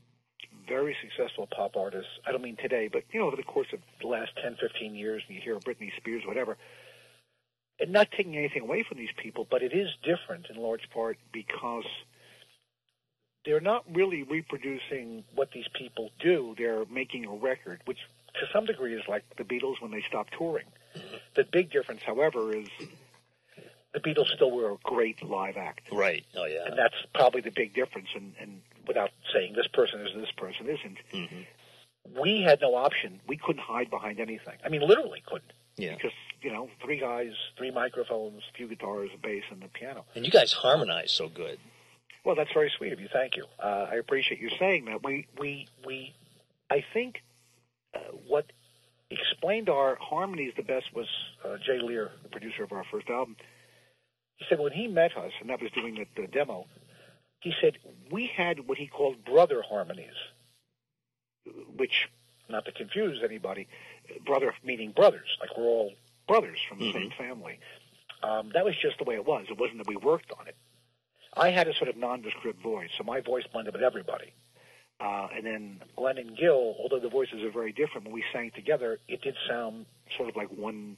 very 0.68 0.96
successful 1.02 1.48
pop 1.48 1.76
artists 1.76 2.12
i 2.28 2.32
don't 2.32 2.42
mean 2.44 2.56
today 2.56 2.90
but 2.92 3.04
you 3.12 3.20
know 3.20 3.28
over 3.28 3.36
the 3.36 3.44
course 3.44 3.68
of 3.74 3.80
the 4.02 4.08
last 4.08 4.32
10 4.42 4.56
15 4.62 4.96
years 4.96 5.24
and 5.28 5.36
you 5.36 5.42
hear 5.42 5.58
britney 5.60 5.96
spears 5.98 6.24
whatever 6.26 6.58
and 7.80 7.92
not 7.92 8.08
taking 8.12 8.38
anything 8.38 8.62
away 8.62 8.84
from 8.88 8.98
these 8.98 9.10
people 9.18 9.48
but 9.50 9.64
it 9.64 9.74
is 9.74 9.90
different 10.04 10.48
in 10.50 10.62
large 10.62 10.90
part 10.92 11.18
because 11.32 11.86
they're 13.46 13.60
not 13.62 13.84
really 13.94 14.24
reproducing 14.24 15.24
what 15.36 15.52
these 15.52 15.68
people 15.74 16.10
do 16.20 16.56
they're 16.58 16.86
making 16.92 17.26
a 17.26 17.32
record 17.34 17.80
which 17.86 18.00
to 18.36 18.46
some 18.54 18.66
degree 18.66 18.94
is 18.94 19.04
like 19.08 19.24
the 19.38 19.44
beatles 19.44 19.82
when 19.82 19.92
they 19.92 20.04
stopped 20.08 20.34
touring 20.38 20.66
the 21.36 21.44
big 21.44 21.72
difference 21.72 22.02
however 22.04 22.56
is 22.56 22.68
the 23.92 24.00
Beatles 24.00 24.28
still 24.36 24.52
were 24.52 24.72
a 24.74 24.78
great 24.84 25.24
live 25.24 25.58
act. 25.58 25.88
Right. 25.92 26.24
Oh 26.36 26.46
yeah. 26.46 26.66
And 26.68 26.78
that's 26.78 26.94
probably 27.16 27.42
the 27.42 27.50
big 27.50 27.74
difference. 27.74 28.08
And, 28.16 28.36
and 28.40 28.62
without 28.88 29.10
saying 29.34 29.54
this 29.56 29.66
person 29.74 30.02
is, 30.02 30.10
this 30.14 30.30
person 30.38 30.68
isn't, 30.70 30.98
Mhm. 31.12 31.46
we 32.22 32.44
had 32.44 32.62
no 32.62 32.76
option. 32.76 33.20
We 33.28 33.38
couldn't 33.38 33.64
hide 33.64 33.90
behind 33.90 34.20
anything. 34.20 34.58
I 34.64 34.70
mean, 34.70 34.82
literally 34.82 35.24
couldn't. 35.26 35.52
Yeah. 35.78 35.96
Because, 35.96 36.12
you 36.44 36.52
know, 36.54 36.70
three 36.84 37.00
guys, 37.00 37.32
three 37.58 37.72
microphones, 37.72 38.44
a 38.54 38.56
few 38.56 38.68
guitars, 38.68 39.10
a 39.12 39.18
bass, 39.18 39.44
and 39.50 39.64
a 39.64 39.68
piano. 39.70 40.06
And 40.14 40.24
you 40.24 40.30
guys 40.32 40.54
harmonize 40.54 41.12
so 41.12 41.28
good. 41.28 41.58
Well, 42.24 42.36
that's 42.36 42.52
very 42.54 42.72
sweet 42.78 42.94
of 42.94 43.00
you. 43.00 43.08
Thank 43.12 43.38
you. 43.38 43.46
Uh, 43.62 43.88
I 43.92 43.96
appreciate 43.96 44.42
you 44.42 44.50
saying 44.60 44.86
that. 44.86 45.04
We, 45.04 45.28
we, 45.38 45.68
we, 45.86 46.14
I 46.70 46.84
think 46.94 47.24
uh, 47.94 48.00
what 48.28 48.46
explained 49.10 49.70
our 49.70 49.96
harmonies 50.00 50.54
the 50.56 50.64
best 50.64 50.94
was 50.94 51.08
uh, 51.44 51.58
Jay 51.58 51.80
Lear, 51.80 52.12
the 52.24 52.30
producer 52.30 52.64
of 52.64 52.72
our 52.72 52.84
first 52.92 53.10
album. 53.10 53.36
He 54.38 54.46
said 54.48 54.60
when 54.60 54.72
he 54.72 54.88
met 54.88 55.18
us, 55.18 55.32
and 55.42 55.50
that 55.50 55.62
was 55.62 55.72
doing 55.72 55.96
the, 55.96 56.22
the 56.22 56.28
demo, 56.28 56.66
he 57.40 57.54
said 57.62 57.78
we 58.12 58.28
had 58.28 58.68
what 58.68 58.78
he 58.78 58.88
called 58.88 59.24
brother 59.26 59.62
harmonies, 59.68 60.14
which, 61.76 62.10
not 62.50 62.66
to 62.66 62.72
confuse 62.72 63.22
anybody, 63.24 63.68
brother 64.26 64.54
meaning 64.64 64.92
brothers, 64.92 65.38
like 65.40 65.58
we're 65.58 65.64
all 65.64 65.94
brothers 66.28 66.60
from 66.68 66.80
the 66.80 66.94
same 66.94 67.12
family. 67.18 67.60
Um, 68.22 68.52
that 68.54 68.66
was 68.66 68.76
just 68.82 68.98
the 68.98 69.06
way 69.06 69.16
it 69.16 69.26
was. 69.26 69.46
It 69.50 69.58
wasn't 69.58 69.80
that 69.80 69.88
we 69.88 69.96
worked 69.96 70.32
on 70.38 70.48
it. 70.48 70.56
I 71.36 71.50
had 71.52 71.68
a 71.68 71.74
sort 71.76 71.90
of 71.90 71.98
nondescript 71.98 72.62
voice, 72.62 72.90
so 72.98 73.04
my 73.04 73.22
voice 73.22 73.44
blended 73.52 73.74
with 73.74 73.84
everybody. 73.84 74.34
Uh, 75.00 75.28
and 75.34 75.46
then 75.46 75.82
Glenn 75.96 76.18
and 76.18 76.36
Gil, 76.38 76.76
although 76.80 77.00
the 77.00 77.10
voices 77.10 77.42
are 77.44 77.52
very 77.52 77.72
different, 77.72 78.06
when 78.06 78.14
we 78.14 78.24
sang 78.34 78.52
together, 78.54 79.00
it 79.08 79.22
did 79.22 79.36
sound 79.48 79.86
sort 80.18 80.30
of 80.30 80.36
like 80.36 80.50
one 80.50 80.98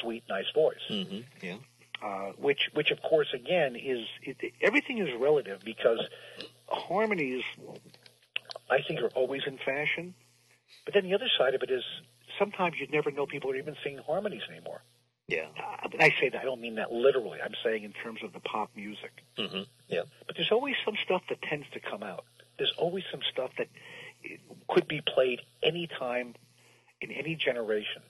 sweet, 0.00 0.22
nice 0.28 0.46
voice. 0.54 0.76
hmm 0.88 1.18
Yeah. 1.42 1.56
Uh, 2.02 2.32
which, 2.38 2.68
which 2.74 2.90
of 2.90 3.00
course, 3.02 3.28
again, 3.34 3.74
is 3.74 4.06
it, 4.22 4.36
everything 4.60 4.98
is 4.98 5.08
relative 5.18 5.60
because 5.64 6.00
harmonies, 6.68 7.42
I 8.70 8.82
think, 8.86 9.00
are 9.00 9.08
always 9.14 9.42
in 9.46 9.58
fashion. 9.58 10.14
But 10.84 10.94
then 10.94 11.04
the 11.04 11.14
other 11.14 11.28
side 11.38 11.54
of 11.54 11.62
it 11.62 11.70
is 11.70 11.82
sometimes 12.38 12.76
you'd 12.78 12.92
never 12.92 13.10
know 13.10 13.26
people 13.26 13.50
are 13.50 13.56
even 13.56 13.76
singing 13.82 14.00
harmonies 14.06 14.42
anymore. 14.50 14.82
Yeah. 15.28 15.46
Uh, 15.58 15.88
I 15.98 16.10
say 16.20 16.28
that 16.28 16.40
I 16.40 16.44
don't 16.44 16.60
mean 16.60 16.76
that 16.76 16.92
literally. 16.92 17.38
I'm 17.42 17.54
saying 17.64 17.82
in 17.84 17.92
terms 17.92 18.20
of 18.22 18.32
the 18.32 18.40
pop 18.40 18.70
music. 18.76 19.10
hmm 19.36 19.62
Yeah. 19.88 20.02
But 20.26 20.36
there's 20.36 20.52
always 20.52 20.74
some 20.84 20.94
stuff 21.04 21.22
that 21.28 21.42
tends 21.42 21.66
to 21.72 21.80
come 21.80 22.02
out. 22.02 22.24
There's 22.58 22.72
always 22.78 23.04
some 23.10 23.20
stuff 23.32 23.50
that 23.58 23.68
could 24.68 24.88
be 24.88 25.00
played 25.02 25.40
any 25.62 25.88
time 25.98 26.34
in 27.00 27.10
any 27.10 27.34
generation, 27.34 28.02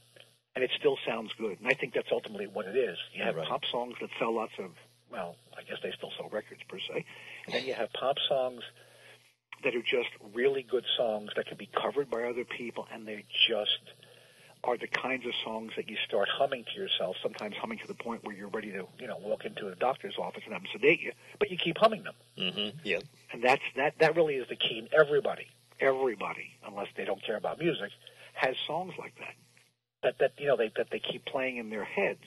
and 0.55 0.62
it 0.62 0.71
still 0.79 0.97
sounds 1.07 1.33
good. 1.39 1.59
And 1.59 1.67
I 1.69 1.75
think 1.75 1.95
that's 1.95 2.09
ultimately 2.12 2.47
what 2.47 2.67
it 2.67 2.77
is. 2.77 2.97
You 3.12 3.25
have 3.25 3.35
Right. 3.37 3.49
pop 3.49 3.62
songs 3.71 3.95
that 4.01 4.11
sell 4.19 4.33
lots 4.35 4.53
of 4.59 4.71
well, 5.11 5.37
I 5.57 5.62
guess 5.62 5.79
they 5.85 5.93
still 5.93 6.11
sell 6.19 6.29
records 6.31 6.61
per 6.69 6.79
se. 6.81 7.05
And 7.47 7.55
then 7.55 7.64
you 7.64 7.75
have 7.75 7.93
pop 7.93 8.17
songs 8.29 8.61
that 9.62 9.75
are 9.75 9.83
just 9.83 10.09
really 10.35 10.64
good 10.64 10.85
songs 10.97 11.31
that 11.37 11.47
can 11.47 11.57
be 11.57 11.67
covered 11.81 12.11
by 12.11 12.25
other 12.25 12.45
people, 12.45 12.87
and 12.93 13.07
they're 13.07 13.23
just 13.49 13.81
are 14.67 14.77
the 14.77 14.89
kinds 14.89 15.25
of 15.27 15.33
songs 15.45 15.73
that 15.77 15.89
you 15.89 15.97
start 16.07 16.29
humming 16.29 16.64
to 16.64 16.81
yourself. 16.81 17.17
Sometimes 17.23 17.55
humming 17.57 17.79
to 17.79 17.87
the 17.87 17.95
point 17.95 18.25
where 18.25 18.35
you're 18.35 18.49
ready 18.49 18.73
to, 18.73 18.87
you 18.99 19.07
know, 19.07 19.17
walk 19.19 19.45
into 19.45 19.69
a 19.69 19.75
doctor's 19.77 20.17
office 20.19 20.43
and 20.45 20.53
have 20.53 20.62
them 20.62 20.71
sedate 20.73 21.01
you, 21.01 21.12
but 21.39 21.51
you 21.51 21.57
keep 21.57 21.79
humming 21.79 22.03
them. 22.03 22.14
Mm-hmm. 22.37 22.79
Yeah. 22.83 22.99
And 23.33 23.43
that's 23.43 23.62
that. 23.77 23.95
That 24.01 24.17
really 24.17 24.35
is 24.35 24.49
the 24.49 24.57
key. 24.57 24.79
And 24.79 24.89
everybody, 24.93 25.47
everybody, 25.81 26.51
unless 26.67 26.89
they 26.97 27.05
don't 27.05 27.23
care 27.23 27.37
about 27.37 27.59
music, 27.59 27.91
has 28.35 28.57
songs 28.67 28.95
like 28.99 29.14
that. 29.19 29.35
That 30.03 30.19
that 30.19 30.33
you 30.39 30.49
know 30.49 30.57
they 30.57 30.73
that 30.77 30.89
they 30.91 30.99
keep 30.99 31.25
playing 31.25 31.59
in 31.59 31.71
their 31.71 31.85
heads. 31.85 32.25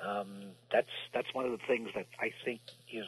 Um, 0.00 0.28
that's 0.72 0.90
that's 1.12 1.32
one 1.32 1.44
of 1.44 1.52
the 1.52 1.66
things 1.66 1.90
that 1.94 2.06
I 2.18 2.32
think 2.44 2.60
is 2.92 3.06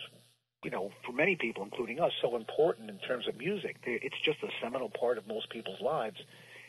you 0.64 0.71
know, 0.71 0.91
for 1.07 1.12
many 1.12 1.37
people, 1.37 1.62
including 1.62 2.01
us, 2.01 2.11
so 2.21 2.35
important 2.35 2.91
in 2.91 2.99
terms 2.99 3.29
of 3.29 3.39
music. 3.39 3.77
It's 3.85 4.21
just 4.25 4.43
a 4.43 4.49
seminal 4.61 4.91
part 4.91 5.16
of 5.16 5.27
most 5.29 5.51
people's 5.51 5.81
lives, 5.81 6.16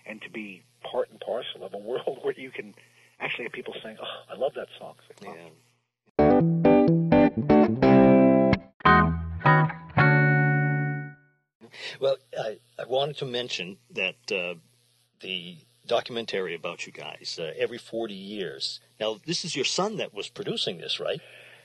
and 0.05 0.21
to 0.21 0.29
be 0.29 0.61
part 0.83 1.09
and 1.09 1.19
parcel 1.19 1.63
of 1.63 1.73
a 1.73 1.77
world 1.89 2.19
where 2.21 2.33
you 2.33 2.51
can 2.51 2.73
actually 3.19 3.45
have 3.45 3.53
people 3.53 3.73
saying, 3.83 3.97
"Oh, 4.01 4.33
I 4.33 4.35
love 4.35 4.53
that 4.55 4.67
song." 4.77 4.95
It's. 5.09 5.21
Well, 11.99 12.17
I, 12.37 12.59
I 12.79 12.85
wanted 12.87 13.17
to 13.17 13.25
mention 13.25 13.77
that 13.91 14.31
uh, 14.31 14.55
the 15.19 15.57
documentary 15.87 16.55
about 16.55 16.85
you 16.85 16.93
guys 16.93 17.37
uh, 17.41 17.51
every 17.57 17.77
40 17.77 18.13
years. 18.13 18.79
Now, 18.99 19.19
this 19.25 19.43
is 19.43 19.55
your 19.55 19.65
son 19.65 19.97
that 19.97 20.13
was 20.13 20.29
producing 20.29 20.77
this, 20.77 20.99
right? 20.99 21.19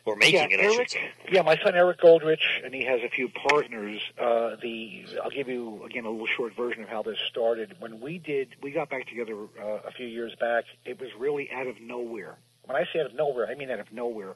Or 0.07 0.17
making 0.17 0.35
yeah, 0.35 0.47
it, 0.51 0.61
Eric. 0.61 1.15
Yeah, 1.33 1.43
my 1.43 1.57
son 1.57 1.75
Eric 1.75 1.99
Goldrich, 1.99 2.43
and 2.63 2.75
he 2.75 2.85
has 2.85 3.01
a 3.03 3.09
few 3.09 3.31
partners. 3.31 4.03
Uh, 4.19 4.57
the 4.61 5.07
I'll 5.23 5.31
give 5.31 5.49
you 5.49 5.83
again 5.85 6.05
a 6.05 6.11
little 6.11 6.27
short 6.27 6.55
version 6.55 6.83
of 6.83 6.91
how 6.91 7.03
this 7.03 7.17
started. 7.31 7.75
When 7.79 8.01
we 8.01 8.19
did, 8.19 8.49
we 8.63 8.71
got 8.71 8.91
back 8.91 9.09
together 9.09 9.35
uh, 9.59 9.81
a 9.87 9.93
few 9.93 10.07
years 10.07 10.35
back. 10.39 10.65
It 10.85 11.01
was 11.01 11.09
really 11.19 11.51
out 11.51 11.67
of 11.67 11.81
nowhere. 11.81 12.37
When 12.67 12.77
I 12.77 12.85
say 12.93 13.01
out 13.01 13.07
of 13.07 13.15
nowhere, 13.15 13.47
I 13.49 13.55
mean 13.55 13.71
out 13.71 13.81
of 13.81 13.93
nowhere. 13.93 14.35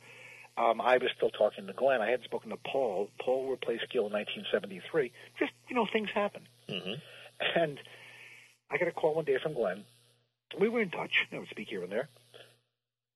Um, 0.57 0.81
I 0.81 0.97
was 0.97 1.11
still 1.17 1.31
talking 1.31 1.67
to 1.67 1.73
Glenn. 1.75 2.01
I 2.01 2.11
had 2.11 2.23
spoken 2.25 2.51
to 2.51 2.57
Paul. 2.57 3.11
Paul 3.21 3.51
replaced 3.51 3.91
Gil 3.91 4.07
in 4.07 4.13
1973. 4.13 5.13
Just 5.39 5.53
you 5.69 5.77
know, 5.77 5.87
things 5.93 6.09
happen. 6.15 6.49
hmm 6.69 6.95
And 7.55 7.79
I 8.71 8.79
got 8.79 8.89
a 8.89 8.93
call 8.93 9.15
one 9.15 9.27
day 9.27 9.39
from 9.43 9.53
Glenn. 9.53 9.85
We 10.59 10.71
were 10.71 10.81
in 10.81 10.91
touch. 10.91 11.27
I 11.31 11.39
would 11.39 11.49
speak 11.49 11.69
here 11.69 11.83
and 11.83 11.93
there. 11.93 12.09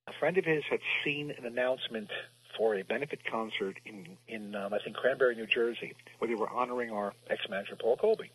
A 0.07 0.13
friend 0.21 0.37
of 0.37 0.45
his 0.45 0.65
had 0.69 0.81
seen 1.05 1.31
an 1.31 1.47
announcement 1.47 2.11
for 2.57 2.75
a 2.75 2.83
benefit 2.83 3.21
concert 3.25 3.79
in, 3.85 4.17
in 4.29 4.55
um, 4.55 4.73
I 4.75 4.79
think, 4.79 4.97
Cranbury, 4.97 5.35
New 5.37 5.47
Jersey, 5.47 5.95
where 6.19 6.29
they 6.29 6.35
were 6.35 6.49
honoring 6.49 6.91
our 6.91 7.13
ex-manager, 7.29 7.77
Paul 7.77 7.97
Colby. 7.97 8.31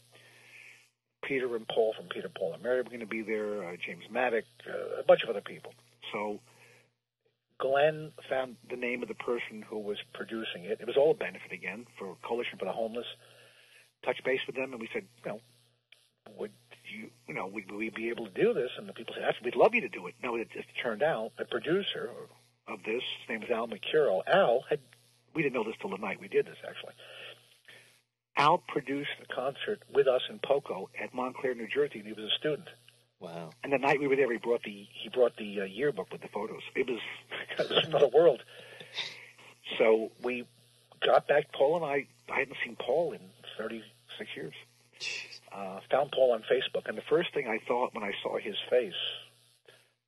Peter 1.24 1.56
and 1.56 1.68
Paul 1.68 1.94
from 1.98 2.08
Peter, 2.08 2.30
Paul, 2.30 2.54
and 2.54 2.64
Mary 2.64 2.78
were 2.78 2.90
going 2.90 3.00
to 3.00 3.06
be 3.06 3.22
there, 3.22 3.64
uh, 3.64 3.76
James 3.86 4.04
Maddock, 4.10 4.46
uh, 4.68 5.02
a 5.02 5.04
bunch 5.04 5.24
of 5.24 5.30
other 5.30 5.42
people. 5.42 5.74
So 6.14 6.40
Glenn 7.60 8.12
found 8.30 8.56
the 8.70 8.76
name 8.76 9.02
of 9.02 9.08
the 9.08 9.16
person 9.16 9.64
who 9.68 9.80
was 9.80 9.98
producing 10.14 10.66
it. 10.66 10.80
It 10.80 10.88
was 10.88 10.96
all 10.96 11.12
a 11.12 11.16
benefit 11.16 11.52
again 11.52 11.86
for 11.98 12.16
Coalition 12.24 12.60
for 12.60 12.66
the 12.66 12.72
Homeless. 12.72 13.08
Touch 14.06 14.24
base 14.24 14.42
with 14.46 14.56
them, 14.56 14.72
and 14.72 14.80
we 14.80 14.90
said, 14.94 15.04
you 15.26 15.32
know, 15.32 15.42
would 16.38 16.52
you, 16.94 17.10
you 17.28 17.34
know, 17.34 17.48
would 17.48 17.72
we 17.72 17.90
be 17.90 18.10
able 18.10 18.26
to 18.28 18.32
do 18.32 18.54
this? 18.54 18.70
And 18.78 18.88
the 18.88 18.94
people 18.94 19.14
said, 19.16 19.24
"That's- 19.24 19.44
we'd 19.44 19.56
love 19.56 19.74
you 19.74 19.82
to 19.82 19.90
do 19.90 20.08
it. 20.08 20.16
No, 20.22 20.36
it, 20.36 20.50
it 20.54 20.66
turned 20.82 21.02
out 21.02 21.32
the 21.38 21.46
producer 21.46 22.12
of 22.68 22.84
this, 22.84 23.04
his 23.22 23.30
name 23.30 23.42
was 23.42 23.50
Al 23.50 23.68
McCuro. 23.68 24.22
Al 24.28 24.64
had, 24.70 24.80
we 25.34 25.42
didn't 25.42 25.56
know 25.56 25.64
this 25.64 25.76
till 25.80 25.90
the 25.90 25.98
night 25.98 26.20
we 26.20 26.28
did 26.28 26.46
this 26.46 26.58
actually. 26.68 26.94
Al 28.38 28.60
produced 28.60 29.10
a 29.24 29.34
concert 29.34 29.82
with 29.94 30.08
us 30.08 30.22
in 30.30 30.40
Poco 30.40 30.90
at 31.02 31.14
Montclair, 31.14 31.56
New 31.56 31.68
Jersey, 31.68 32.00
and 32.00 32.08
he 32.08 32.14
was 32.14 32.26
a 32.32 32.38
student. 32.38 32.68
Wow. 33.20 33.50
And 33.64 33.74
the 33.74 33.80
night 33.80 34.00
we 34.00 34.08
were 34.08 34.16
there, 34.16 34.32
he 34.32 34.38
brought 34.38 34.62
the 34.64 34.88
he 34.94 35.10
brought 35.10 35.36
the 35.38 35.62
uh, 35.62 35.64
yearbook 35.64 36.12
with 36.12 36.22
the 36.22 36.28
photos. 36.28 36.62
It 36.76 36.88
was, 36.88 37.00
it 37.60 37.70
was 37.70 37.86
another 37.86 38.08
world. 38.08 38.44
So 39.80 40.12
we 40.22 40.46
got 41.04 41.28
back. 41.28 41.52
Paul 41.52 41.78
and 41.78 41.86
I, 41.86 42.08
I 42.32 42.40
hadn't 42.40 42.58
seen 42.64 42.76
Paul 42.76 43.14
in 43.14 43.20
36 43.58 44.30
years. 44.36 44.54
Uh, 45.52 45.80
found 45.90 46.12
Paul 46.12 46.34
on 46.34 46.44
Facebook, 46.44 46.88
and 46.88 46.98
the 46.98 47.04
first 47.10 47.34
thing 47.34 47.48
I 47.48 47.60
thought 47.68 47.96
when 47.96 48.04
I 48.04 48.12
saw 48.22 48.38
his 48.38 48.56
face, 48.70 48.94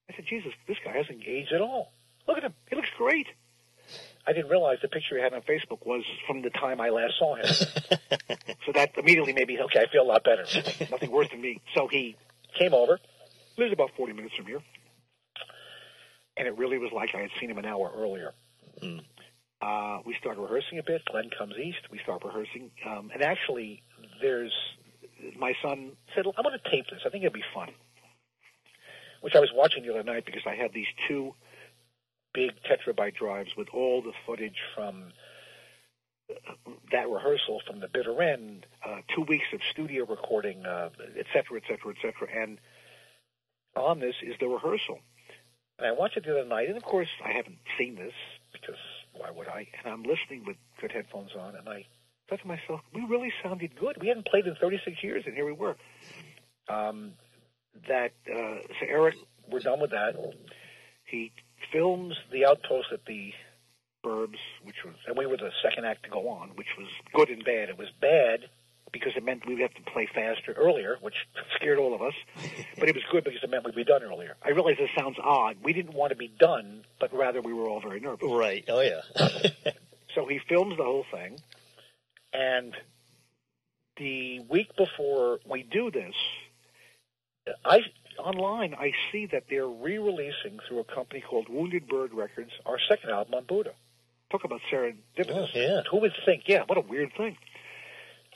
I 0.10 0.16
said, 0.16 0.26
"Jesus, 0.28 0.53
this 0.68 0.78
guy 0.84 0.91
hasn't 0.91 1.24
aged 1.26 1.53
at 1.53 1.62
all. 1.62 1.91
Look 2.30 2.38
at 2.38 2.43
him; 2.43 2.53
he 2.69 2.75
looks 2.75 2.89
great." 2.95 3.27
I 4.27 4.34
didn't 4.34 4.51
realize 4.51 4.77
the 4.84 4.88
picture 4.88 5.17
he 5.17 5.23
had 5.23 5.34
on 5.34 5.41
Facebook 5.41 5.84
was 5.88 6.03
from 6.27 6.43
the 6.43 6.51
time 6.51 6.80
I 6.80 6.89
last 6.89 7.17
saw 7.17 7.36
him. 7.36 7.45
so 8.65 8.71
that 8.75 8.91
immediately 8.95 9.34
made 9.34 9.47
me 9.47 9.59
okay. 9.59 9.80
I 9.80 9.91
feel 9.91 10.03
a 10.03 10.11
lot 10.11 10.23
better. 10.23 10.45
Nothing 10.91 11.09
worse 11.09 11.30
than 11.32 11.41
me. 11.41 11.61
So 11.73 11.88
he 11.88 12.15
came 12.59 12.75
over. 12.75 12.99
Lives 13.57 13.73
about 13.73 13.89
40 13.97 14.13
minutes 14.13 14.36
from 14.36 14.45
here, 14.45 14.61
and 16.38 16.47
it 16.47 16.57
really 16.57 16.77
was 16.77 16.91
like 16.93 17.15
I 17.15 17.21
had 17.21 17.32
seen 17.41 17.49
him 17.49 17.57
an 17.57 17.65
hour 17.65 17.91
earlier. 17.93 18.34
Mm. 18.82 19.01
Uh, 19.61 19.99
we 20.05 20.15
start 20.21 20.38
rehearsing 20.38 20.80
a 20.80 20.84
bit. 20.84 21.01
Glenn 21.11 21.30
comes 21.36 21.55
east. 21.57 21.80
We 21.91 21.99
start 21.99 22.23
rehearsing, 22.23 22.71
um, 22.86 23.11
and 23.13 23.21
actually, 23.21 23.84
there's 24.21 24.53
my 25.38 25.53
son 25.61 25.93
said, 26.15 26.25
"I 26.25 26.41
want 26.41 26.61
to 26.63 26.69
tape 26.69 26.86
this. 26.89 27.01
I 27.05 27.09
think 27.09 27.23
it'd 27.23 27.34
be 27.34 27.43
fun." 27.53 27.69
Which 29.21 29.36
I 29.36 29.39
was 29.39 29.49
watching 29.53 29.84
the 29.84 29.89
other 29.89 30.03
night 30.03 30.25
because 30.25 30.43
I 30.45 30.55
had 30.55 30.71
these 30.71 30.88
two 31.07 31.34
big 32.40 32.52
tetrabyte 32.64 33.16
drives 33.16 33.50
with 33.58 33.68
all 33.74 34.02
the 34.02 34.14
footage 34.26 34.60
from 34.74 35.12
that 36.92 37.10
rehearsal 37.10 37.60
from 37.68 37.82
the 37.82 37.88
bitter 37.88 38.22
end, 38.22 38.66
uh, 38.86 39.00
two 39.14 39.24
weeks 39.24 39.48
of 39.54 39.60
studio 39.72 40.06
recording, 40.06 40.66
uh, 40.66 40.90
et 41.18 41.26
cetera, 41.34 41.58
et 41.58 41.64
cetera, 41.68 41.92
et 41.92 41.98
cetera. 42.02 42.44
And 42.44 42.60
on 43.76 44.00
this 44.00 44.16
is 44.22 44.36
the 44.40 44.48
rehearsal. 44.48 45.00
And 45.78 45.88
I 45.88 45.92
watched 45.92 46.16
it 46.16 46.26
the 46.26 46.40
other 46.40 46.48
night, 46.48 46.70
and 46.70 46.78
of 46.78 46.84
course, 46.84 47.10
I 47.26 47.32
haven't 47.32 47.58
seen 47.78 47.96
this 47.96 48.14
because 48.54 48.80
why 49.14 49.32
would 49.32 49.48
I? 49.48 49.68
And 49.84 49.92
I'm 49.92 50.04
listening 50.04 50.46
with 50.46 50.56
good 50.80 50.92
headphones 50.94 51.32
on, 51.38 51.56
and 51.56 51.68
I 51.68 51.86
thought 52.30 52.40
to 52.42 52.48
myself, 52.48 52.82
we 52.94 53.02
really 53.02 53.34
sounded 53.44 53.76
good. 53.78 53.98
We 54.00 54.08
hadn't 54.08 54.28
played 54.28 54.46
in 54.46 54.56
36 54.56 55.04
years, 55.04 55.24
and 55.26 55.36
here 55.36 55.46
we 55.46 55.54
were. 55.54 55.76
Um, 56.70 57.14
that 57.88 58.12
uh, 58.32 58.60
so 58.80 58.86
Eric, 58.88 59.16
we're 59.50 59.60
done 59.60 59.82
with 59.82 59.92
that. 59.92 60.16
He 61.06 61.32
films 61.72 62.15
the 62.32 62.45
outpost 62.45 62.88
at 62.91 63.05
the 63.05 63.34
Burbs, 64.03 64.38
which 64.63 64.78
was, 64.86 64.95
and 65.07 65.17
we 65.17 65.26
were 65.26 65.38
the 65.38 65.51
second 65.61 65.86
act 65.86 66.03
to 66.03 66.09
go 66.09 66.30
on, 66.30 66.49
which 66.55 66.67
was 66.78 66.88
good 67.13 67.30
and 67.30 67.43
bad. 67.43 67.70
It 67.70 67.78
was 67.78 67.89
bad 67.99 68.41
because 68.91 69.11
it 69.15 69.24
meant 69.24 69.45
we 69.45 69.53
would 69.53 69.61
have 69.61 69.74
to 69.74 69.91
play 69.91 70.07
faster 70.13 70.53
earlier, 70.53 70.97
which 71.01 71.15
scared 71.55 71.78
all 71.78 71.93
of 71.93 72.01
us. 72.01 72.13
But 72.80 72.89
it 72.89 72.95
was 72.95 73.03
good 73.11 73.24
because 73.24 73.43
it 73.43 73.49
meant 73.49 73.65
we'd 73.65 73.76
be 73.76 73.84
done 73.84 74.03
earlier. 74.03 74.36
I 74.43 74.49
realize 74.49 74.78
this 74.80 74.89
sounds 74.97 75.17
odd. 75.22 75.57
We 75.63 75.74
didn't 75.74 75.93
want 75.93 76.11
to 76.11 76.15
be 76.15 76.28
done, 76.28 76.86
but 76.99 77.13
rather 77.13 77.41
we 77.41 77.53
were 77.53 77.67
all 77.67 77.82
very 77.82 77.99
nervous. 77.99 78.30
Right. 78.30 78.63
Oh, 78.67 78.82
yeah. 78.82 79.01
So 80.15 80.26
he 80.26 80.39
films 80.49 80.76
the 80.76 80.84
whole 80.84 81.05
thing, 81.11 81.39
and 82.34 82.74
the 83.97 84.39
week 84.49 84.76
before 84.76 85.39
we 85.47 85.63
do 85.63 85.91
this, 85.91 86.15
I 87.63 87.82
online 88.20 88.74
I 88.74 88.91
see 89.11 89.28
that 89.28 89.43
they're 89.49 89.67
re-releasing 89.67 90.59
through 90.67 90.80
a 90.80 90.84
company 90.84 91.22
called 91.22 91.47
Wounded 91.49 91.88
Bird 91.88 92.13
Records 92.13 92.51
our 92.65 92.78
second 92.88 93.09
album 93.09 93.34
on 93.36 93.45
Buddah. 93.45 93.74
Talk 94.32 94.43
about 94.43 94.61
serendipitous. 94.72 94.95
Oh, 95.32 95.47
yeah. 95.53 95.82
Who 95.89 96.01
would 96.01 96.13
think? 96.26 96.43
Yeah, 96.45 96.63
what 96.67 96.78
a 96.78 96.82
weird 96.82 97.11
thing. 97.17 97.38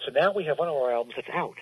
So 0.05 0.11
now 0.11 0.33
we 0.33 0.45
have 0.45 0.57
one 0.57 0.67
of 0.67 0.75
our 0.75 0.91
albums 0.91 1.13
that's 1.15 1.29
out, 1.29 1.55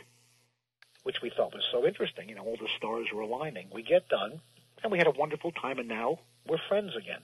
which 1.03 1.17
we 1.21 1.29
thought 1.35 1.53
was 1.53 1.63
so 1.71 1.85
interesting. 1.85 2.29
You 2.29 2.35
know, 2.35 2.43
all 2.43 2.57
the 2.57 2.69
stars 2.77 3.07
were 3.13 3.21
aligning. 3.21 3.67
We 3.73 3.83
get 3.83 4.07
done, 4.07 4.41
and 4.81 4.91
we 4.91 4.97
had 4.97 5.07
a 5.07 5.11
wonderful 5.11 5.51
time, 5.51 5.79
and 5.79 5.89
now 5.89 6.19
we're 6.47 6.57
friends 6.69 6.95
again. 6.95 7.21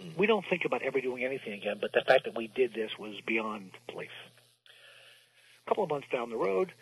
Hmm. 0.00 0.10
We 0.16 0.26
don't 0.26 0.44
think 0.48 0.64
about 0.64 0.82
ever 0.82 1.00
doing 1.00 1.24
anything 1.24 1.54
again, 1.54 1.78
but 1.80 1.92
the 1.92 2.02
fact 2.06 2.24
that 2.24 2.36
we 2.36 2.46
did 2.46 2.72
this 2.72 2.90
was 2.98 3.14
beyond 3.26 3.72
belief. 3.90 4.10
A 5.66 5.70
couple 5.70 5.84
of 5.84 5.90
months 5.90 6.08
down 6.12 6.30
the 6.30 6.36
road, 6.36 6.72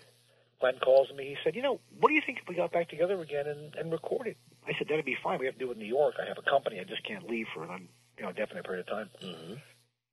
Glenn 0.63 0.79
calls 0.79 1.13
me. 1.13 1.25
He 1.27 1.37
said, 1.43 1.57
"You 1.57 1.63
know, 1.63 1.81
what 1.99 2.09
do 2.11 2.15
you 2.15 2.23
think 2.25 2.39
if 2.39 2.49
we 2.49 2.55
got 2.55 2.71
back 2.71 2.89
together 2.89 3.21
again 3.21 3.49
and, 3.49 3.75
and 3.75 3.91
recorded?" 3.91 4.37
I 4.65 4.73
said, 4.79 4.87
"That'd 4.87 5.05
be 5.05 5.17
fine. 5.21 5.41
We 5.41 5.47
have 5.47 5.57
to 5.57 5.59
do 5.59 5.71
it 5.71 5.75
in 5.75 5.81
New 5.81 5.93
York. 6.01 6.15
I 6.23 6.27
have 6.27 6.39
a 6.39 6.49
company. 6.49 6.79
I 6.79 6.85
just 6.85 7.03
can't 7.03 7.29
leave 7.29 7.49
for 7.53 7.65
an 7.65 7.71
un, 7.71 7.89
you 8.17 8.25
know 8.25 8.31
definite 8.31 8.65
period 8.65 8.87
of 8.87 8.87
time." 8.87 9.11
hmm 9.21 9.55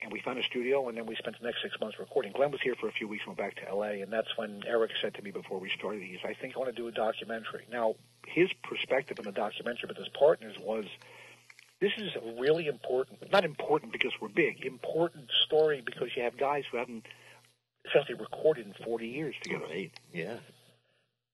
And 0.02 0.12
we 0.12 0.22
found 0.22 0.40
a 0.40 0.44
studio, 0.44 0.90
and 0.90 0.98
then 0.98 1.06
we 1.06 1.16
spent 1.16 1.38
the 1.40 1.46
next 1.46 1.62
six 1.62 1.80
months 1.80 2.00
recording. 2.00 2.32
Glenn 2.32 2.50
was 2.50 2.62
here 2.62 2.74
for 2.74 2.88
a 2.88 2.92
few 2.92 3.08
weeks, 3.08 3.28
went 3.28 3.38
back 3.38 3.56
to 3.58 3.70
L.A., 3.70 4.02
and 4.02 4.12
that's 4.12 4.36
when 4.38 4.64
Eric 4.66 4.92
said 5.02 5.14
to 5.16 5.22
me 5.22 5.30
before 5.30 5.60
we 5.60 5.70
started, 5.70 6.02
"He's, 6.02 6.24
I 6.26 6.34
think 6.34 6.56
I 6.56 6.60
want 6.60 6.76
to 6.76 6.82
do 6.82 6.88
a 6.88 6.92
documentary." 6.92 7.66
Now, 7.72 7.94
his 8.26 8.52
perspective 8.64 9.20
on 9.20 9.26
the 9.26 9.32
documentary 9.32 9.88
with 9.88 9.98
his 9.98 10.10
partners 10.10 10.58
was, 10.58 10.86
"This 11.80 11.94
is 11.98 12.16
a 12.16 12.42
really 12.42 12.66
important, 12.66 13.32
not 13.32 13.46
important 13.46 13.92
because 13.92 14.14
we're 14.20 14.30
big, 14.30 14.66
important 14.66 15.30
story 15.46 15.82
because 15.86 16.16
you 16.16 16.24
have 16.24 16.38
guys 16.38 16.64
who 16.72 16.78
haven't 16.78 17.06
essentially 17.90 18.18
recorded 18.20 18.66
in 18.68 18.74
40 18.86 19.08
years 19.08 19.36
together." 19.42 19.66
Right. 19.66 19.92
Yeah. 20.14 20.32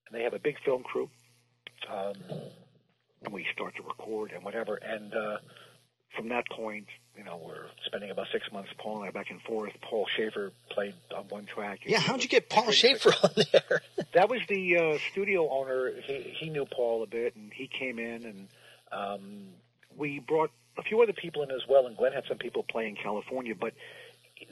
and 0.07 0.11
they 0.11 0.23
have 0.23 0.33
a 0.33 0.39
big 0.39 0.57
film 0.63 0.83
crew. 0.83 1.09
Um, 1.91 2.13
and 3.23 3.33
we 3.33 3.45
start 3.53 3.75
to 3.75 3.83
record 3.83 4.31
and 4.31 4.43
whatever. 4.43 4.75
And 4.75 5.13
uh, 5.13 5.37
from 6.15 6.29
that 6.29 6.45
point, 6.49 6.85
you 7.17 7.23
know, 7.23 7.39
we're 7.43 7.65
spending 7.85 8.11
about 8.11 8.27
six 8.31 8.51
months, 8.51 8.69
Paul 8.77 8.99
and 8.99 9.07
I, 9.07 9.11
back 9.11 9.31
and 9.31 9.41
forth. 9.41 9.71
Paul 9.81 10.05
Shaffer 10.15 10.51
played 10.69 10.93
on 11.15 11.25
one 11.29 11.45
track. 11.45 11.79
Yeah, 11.85 11.99
how'd 11.99 12.21
you 12.23 12.29
get 12.29 12.49
Paul 12.49 12.71
Shaffer 12.71 13.13
on 13.23 13.29
there? 13.51 13.81
that 14.13 14.29
was 14.29 14.41
the 14.47 14.77
uh, 14.77 14.97
studio 15.11 15.49
owner. 15.49 15.91
He 16.03 16.35
he 16.39 16.49
knew 16.49 16.65
Paul 16.65 17.03
a 17.03 17.07
bit, 17.07 17.35
and 17.35 17.51
he 17.53 17.67
came 17.67 17.99
in, 17.99 18.25
and 18.25 18.47
um, 18.91 19.47
we 19.97 20.19
brought 20.19 20.51
a 20.77 20.83
few 20.83 21.01
other 21.01 21.13
people 21.13 21.41
in 21.43 21.51
as 21.51 21.61
well. 21.67 21.87
And 21.87 21.95
Glenn 21.95 22.13
had 22.13 22.25
some 22.27 22.37
people 22.37 22.63
play 22.63 22.87
in 22.87 22.95
California, 22.95 23.55
but 23.55 23.73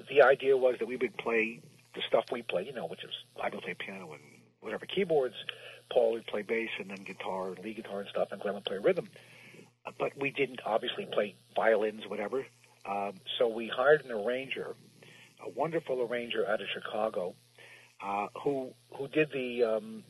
the 0.09 0.21
idea 0.21 0.55
was 0.55 0.75
that 0.79 0.87
we 0.87 0.95
would 0.95 1.17
play 1.17 1.59
the 1.95 2.01
stuff 2.07 2.25
we 2.31 2.41
play, 2.41 2.65
you 2.65 2.73
know, 2.73 2.87
which 2.87 3.03
is 3.03 3.11
I 3.41 3.49
would 3.49 3.61
play 3.61 3.75
piano 3.77 4.11
and 4.13 4.21
whatever 4.61 4.85
keyboards. 4.85 5.35
Paul 5.91 6.13
would 6.13 6.25
play 6.27 6.41
bass 6.41 6.69
and 6.79 6.89
then 6.89 7.03
guitar, 7.03 7.51
lead 7.63 7.75
guitar 7.75 8.01
and 8.01 8.09
stuff, 8.09 8.29
and 8.31 8.41
Glenn 8.41 8.55
would 8.55 8.65
play 8.65 8.77
rhythm. 8.77 9.09
But 9.99 10.17
we 10.17 10.31
didn't 10.31 10.61
obviously 10.65 11.05
play 11.11 11.35
violins, 11.55 12.03
whatever. 12.07 12.45
Um, 12.89 13.13
so 13.37 13.47
we 13.47 13.67
hired 13.67 14.05
an 14.05 14.11
arranger, 14.11 14.75
a 15.45 15.49
wonderful 15.49 16.01
arranger 16.01 16.47
out 16.47 16.61
of 16.61 16.67
Chicago, 16.73 17.35
uh, 18.03 18.27
who 18.43 18.73
who 18.97 19.07
did 19.07 19.29
the 19.31 19.63
um, 19.63 20.03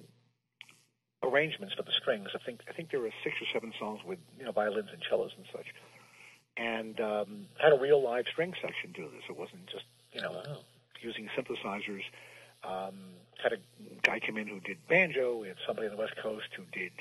arrangements 1.24 1.74
for 1.76 1.84
the 1.84 1.92
strings. 2.02 2.30
I 2.34 2.40
think 2.46 2.62
I 2.70 2.74
think 2.74 2.92
there 2.92 3.00
were 3.00 3.12
six 3.24 3.36
or 3.42 3.48
seven 3.54 3.74
songs 3.80 4.02
with 4.06 4.20
you 4.38 4.46
know 4.46 4.52
violins 4.52 4.90
and 4.92 5.02
cellos 5.10 5.32
and 5.38 5.46
such, 5.52 5.66
and 6.58 7.00
um, 7.00 7.46
had 7.60 7.74
a 7.74 7.80
real 7.80 8.02
live 8.02 8.26
string 8.32 8.54
section 8.62 8.92
do 8.94 9.04
this. 9.04 9.24
It 9.30 9.38
wasn't 9.38 9.66
just 9.68 9.86
you 10.12 10.22
know 10.22 10.32
Wow. 10.32 10.58
Using 11.02 11.30
synthesizers. 11.38 12.04
Um, 12.64 12.96
had 13.42 13.54
a 13.54 13.58
guy 14.04 14.20
come 14.26 14.38
in 14.38 14.48
who 14.48 14.60
did 14.62 14.78
banjo. 14.88 15.38
We 15.38 15.48
had 15.50 15.58
somebody 15.68 15.88
on 15.88 15.96
the 15.96 16.00
West 16.00 16.16
Coast 16.22 16.48
who 16.56 16.64
did 16.72 16.92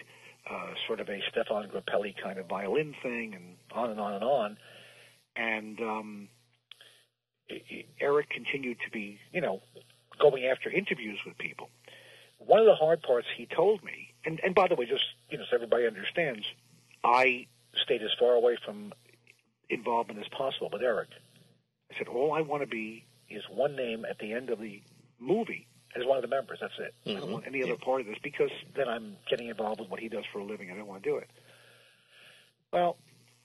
uh, 0.51 0.75
sort 0.87 1.01
of 1.01 1.09
a 1.09 1.21
Stefan 1.31 1.69
Grappelli 1.69 2.15
kind 2.21 2.39
of 2.39 2.47
violin 2.47 2.95
thing, 3.03 3.35
and 3.35 3.57
on 3.73 3.91
and 3.91 4.01
on 4.01 4.15
and 4.15 4.25
on. 4.25 4.57
And 5.37 5.81
um, 5.81 6.29
Eric 8.01 8.31
continued 8.31 8.79
to 8.85 8.91
be, 8.91 9.19
you 9.33 9.41
know, 9.41 9.61
going 10.21 10.45
after 10.45 10.71
interviews 10.71 11.19
with 11.25 11.39
people. 11.39 11.69
One 12.39 12.59
of 12.59 12.67
the 12.67 12.75
hard 12.75 13.03
parts 13.03 13.29
he 13.37 13.47
told 13.47 13.85
me, 13.85 14.15
and, 14.25 14.41
and 14.45 14.55
by 14.55 14.67
the 14.67 14.75
way, 14.75 14.87
just 14.87 15.05
you 15.31 15.39
know, 15.39 15.45
so 15.49 15.55
everybody 15.55 15.87
understands, 15.87 16.45
I 17.05 17.47
stayed 17.85 18.03
as 18.03 18.11
far 18.19 18.33
away 18.33 18.59
from 18.65 18.93
involvement 19.71 20.21
as 20.21 20.29
possible 20.29 20.69
with 20.73 20.83
Eric. 20.83 21.09
I 21.91 21.99
said, 21.99 22.09
all 22.09 22.33
I 22.33 22.41
want 22.41 22.63
to 22.63 22.67
be 22.67 23.05
is 23.33 23.45
one 23.51 23.77
name 23.77 24.05
at 24.09 24.19
the 24.19 24.33
end 24.33 24.51
of 24.51 24.61
the 24.61 24.83
movie 25.19 25.67
as 25.95 26.05
one 26.05 26.17
of 26.17 26.23
the 26.23 26.29
members. 26.29 26.59
That's 26.61 26.73
it. 26.79 26.95
I 27.07 27.13
don't 27.13 27.23
mm-hmm. 27.23 27.33
want 27.33 27.47
any 27.47 27.63
other 27.63 27.77
part 27.77 28.01
of 28.01 28.07
this 28.07 28.19
because 28.23 28.51
then 28.75 28.89
I'm 28.89 29.17
getting 29.29 29.49
involved 29.49 29.81
with 29.81 29.91
what 29.91 30.01
he 30.01 30.09
does 30.09 30.25
for 30.33 30.39
a 30.39 30.45
living. 30.45 30.71
I 30.71 30.77
don't 30.77 30.87
want 30.87 31.03
to 31.03 31.09
do 31.09 31.17
it. 31.17 31.31
Well, 32.73 32.97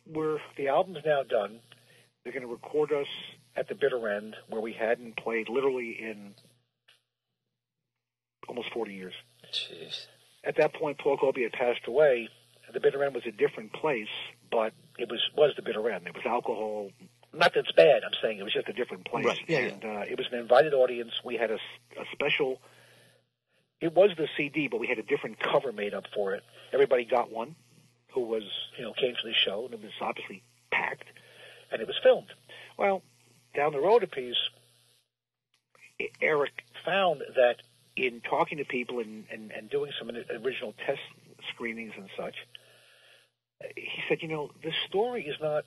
we're 0.05 0.39
the 0.55 0.69
album's 0.69 0.99
now 1.05 1.23
done. 1.23 1.59
They're 2.23 2.33
going 2.33 2.45
to 2.45 2.51
record 2.51 2.91
us 2.91 3.07
at 3.55 3.67
the 3.67 3.75
bitter 3.75 4.07
end 4.09 4.35
where 4.49 4.61
we 4.61 4.73
hadn't 4.73 5.17
played 5.17 5.49
literally 5.49 5.97
in 5.99 6.35
almost 8.47 8.71
40 8.73 8.93
years. 8.93 9.13
Jeez. 9.51 10.05
At 10.43 10.55
that 10.57 10.73
point, 10.73 10.97
Paul 10.97 11.17
Colby 11.17 11.43
had 11.43 11.51
passed 11.51 11.87
away. 11.87 12.29
The 12.73 12.79
bitter 12.79 13.03
end 13.03 13.15
was 13.15 13.25
a 13.25 13.31
different 13.31 13.73
place, 13.73 14.07
but 14.51 14.73
it 14.97 15.09
was 15.09 15.19
was 15.35 15.53
the 15.55 15.61
bitter 15.61 15.89
end. 15.89 16.07
It 16.07 16.13
was 16.13 16.25
alcohol. 16.25 16.89
Not 17.37 17.53
that 17.53 17.61
it's 17.61 17.71
bad. 17.71 18.03
I'm 18.03 18.13
saying 18.21 18.39
it 18.39 18.43
was 18.43 18.53
just 18.53 18.67
a 18.67 18.73
different 18.73 19.05
place. 19.05 19.25
Right. 19.25 19.39
Yeah, 19.47 19.59
and 19.59 19.85
Uh, 19.85 20.03
it 20.09 20.17
was 20.17 20.27
an 20.31 20.39
invited 20.39 20.73
audience. 20.73 21.11
We 21.23 21.37
had 21.37 21.51
a 21.51 21.59
special. 22.11 22.59
It 23.79 23.93
was 23.93 24.11
the 24.17 24.27
CD, 24.35 24.67
but 24.67 24.79
we 24.79 24.87
had 24.87 24.97
a 24.97 25.03
different 25.03 25.39
cover 25.39 25.71
made 25.71 25.93
up 25.93 26.05
for 26.13 26.33
it. 26.33 26.43
Everybody 26.73 27.05
got 27.05 27.31
one, 27.31 27.55
who 28.13 28.21
was 28.21 28.43
you 28.77 28.83
know 28.83 28.93
came 28.93 29.13
to 29.13 29.27
the 29.27 29.33
show, 29.33 29.65
and 29.65 29.73
it 29.73 29.81
was 29.81 29.91
obviously 30.01 30.43
packed, 30.71 31.07
and 31.71 31.81
it 31.81 31.87
was 31.87 31.97
filmed. 32.01 32.31
Well, 32.77 33.03
down 33.55 33.71
the 33.73 33.79
road 33.79 34.03
a 34.03 34.07
piece, 34.07 34.37
Eric 36.21 36.63
found 36.85 37.21
that 37.35 37.57
in 37.95 38.21
talking 38.21 38.59
to 38.59 38.65
people 38.65 38.99
and, 38.99 39.25
and, 39.31 39.51
and 39.51 39.69
doing 39.69 39.91
some 39.97 40.09
original 40.09 40.73
test 40.85 40.99
screenings 41.53 41.93
and 41.97 42.09
such, 42.15 42.35
he 43.75 44.01
said, 44.07 44.21
you 44.21 44.27
know, 44.27 44.51
the 44.63 44.71
story 44.87 45.25
is 45.25 45.35
not 45.41 45.65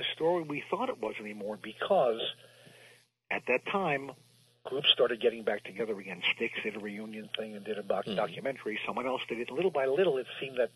the 0.00 0.06
story 0.14 0.42
we 0.42 0.62
thought 0.70 0.88
it 0.88 1.00
was 1.00 1.14
anymore 1.20 1.58
because 1.62 2.20
at 3.30 3.42
that 3.48 3.66
time, 3.70 4.10
groups 4.64 4.88
started 4.92 5.20
getting 5.20 5.44
back 5.44 5.62
together 5.64 5.98
again. 5.98 6.22
Styx 6.34 6.54
did 6.62 6.76
a 6.76 6.78
reunion 6.78 7.28
thing 7.36 7.54
and 7.54 7.64
did 7.64 7.78
a 7.78 7.82
doc- 7.82 8.06
documentary. 8.06 8.78
Someone 8.86 9.06
else 9.06 9.20
did 9.28 9.38
it. 9.38 9.50
Little 9.50 9.70
by 9.70 9.84
little, 9.86 10.16
it 10.16 10.26
seemed 10.40 10.56
that 10.56 10.70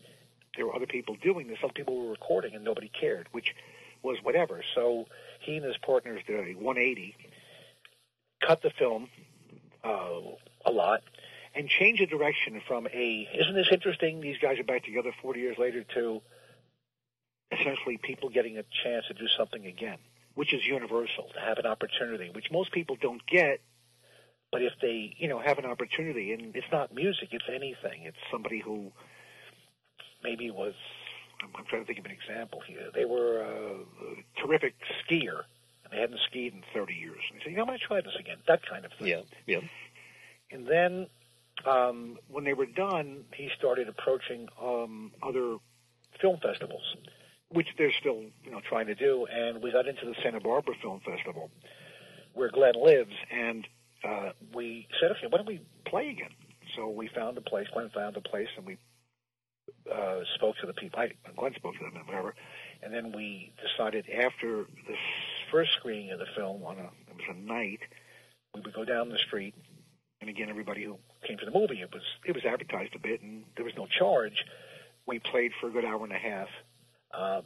there 0.55 0.67
were 0.67 0.75
other 0.75 0.85
people 0.85 1.15
doing 1.21 1.47
this. 1.47 1.57
Other 1.63 1.73
people 1.73 2.05
were 2.05 2.11
recording 2.11 2.53
and 2.53 2.63
nobody 2.63 2.89
cared, 2.99 3.27
which 3.31 3.55
was 4.03 4.17
whatever. 4.21 4.61
So 4.75 5.05
he 5.41 5.57
and 5.57 5.65
his 5.65 5.77
partners 5.77 6.21
did 6.27 6.35
a 6.35 6.53
180, 6.53 7.15
cut 8.45 8.61
the 8.61 8.69
film 8.77 9.09
uh, 9.83 10.19
a 10.65 10.71
lot, 10.71 11.01
and 11.55 11.67
changed 11.67 12.01
the 12.01 12.05
direction 12.05 12.61
from 12.67 12.85
a 12.87 13.27
isn't 13.41 13.55
this 13.55 13.69
interesting? 13.71 14.21
These 14.21 14.37
guys 14.37 14.59
are 14.59 14.63
back 14.63 14.83
together 14.85 15.11
40 15.21 15.39
years 15.39 15.57
later 15.57 15.83
to 15.95 16.21
essentially 17.59 17.97
people 17.97 18.29
getting 18.29 18.57
a 18.57 18.63
chance 18.83 19.05
to 19.07 19.13
do 19.13 19.27
something 19.37 19.65
again, 19.65 19.97
which 20.35 20.53
is 20.53 20.65
universal 20.65 21.29
to 21.33 21.39
have 21.39 21.57
an 21.57 21.65
opportunity, 21.65 22.29
which 22.33 22.51
most 22.51 22.71
people 22.71 22.97
don't 22.99 23.25
get. 23.25 23.61
But 24.51 24.61
if 24.61 24.73
they, 24.81 25.15
you 25.17 25.27
know, 25.27 25.39
have 25.39 25.57
an 25.57 25.65
opportunity, 25.65 26.31
and 26.31 26.55
it's 26.55 26.67
not 26.71 26.93
music, 26.93 27.29
it's 27.31 27.45
anything. 27.49 28.03
It's 28.03 28.17
somebody 28.31 28.59
who 28.59 28.91
maybe 30.23 30.51
was. 30.51 30.73
I'm, 31.41 31.49
I'm 31.57 31.65
trying 31.65 31.81
to 31.81 31.87
think 31.87 31.99
of 31.99 32.05
an 32.05 32.11
example 32.11 32.61
here. 32.65 32.89
They 32.93 33.05
were 33.05 33.43
uh, 33.43 34.05
a 34.07 34.41
terrific 34.45 34.75
skier, 35.03 35.43
and 35.83 35.91
they 35.91 35.99
hadn't 35.99 36.19
skied 36.29 36.53
in 36.53 36.63
30 36.73 36.93
years. 36.93 37.19
And 37.29 37.39
they 37.39 37.43
said, 37.43 37.51
you 37.51 37.57
know, 37.57 37.63
I'm 37.63 37.67
going 37.67 37.79
to 37.79 37.85
try 37.85 38.01
this 38.01 38.15
again. 38.17 38.37
That 38.47 38.61
kind 38.69 38.85
of 38.85 38.91
thing. 38.93 39.07
Yeah. 39.07 39.21
Yeah. 39.45 39.59
And 40.51 40.67
then 40.67 41.07
um, 41.65 42.17
when 42.29 42.43
they 42.43 42.53
were 42.53 42.65
done, 42.65 43.25
he 43.33 43.49
started 43.57 43.89
approaching 43.89 44.47
um, 44.61 45.11
other 45.23 45.57
film 46.21 46.39
festivals, 46.41 46.83
which 47.49 47.67
they're 47.77 47.93
still 47.99 48.23
you 48.43 48.51
know 48.51 48.61
trying 48.67 48.87
to 48.87 48.95
do. 48.95 49.25
And 49.31 49.61
we 49.61 49.71
got 49.71 49.87
into 49.87 50.05
the 50.05 50.15
Santa 50.23 50.39
Barbara 50.39 50.75
Film 50.81 51.01
Festival, 51.05 51.49
where 52.33 52.49
Glenn 52.49 52.75
lives, 52.81 53.13
and 53.31 53.67
uh, 54.03 54.29
we 54.53 54.87
said, 54.99 55.11
okay, 55.11 55.27
why 55.29 55.37
don't 55.37 55.47
we 55.47 55.61
play 55.85 56.09
again? 56.09 56.31
So 56.75 56.89
we 56.89 57.07
found 57.07 57.37
a 57.37 57.41
place. 57.41 57.67
Glenn 57.73 57.89
found 57.93 58.17
a 58.17 58.21
place, 58.21 58.49
and 58.57 58.65
we 58.65 58.77
uh, 59.91 60.19
spoke 60.35 60.55
to 60.61 60.67
the 60.67 60.73
people. 60.73 60.99
I, 60.99 61.11
Glenn 61.37 61.53
spoke 61.55 61.73
to 61.75 61.83
them 61.83 62.05
whatever. 62.05 62.35
And 62.83 62.93
then 62.93 63.13
we 63.15 63.53
decided 63.61 64.05
after 64.09 64.65
the 64.87 64.95
first 65.51 65.71
screening 65.79 66.11
of 66.11 66.19
the 66.19 66.25
film 66.35 66.63
on 66.63 66.77
a 66.77 66.83
it 66.83 67.15
was 67.15 67.25
a 67.29 67.33
night, 67.33 67.79
we 68.53 68.61
would 68.61 68.73
go 68.73 68.85
down 68.85 69.09
the 69.09 69.17
street 69.17 69.55
and 70.21 70.29
again, 70.29 70.49
everybody 70.49 70.83
who 70.83 70.97
came 71.27 71.37
to 71.37 71.45
the 71.45 71.51
movie, 71.51 71.81
it 71.81 71.93
was 71.93 72.01
it 72.25 72.33
was 72.33 72.45
advertised 72.45 72.95
a 72.95 72.99
bit, 72.99 73.21
and 73.21 73.43
there 73.55 73.65
was 73.65 73.75
no 73.77 73.85
charge. 73.85 74.43
We 75.05 75.19
played 75.19 75.51
for 75.59 75.67
a 75.67 75.71
good 75.71 75.85
hour 75.85 76.03
and 76.03 76.11
a 76.11 76.17
half, 76.17 76.47
um, 77.15 77.43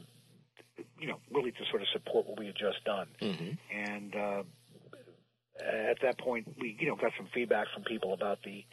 you 0.99 1.07
know, 1.07 1.19
really 1.31 1.51
to 1.51 1.65
sort 1.69 1.81
of 1.81 1.87
support 1.89 2.27
what 2.27 2.39
we 2.39 2.47
had 2.47 2.55
just 2.55 2.83
done. 2.85 3.07
Mhm. 3.21 3.57
And 3.71 4.15
uh, 4.15 4.43
at 5.61 6.01
that 6.01 6.17
point, 6.17 6.47
we 6.59 6.77
you 6.79 6.87
know 6.87 6.95
got 6.95 7.11
some 7.17 7.27
feedback 7.33 7.67
from 7.73 7.83
people 7.83 8.13
about 8.13 8.41
the 8.43 8.63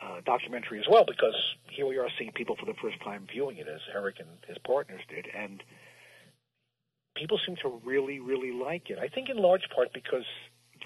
uh, 0.00 0.20
documentary 0.24 0.78
as 0.80 0.86
well, 0.88 1.04
because 1.06 1.34
here 1.70 1.86
we 1.86 1.96
are 1.96 2.08
seeing 2.18 2.32
people 2.32 2.56
for 2.56 2.66
the 2.66 2.74
first 2.82 3.00
time 3.02 3.26
viewing 3.30 3.56
it, 3.58 3.68
as 3.68 3.80
Eric 3.94 4.16
and 4.18 4.28
his 4.46 4.58
partners 4.58 5.00
did, 5.08 5.26
and 5.34 5.62
people 7.14 7.38
seem 7.46 7.56
to 7.56 7.80
really, 7.84 8.18
really 8.20 8.52
like 8.52 8.90
it. 8.90 8.98
I 8.98 9.08
think 9.08 9.28
in 9.28 9.36
large 9.36 9.68
part 9.74 9.92
because 9.92 10.24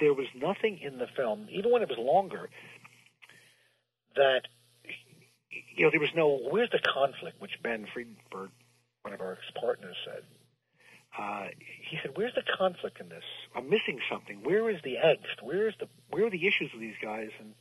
there 0.01 0.13
was 0.13 0.27
nothing 0.35 0.79
in 0.79 0.99
the 0.99 1.07
film, 1.17 1.49
even 1.51 1.73
when 1.73 1.83
it 1.83 1.89
was 1.89 1.99
longer, 1.99 2.51
that 4.17 4.43
you 5.75 5.85
know 5.85 5.91
there 5.91 6.01
was 6.01 6.15
no 6.15 6.39
where's 6.51 6.71
the 6.71 6.81
conflict, 6.81 7.41
which 7.41 7.53
Ben 7.63 7.87
Friedenberg, 7.95 8.51
one 9.07 9.15
of 9.15 9.21
our 9.21 9.35
ex-partners, 9.35 9.95
said. 10.05 10.23
Uh, 11.17 11.47
he 11.89 11.97
said, 12.03 12.11
"Where's 12.17 12.35
the 12.35 12.43
conflict 12.59 12.99
in 13.01 13.09
this? 13.09 13.23
I'm 13.55 13.71
missing 13.71 14.01
something. 14.11 14.43
Where 14.43 14.69
is 14.69 14.83
the 14.83 14.97
angst? 14.97 15.41
Where 15.43 15.69
is 15.69 15.75
the 15.79 15.87
where 16.11 16.27
are 16.27 16.31
the 16.31 16.47
issues 16.47 16.73
with 16.73 16.81
these 16.81 16.99
guys?" 17.01 17.31
And 17.39 17.55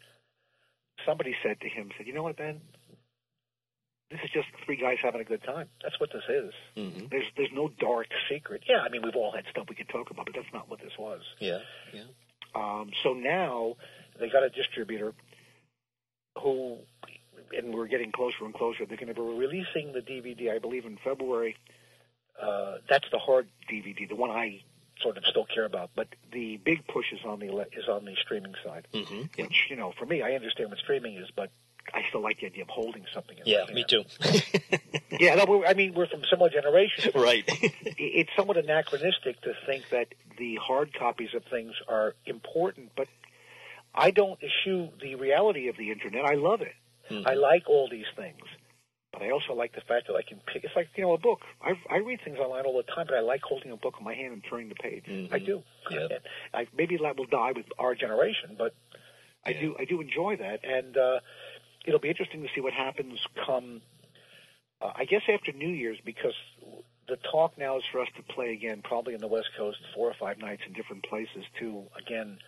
somebody 1.06 1.36
said 1.44 1.62
to 1.62 1.70
him, 1.70 1.92
"said 1.96 2.08
You 2.08 2.14
know 2.14 2.24
what, 2.24 2.36
Ben? 2.36 2.60
This 4.10 4.20
is 4.24 4.30
just 4.32 4.48
three 4.66 4.76
guys 4.78 4.98
having 5.02 5.22
a 5.22 5.24
good 5.24 5.44
time. 5.44 5.70
That's 5.84 6.00
what 6.00 6.12
this 6.12 6.24
is. 6.28 6.54
Mhm. 6.76 7.10
There's 7.10 7.26
there's 7.38 7.52
no 7.54 7.70
dark 7.70 8.08
secret. 8.30 8.64
Yeah, 8.68 8.80
I 8.82 8.90
mean 8.90 9.04
we've 9.04 9.16
all 9.16 9.32
had 9.32 9.46
stuff 9.52 9.68
we 9.70 9.76
could 9.76 9.90
talk 9.90 10.10
about, 10.10 10.26
but 10.26 10.36
that's 10.36 10.52
not 10.54 10.68
what 10.68 10.80
this 10.82 10.98
was. 10.98 11.22
Yeah. 11.40 11.60
Yeah. 11.94 12.06
Um, 12.56 12.92
so 13.04 13.14
now 13.14 13.76
they 14.20 14.30
got 14.30 14.44
a 14.44 14.50
distributor 14.50 15.14
who, 16.40 16.80
and 17.58 17.74
we're 17.74 17.88
getting 17.88 18.12
closer 18.12 18.46
and 18.46 18.54
closer. 18.54 18.86
They're 18.86 18.98
going 18.98 19.14
to 19.14 19.14
be 19.14 19.22
releasing 19.22 19.94
the 19.94 20.02
DVD, 20.02 20.52
I 20.56 20.60
believe, 20.60 20.86
in 20.86 20.98
February. 21.04 21.56
Uh, 22.42 22.78
that's 22.90 23.06
the 23.12 23.20
hard 23.20 23.48
DVD, 23.72 24.08
the 24.08 24.16
one 24.16 24.30
I 24.30 24.62
sort 25.02 25.18
of 25.18 25.24
still 25.26 25.46
care 25.46 25.66
about. 25.66 25.92
But 25.96 26.08
the 26.32 26.58
big 26.58 26.88
push 26.88 27.12
is 27.14 27.20
on 27.26 27.40
the 27.40 27.48
is 27.74 27.88
on 27.90 28.06
the 28.06 28.16
streaming 28.22 28.56
side, 28.64 28.88
Mm-hmm. 28.94 29.22
Yeah. 29.38 29.46
which 29.46 29.68
you 29.70 29.76
know, 29.76 29.94
for 29.98 30.06
me, 30.06 30.22
I 30.22 30.34
understand 30.34 30.70
what 30.70 30.80
streaming 30.80 31.16
is, 31.18 31.28
but 31.36 31.50
I 31.94 32.02
still 32.10 32.22
like 32.22 32.40
the 32.40 32.48
idea 32.48 32.64
of 32.64 32.70
holding 32.70 33.06
something. 33.14 33.38
In 33.38 33.44
Yeah, 33.46 33.66
me 33.74 33.86
too. 33.88 34.04
Yeah, 35.18 35.36
no, 35.36 35.64
I 35.66 35.76
mean 35.76 35.94
we're 35.94 36.08
from 36.08 36.24
similar 36.30 36.50
generations. 36.50 37.16
right. 37.16 37.44
It's 37.48 38.30
somewhat 38.36 38.58
anachronistic 38.58 39.40
to 39.42 39.54
think 39.66 39.86
that 39.92 40.08
the 40.38 40.56
hard 40.56 40.94
copies 40.94 41.30
of 41.34 41.44
things 41.46 41.72
are 41.88 42.16
important, 42.26 42.92
but 42.98 43.08
I 43.94 44.12
don't 44.12 44.38
eschew 44.44 44.90
the 45.02 45.16
reality 45.16 45.70
of 45.70 45.78
the 45.78 45.92
internet. 45.92 46.26
I 46.26 46.34
love 46.34 46.62
it. 46.62 46.74
Mm-hmm. 47.10 47.28
I 47.28 47.34
like 47.34 47.64
all 47.68 47.88
these 47.90 48.06
things, 48.16 48.42
but 49.14 49.22
I 49.22 49.30
also 49.32 49.54
like 49.54 49.74
the 49.76 49.82
fact 49.82 50.08
that 50.08 50.16
I 50.16 50.22
can 50.24 50.40
pick. 50.52 50.64
It's 50.64 50.76
like 50.76 50.90
you 50.96 51.04
know 51.04 51.14
a 51.14 51.18
book. 51.18 51.42
I 51.62 51.74
I 51.90 51.98
read 51.98 52.20
things 52.24 52.38
online 52.40 52.66
all 52.66 52.78
the 52.78 52.84
time, 52.84 53.06
but 53.08 53.16
I 53.16 53.22
like 53.22 53.42
holding 53.44 53.72
a 53.72 53.78
book 53.78 53.96
in 54.00 54.06
my 54.06 54.14
hand 54.14 54.34
and 54.34 54.44
turning 54.50 54.70
the 54.70 54.76
page. 54.76 55.04
I 55.32 55.40
do. 55.40 55.64
Yeah. 55.92 56.08
I, 56.54 56.68
maybe 56.76 56.98
that 56.98 57.18
will 57.18 57.26
die 57.26 57.52
with 57.56 57.66
our 57.78 57.96
generation, 57.96 58.56
but 58.58 58.74
I 59.46 59.52
Yeah. 59.52 59.62
do 59.62 59.76
I 59.80 59.86
do 59.86 60.02
enjoy 60.02 60.38
that, 60.38 60.66
and 60.66 60.98
uh, 60.98 61.20
it'll 61.86 62.00
be 62.00 62.10
interesting 62.10 62.42
to 62.44 62.50
see 62.56 62.62
what 62.62 62.74
happens 62.74 63.20
come. 63.46 63.82
Uh, 64.82 64.92
I 64.96 65.06
guess 65.06 65.22
after 65.30 65.52
New 65.54 65.70
Year's, 65.70 66.00
because 66.04 66.34
the 67.08 67.18
talk 67.18 67.58
now 67.58 67.78
is 67.78 67.84
for 67.92 68.02
us 68.02 68.10
to 68.18 68.24
play 68.24 68.52
again, 68.52 68.82
probably 68.84 69.14
in 69.14 69.22
the 69.22 69.28
West 69.28 69.50
Coast, 69.58 69.78
four 69.94 70.10
or 70.10 70.16
five 70.20 70.38
nights 70.40 70.64
in 70.68 70.74
different 70.74 71.04
places 71.04 71.46
to 71.60 71.84
again 71.98 72.40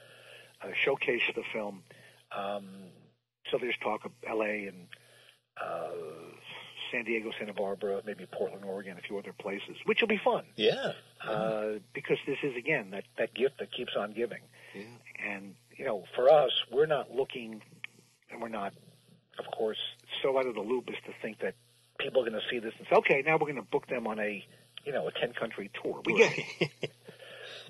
uh, 0.61 0.69
showcase 0.83 1.21
the 1.35 1.43
film. 1.53 1.83
Um, 2.31 2.65
so 3.51 3.57
there's 3.59 3.75
talk 3.83 4.05
of 4.05 4.11
L.A. 4.27 4.67
and 4.67 4.87
uh, 5.61 5.89
San 6.91 7.05
Diego, 7.05 7.31
Santa 7.37 7.53
Barbara, 7.53 8.01
maybe 8.05 8.25
Portland, 8.31 8.65
Oregon, 8.65 8.97
a 8.97 9.01
few 9.01 9.17
other 9.17 9.33
places, 9.33 9.77
which 9.85 10.01
will 10.01 10.07
be 10.07 10.19
fun 10.23 10.43
yeah. 10.55 10.93
uh, 11.27 11.79
because 11.93 12.17
this 12.25 12.37
is 12.43 12.55
again 12.55 12.91
that 12.91 13.03
that 13.17 13.33
gift 13.33 13.59
that 13.59 13.71
keeps 13.71 13.93
on 13.97 14.13
giving. 14.13 14.41
Yeah. 14.75 14.83
And 15.25 15.55
you 15.75 15.85
know, 15.85 16.03
for 16.15 16.31
us, 16.31 16.51
we're 16.71 16.85
not 16.85 17.13
looking, 17.13 17.61
and 18.31 18.41
we're 18.41 18.49
not, 18.49 18.73
of 19.39 19.45
course, 19.45 19.77
so 20.21 20.37
out 20.37 20.45
of 20.45 20.55
the 20.55 20.61
loop 20.61 20.89
as 20.89 20.95
to 21.05 21.11
think 21.21 21.39
that 21.39 21.55
people 21.99 22.21
are 22.21 22.29
going 22.29 22.39
to 22.39 22.47
see 22.49 22.59
this 22.59 22.73
and 22.77 22.87
say, 22.89 22.95
okay, 22.97 23.23
now 23.25 23.33
we're 23.33 23.51
going 23.51 23.55
to 23.55 23.61
book 23.61 23.87
them 23.87 24.07
on 24.07 24.19
a, 24.19 24.45
you 24.85 24.91
know, 24.91 25.07
a 25.07 25.11
ten 25.11 25.33
country 25.33 25.69
tour. 25.81 26.01
We 26.05 26.17
get 26.17 26.33
it. 26.37 26.91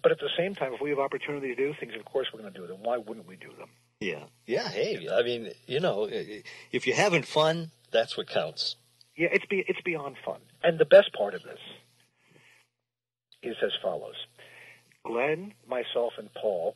But 0.03 0.11
at 0.11 0.19
the 0.19 0.30
same 0.38 0.55
time, 0.55 0.73
if 0.73 0.82
we 0.82 0.91
have 0.91 0.99
opportunity 0.99 1.49
to 1.49 1.55
do 1.55 1.73
things, 1.80 1.93
of 1.97 2.05
course 2.05 2.28
we're 2.34 2.41
going 2.41 2.53
to 2.53 2.59
do 2.59 2.67
them. 2.67 2.78
Why 2.82 2.97
wouldn't 2.97 3.28
we 3.28 3.36
do 3.36 3.49
them? 3.57 3.69
Yeah. 3.99 4.23
Yeah. 4.45 4.69
Hey, 4.69 5.07
I 5.11 5.23
mean, 5.23 5.51
you 5.65 5.79
know, 5.79 6.07
if 6.71 6.87
you're 6.87 6.95
having 6.95 7.23
fun, 7.23 7.71
that's 7.91 8.17
what 8.17 8.27
counts. 8.27 8.75
Yeah, 9.15 9.29
it's 9.31 9.45
be, 9.45 9.63
it's 9.67 9.81
beyond 9.81 10.17
fun. 10.23 10.39
And 10.63 10.77
the 10.77 10.85
best 10.85 11.11
part 11.13 11.33
of 11.33 11.43
this 11.43 11.59
is 13.41 13.55
as 13.63 13.71
follows: 13.81 14.15
Glenn, 15.03 15.53
myself, 15.67 16.13
and 16.17 16.31
Paul 16.33 16.75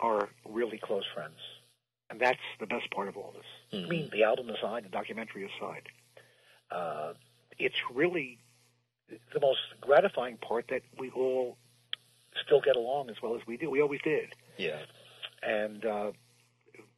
are 0.00 0.28
really 0.48 0.78
close 0.78 1.04
friends, 1.14 1.38
and 2.10 2.20
that's 2.20 2.40
the 2.60 2.66
best 2.66 2.90
part 2.90 3.08
of 3.08 3.16
all 3.16 3.32
this. 3.34 3.46
I 3.84 3.88
mean, 3.88 4.10
the 4.12 4.24
album 4.24 4.50
aside, 4.50 4.84
the 4.84 4.90
documentary 4.90 5.48
aside, 5.56 5.88
uh, 6.70 7.14
it's 7.58 7.76
really 7.94 8.38
the 9.32 9.40
most 9.40 9.60
gratifying 9.80 10.36
part 10.36 10.66
that 10.68 10.82
we 10.98 11.10
all 11.10 11.56
still 12.44 12.60
get 12.60 12.76
along 12.76 13.08
as 13.10 13.16
well 13.22 13.34
as 13.34 13.40
we 13.46 13.56
do. 13.56 13.70
We 13.70 13.80
always 13.80 14.00
did. 14.02 14.34
Yeah. 14.58 14.80
And, 15.42 15.84
uh, 15.84 16.12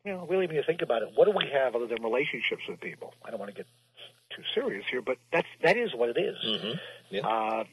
you 0.04 0.12
know, 0.12 0.26
really, 0.26 0.46
when 0.46 0.56
you 0.56 0.62
think 0.66 0.82
about 0.82 1.02
it, 1.02 1.12
what 1.14 1.24
do 1.24 1.30
we 1.30 1.48
have 1.52 1.74
other 1.74 1.86
than 1.86 2.02
relationships 2.02 2.62
with 2.68 2.80
people? 2.80 3.14
I 3.24 3.30
don't 3.30 3.38
want 3.40 3.50
to 3.50 3.56
get 3.56 3.66
too 4.36 4.42
serious 4.54 4.84
here, 4.90 5.00
but 5.02 5.18
that's 5.32 5.48
that 5.62 5.76
is 5.76 5.94
what 5.94 6.10
it 6.10 6.18
is. 6.18 6.36
Mm-hmm. 6.44 6.72
Yeah. 7.10 7.26
Uh, 7.26 7.64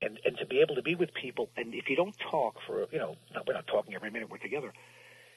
and 0.00 0.20
and 0.24 0.38
to 0.38 0.46
be 0.46 0.60
able 0.60 0.76
to 0.76 0.82
be 0.82 0.94
with 0.94 1.12
people, 1.12 1.48
and 1.56 1.74
if 1.74 1.90
you 1.90 1.96
don't 1.96 2.16
talk 2.30 2.58
for, 2.66 2.86
you 2.92 2.98
know, 2.98 3.16
not, 3.34 3.46
we're 3.46 3.54
not 3.54 3.66
talking 3.66 3.94
every 3.94 4.10
minute 4.10 4.30
we're 4.30 4.38
together. 4.38 4.72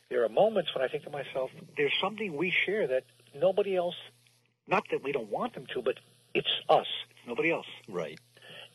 There 0.09 0.23
are 0.23 0.29
moments 0.29 0.75
when 0.75 0.83
I 0.83 0.87
think 0.87 1.03
to 1.05 1.09
myself, 1.09 1.51
there's 1.77 1.93
something 2.01 2.35
we 2.35 2.51
share 2.51 2.85
that 2.87 3.05
nobody 3.33 3.75
else. 3.75 3.95
Not 4.67 4.83
that 4.91 5.03
we 5.03 5.11
don't 5.11 5.29
want 5.31 5.53
them 5.55 5.65
to, 5.73 5.81
but 5.81 5.95
it's 6.33 6.51
us. 6.69 6.85
It's 7.09 7.27
nobody 7.27 7.51
else 7.51 7.65
right. 7.89 8.19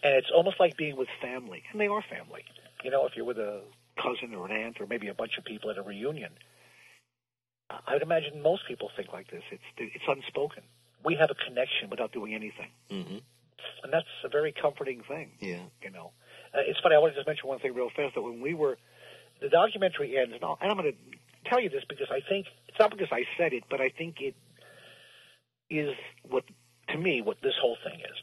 and 0.03 0.14
it's 0.14 0.30
almost 0.34 0.59
like 0.59 0.76
being 0.76 0.97
with 0.97 1.09
family, 1.20 1.62
and 1.70 1.80
they 1.80 1.86
are 1.86 2.03
family. 2.03 2.44
You 2.82 2.90
know, 2.90 3.07
if 3.07 3.16
you're 3.16 3.24
with 3.24 3.38
a 3.38 3.62
cousin 3.97 4.34
or 4.34 4.47
an 4.47 4.53
aunt 4.53 4.80
or 4.80 4.86
maybe 4.86 5.09
a 5.09 5.14
bunch 5.14 5.38
of 5.38 5.44
people 5.44 5.70
at 5.70 5.78
a 5.78 5.82
reunion, 5.82 6.32
I 7.70 7.94
would 7.94 8.03
imagine 8.03 8.42
most 8.42 8.62
people 8.68 8.90
think 8.97 9.12
like 9.12 9.30
this. 9.30 9.42
It's 9.51 9.62
it's 9.78 10.05
unspoken. 10.09 10.62
We 11.05 11.14
have 11.16 11.30
a 11.30 11.34
connection 11.34 11.90
without 11.90 12.12
doing 12.12 12.34
anything, 12.34 12.70
Mm-hmm. 12.90 13.18
and 13.84 13.92
that's 13.92 14.07
a 14.24 14.28
very 14.28 14.53
comforting 14.53 15.03
thing. 15.07 15.32
Yeah. 15.40 15.62
You 15.82 15.90
know, 15.90 16.12
uh, 16.55 16.61
it's 16.66 16.78
funny. 16.80 16.94
I 16.94 16.99
want 16.99 17.12
to 17.14 17.18
just 17.18 17.26
mention 17.26 17.49
one 17.49 17.59
thing 17.59 17.74
real 17.74 17.90
fast. 17.94 18.14
That 18.14 18.22
when 18.22 18.40
we 18.40 18.55
were, 18.55 18.76
the 19.40 19.49
documentary 19.49 20.16
ends, 20.18 20.32
and, 20.34 20.42
I'll, 20.44 20.59
and 20.61 20.70
I'm 20.70 20.76
going 20.76 20.92
to 20.92 20.99
tell 21.51 21.61
you 21.61 21.68
this 21.68 21.84
because 21.88 22.09
I 22.11 22.20
think 22.28 22.47
it's 22.68 22.78
not 22.78 22.90
because 22.90 23.09
I 23.12 23.22
said 23.36 23.53
it, 23.53 23.64
but 23.70 23.80
I 23.80 23.88
think 23.90 24.20
it 24.20 24.34
is 25.70 25.94
what 26.28 26.44
to 26.90 26.99
me 26.99 27.22
what 27.22 27.38
this 27.42 27.55
whole 27.61 27.76
thing 27.84 28.01
is. 28.01 28.16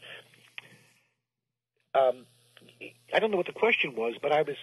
Um, 1.94 2.26
I 3.14 3.18
don't 3.18 3.30
know 3.30 3.36
what 3.36 3.46
the 3.46 3.52
question 3.52 3.94
was, 3.94 4.14
but 4.20 4.32
I 4.32 4.42
was 4.42 4.56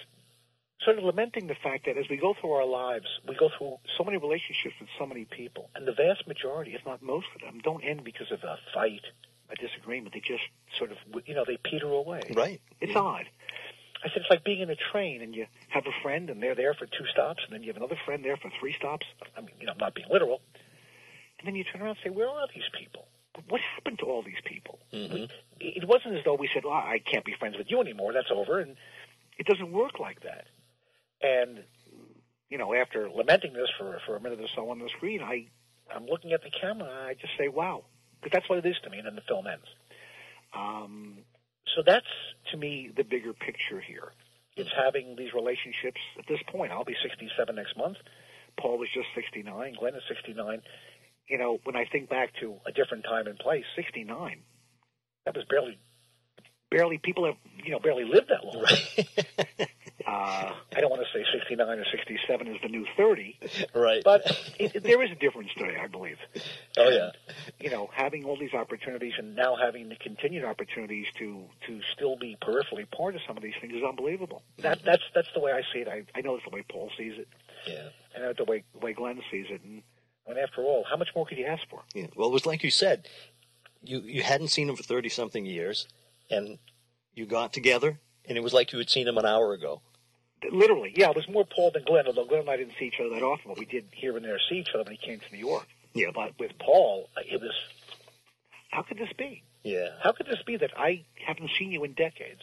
sort 0.84 0.98
of 0.98 1.04
lamenting 1.04 1.48
the 1.48 1.56
fact 1.56 1.86
that 1.86 1.98
as 1.98 2.06
we 2.10 2.18
go 2.18 2.34
through 2.34 2.52
our 2.54 2.66
lives, 2.66 3.06
we 3.28 3.36
go 3.36 3.50
through 3.58 3.78
so 3.98 4.04
many 4.04 4.18
relationships 4.18 4.76
with 4.80 4.90
so 4.98 5.06
many 5.06 5.26
people, 5.26 5.70
and 5.76 5.88
the 5.88 5.92
vast 5.94 6.28
majority, 6.28 6.74
if 6.74 6.86
not 6.86 7.02
most 7.02 7.28
of 7.36 7.42
them, 7.42 7.60
don't 7.64 7.84
end 7.84 8.04
because 8.04 8.32
of 8.32 8.44
a 8.44 8.58
fight, 8.74 9.02
a 9.50 9.56
disagreement. 9.56 10.14
They 10.14 10.22
just 10.22 10.44
sort 10.78 10.92
of, 10.92 10.98
you 11.26 11.36
know, 11.36 11.46
they 11.46 11.58
peter 11.58 11.88
away. 11.88 12.32
Right. 12.34 12.62
It's 12.80 12.94
Yeah. 12.94 13.00
odd. 13.00 13.26
I 14.04 14.08
said 14.10 14.18
it's 14.22 14.30
like 14.32 14.44
being 14.44 14.62
in 14.62 14.72
a 14.72 14.76
train 14.76 15.22
and 15.22 15.36
you 15.36 15.46
have 15.70 15.86
a 15.86 15.92
friend 16.02 16.32
and 16.32 16.42
they're 16.42 16.56
there 16.56 16.74
for 16.74 16.88
two 16.88 17.06
stops, 17.12 17.44
and 17.44 17.54
then 17.54 17.62
you 17.62 17.68
have 17.68 17.78
another 17.78 18.00
friend 18.06 18.26
there 18.26 18.38
for 18.38 18.50
three 18.60 18.74
stops. 18.74 19.06
I 19.38 19.42
mean, 19.42 19.52
you 19.60 19.68
know, 19.68 19.74
I'm 19.74 19.78
not 19.78 19.94
being 19.94 20.08
literal. 20.10 20.42
And 21.38 21.48
then 21.48 21.56
you 21.56 21.64
turn 21.64 21.82
around 21.82 21.98
and 21.98 22.00
say, 22.04 22.10
"Where 22.10 22.28
are 22.30 22.48
these 22.54 22.68
people? 22.74 23.08
What 23.50 23.62
happened 23.62 24.00
to 24.00 24.06
all 24.06 24.24
these 24.24 24.42
people?" 24.46 24.80
Mhm. 24.92 25.12
We- 25.12 25.30
It 25.68 25.86
wasn't 25.86 26.16
as 26.16 26.24
though 26.24 26.34
we 26.34 26.48
said, 26.48 26.64
well, 26.64 26.74
"I 26.74 26.98
can't 26.98 27.24
be 27.24 27.34
friends 27.34 27.56
with 27.58 27.70
you 27.70 27.80
anymore. 27.82 28.14
That's 28.14 28.32
over." 28.32 28.60
And 28.60 28.76
it 29.38 29.46
doesn't 29.46 29.72
work 29.72 30.00
like 30.00 30.22
that. 30.22 30.48
And 31.24 31.64
you 32.50 32.58
know, 32.58 32.74
after 32.74 33.10
lamenting 33.10 33.54
this 33.54 33.70
for 33.78 34.00
for 34.06 34.16
a 34.16 34.22
minute 34.22 34.40
or 34.42 34.48
so 34.56 34.70
on 34.70 34.80
the 34.80 34.90
screen, 34.90 35.22
I 35.22 35.48
I'm 35.94 36.06
looking 36.06 36.34
at 36.34 36.44
the 36.44 36.52
camera 36.52 36.90
and 36.90 37.08
I 37.08 37.14
just 37.14 37.34
say, 37.38 37.48
"Wow," 37.48 37.86
because 38.22 38.32
that's 38.34 38.50
what 38.50 38.60
it 38.60 38.66
is 38.66 38.76
to 38.84 38.90
me. 38.90 38.98
And 38.98 39.08
then 39.08 39.16
the 39.16 39.22
film 39.22 39.48
ends. 39.48 39.66
Um, 40.54 41.18
so 41.76 41.82
that's 41.86 42.06
to 42.52 42.58
me 42.58 42.92
the 42.96 43.04
bigger 43.04 43.34
picture 43.34 43.80
here. 43.80 44.12
It's 44.58 44.70
having 44.76 45.16
these 45.16 45.34
relationships 45.34 46.02
at 46.20 46.28
this 46.28 46.40
point. 46.48 46.72
I'll 46.72 46.84
be 46.84 46.96
67 47.02 47.56
next 47.56 47.78
month. 47.78 47.98
Paul 48.60 48.78
was 48.78 48.90
just 48.94 49.08
69. 49.16 49.76
Glenn 49.80 49.96
is 49.96 50.04
69. 50.10 50.62
You 51.28 51.38
know, 51.38 51.60
when 51.64 51.78
I 51.78 51.86
think 51.86 52.10
back 52.10 52.34
to 52.42 52.56
a 52.66 52.72
different 52.74 53.06
time 53.06 53.28
and 53.28 53.40
place, 53.40 53.64
69, 53.78 54.40
that 55.26 55.36
was 55.36 55.46
barely, 55.46 55.80
barely 56.70 56.98
people 56.98 57.26
have, 57.26 57.38
you 57.64 57.72
know, 57.72 57.80
barely 57.80 58.04
lived 58.04 58.30
that 58.30 58.44
long. 58.44 59.68
Uh, 60.08 60.54
I 60.76 60.82
don't 60.82 60.90
want 60.90 61.02
to 61.02 61.18
say 61.18 61.26
69 61.32 61.68
or 61.80 61.86
67 61.92 62.48
is 62.48 62.58
the 62.62 62.70
new 62.70 62.86
30, 62.98 63.40
right. 63.74 64.02
but 64.04 64.22
it, 64.60 64.84
there 64.84 65.02
is 65.04 65.12
a 65.12 65.16
difference 65.16 65.50
today, 65.58 65.76
I 65.82 65.88
believe. 65.88 66.18
oh 66.78 66.90
yeah. 66.90 67.12
You 67.60 67.70
know, 67.70 67.90
having 67.94 68.26
all 68.26 68.38
these 68.38 68.54
opportunities 68.54 69.14
and 69.18 69.36
now 69.36 69.56
having 69.56 69.90
the 69.90 69.96
continued 69.96 70.44
opportunities 70.46 71.06
to 71.20 71.44
to 71.68 71.82
still 71.94 72.18
be 72.18 72.38
peripherally 72.42 72.90
part 72.90 73.16
of 73.16 73.22
some 73.28 73.38
of 73.38 73.44
these 73.44 73.54
things 73.62 73.74
is 73.74 73.84
unbelievable. 73.84 74.44
That 74.60 74.84
that's 74.84 75.04
that's 75.14 75.28
the 75.34 75.40
way 75.40 75.52
I 75.52 75.62
see 75.74 75.80
it. 75.80 75.88
I, 75.88 76.04
I 76.16 76.22
know 76.22 76.36
it's 76.36 76.44
the 76.46 76.52
way 76.56 76.64
Paul 76.70 76.90
sees 76.98 77.14
it, 77.18 77.28
Yeah. 77.68 77.90
and 78.16 78.24
that's 78.24 78.38
the 78.38 78.46
way 78.46 78.64
the 78.74 78.80
way 78.80 78.94
Glenn 78.94 79.22
sees 79.32 79.48
it. 79.50 79.62
And, 79.64 79.84
and 80.28 80.38
after 80.38 80.62
all, 80.64 80.86
how 80.90 80.98
much 80.98 81.10
more 81.16 81.26
could 81.26 81.38
you 81.38 81.46
ask 81.46 81.64
for? 81.70 81.82
Yeah. 81.94 82.08
Well, 82.16 82.30
it 82.30 82.34
was 82.34 82.46
like 82.46 82.64
you 82.64 82.72
said, 82.72 83.08
you 83.84 84.00
you 84.02 84.24
hadn't 84.24 84.50
seen 84.50 84.70
him 84.70 84.76
for 84.76 84.84
thirty 84.84 85.10
something 85.10 85.46
years, 85.46 85.88
and 86.30 86.58
you 87.14 87.26
got 87.26 87.52
together, 87.54 88.00
and 88.26 88.38
it 88.38 88.42
was 88.42 88.54
like 88.54 88.72
you 88.72 88.80
had 88.80 88.90
seen 88.90 89.08
him 89.08 89.18
an 89.18 89.26
hour 89.26 89.54
ago. 89.54 89.82
Literally, 90.50 90.94
yeah, 90.96 91.10
it 91.10 91.16
was 91.16 91.28
more 91.30 91.46
Paul 91.46 91.72
than 91.72 91.84
Glenn. 91.84 92.08
Although 92.08 92.26
Glenn 92.26 92.42
and 92.42 92.50
I 92.50 92.58
didn't 92.58 92.74
see 92.80 92.86
each 92.86 93.00
other 93.00 93.10
that 93.10 93.24
often, 93.24 93.50
but 93.50 93.60
we 93.60 93.66
did 93.66 93.86
here 93.92 94.16
and 94.16 94.26
there 94.26 94.40
see 94.50 94.56
each 94.56 94.70
other 94.74 94.84
when 94.84 94.96
he 94.96 95.06
came 95.06 95.20
to 95.20 95.32
New 95.32 95.40
York. 95.40 95.68
Yeah. 95.94 96.08
But 96.14 96.40
with 96.40 96.52
Paul, 96.58 97.10
it 97.18 97.40
was 97.40 97.54
how 98.72 98.82
could 98.84 98.98
this 98.98 99.12
be? 99.18 99.44
Yeah. 99.64 99.90
How 100.02 100.12
could 100.14 100.26
this 100.26 100.42
be 100.46 100.58
that 100.58 100.72
I 100.76 101.06
haven't 101.26 101.52
seen 101.60 101.72
you 101.72 101.84
in 101.84 101.94
decades, 101.94 102.42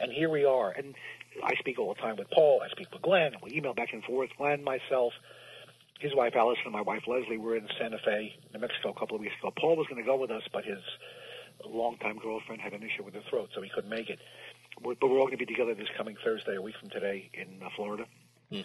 and 0.00 0.12
here 0.12 0.28
we 0.28 0.44
are? 0.44 0.70
And 0.70 0.94
I 1.42 1.54
speak 1.58 1.78
all 1.78 1.92
the 1.94 2.00
time 2.00 2.16
with 2.16 2.30
Paul. 2.30 2.62
I 2.64 2.68
speak 2.70 2.92
with 2.92 3.02
Glenn. 3.02 3.32
We 3.42 3.56
email 3.56 3.74
back 3.74 3.92
and 3.92 4.04
forth. 4.04 4.30
Glenn, 4.36 4.62
myself, 4.62 5.12
his 5.98 6.14
wife 6.14 6.34
Allison, 6.36 6.62
and 6.66 6.72
my 6.72 6.82
wife 6.82 7.02
Leslie 7.06 7.38
were 7.38 7.56
in 7.56 7.66
Santa 7.78 7.98
Fe, 8.04 8.36
New 8.54 8.60
Mexico, 8.60 8.90
a 8.90 8.98
couple 8.98 9.16
of 9.16 9.22
weeks 9.22 9.34
ago. 9.40 9.52
Paul 9.58 9.76
was 9.76 9.86
going 9.88 10.02
to 10.02 10.06
go 10.06 10.16
with 10.16 10.30
us, 10.30 10.42
but 10.52 10.64
his 10.64 10.78
longtime 11.66 12.18
girlfriend 12.18 12.60
had 12.60 12.72
an 12.72 12.82
issue 12.82 13.04
with 13.04 13.14
her 13.14 13.22
throat, 13.28 13.50
so 13.54 13.62
he 13.62 13.70
couldn't 13.70 13.90
make 13.90 14.08
it. 14.10 14.18
We're, 14.82 14.94
but 14.94 15.08
we're 15.08 15.18
all 15.18 15.26
going 15.26 15.38
to 15.38 15.44
be 15.44 15.46
together 15.46 15.74
this 15.74 15.88
coming 15.96 16.16
Thursday, 16.24 16.56
a 16.56 16.62
week 16.62 16.74
from 16.80 16.90
today, 16.90 17.30
in 17.34 17.62
uh, 17.62 17.68
Florida. 17.76 18.04
hmm 18.50 18.60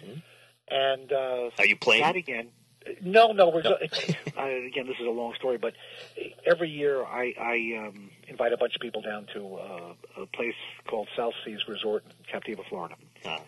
And 0.68 1.12
uh, 1.12 1.50
Are 1.58 1.66
you 1.66 1.76
playing? 1.76 2.02
that 2.02 2.16
again. 2.16 2.48
No, 3.02 3.32
no. 3.32 3.48
We're 3.48 3.62
No. 3.62 3.70
Go- 3.70 3.76
uh, 4.38 4.66
again. 4.66 4.86
This 4.86 4.96
is 5.00 5.06
a 5.06 5.10
long 5.10 5.34
story, 5.34 5.58
but 5.58 5.74
every 6.46 6.70
year 6.70 7.04
I, 7.04 7.34
I 7.38 7.86
um, 7.88 8.10
invite 8.28 8.52
a 8.52 8.56
bunch 8.56 8.74
of 8.76 8.80
people 8.80 9.02
down 9.02 9.26
to 9.34 9.56
uh, 9.56 10.22
a 10.22 10.26
place 10.26 10.54
called 10.88 11.08
South 11.16 11.34
Seas 11.44 11.60
Resort 11.68 12.04
in 12.04 12.12
Captiva, 12.40 12.64
Florida. 12.68 12.94
Ah. 13.24 13.40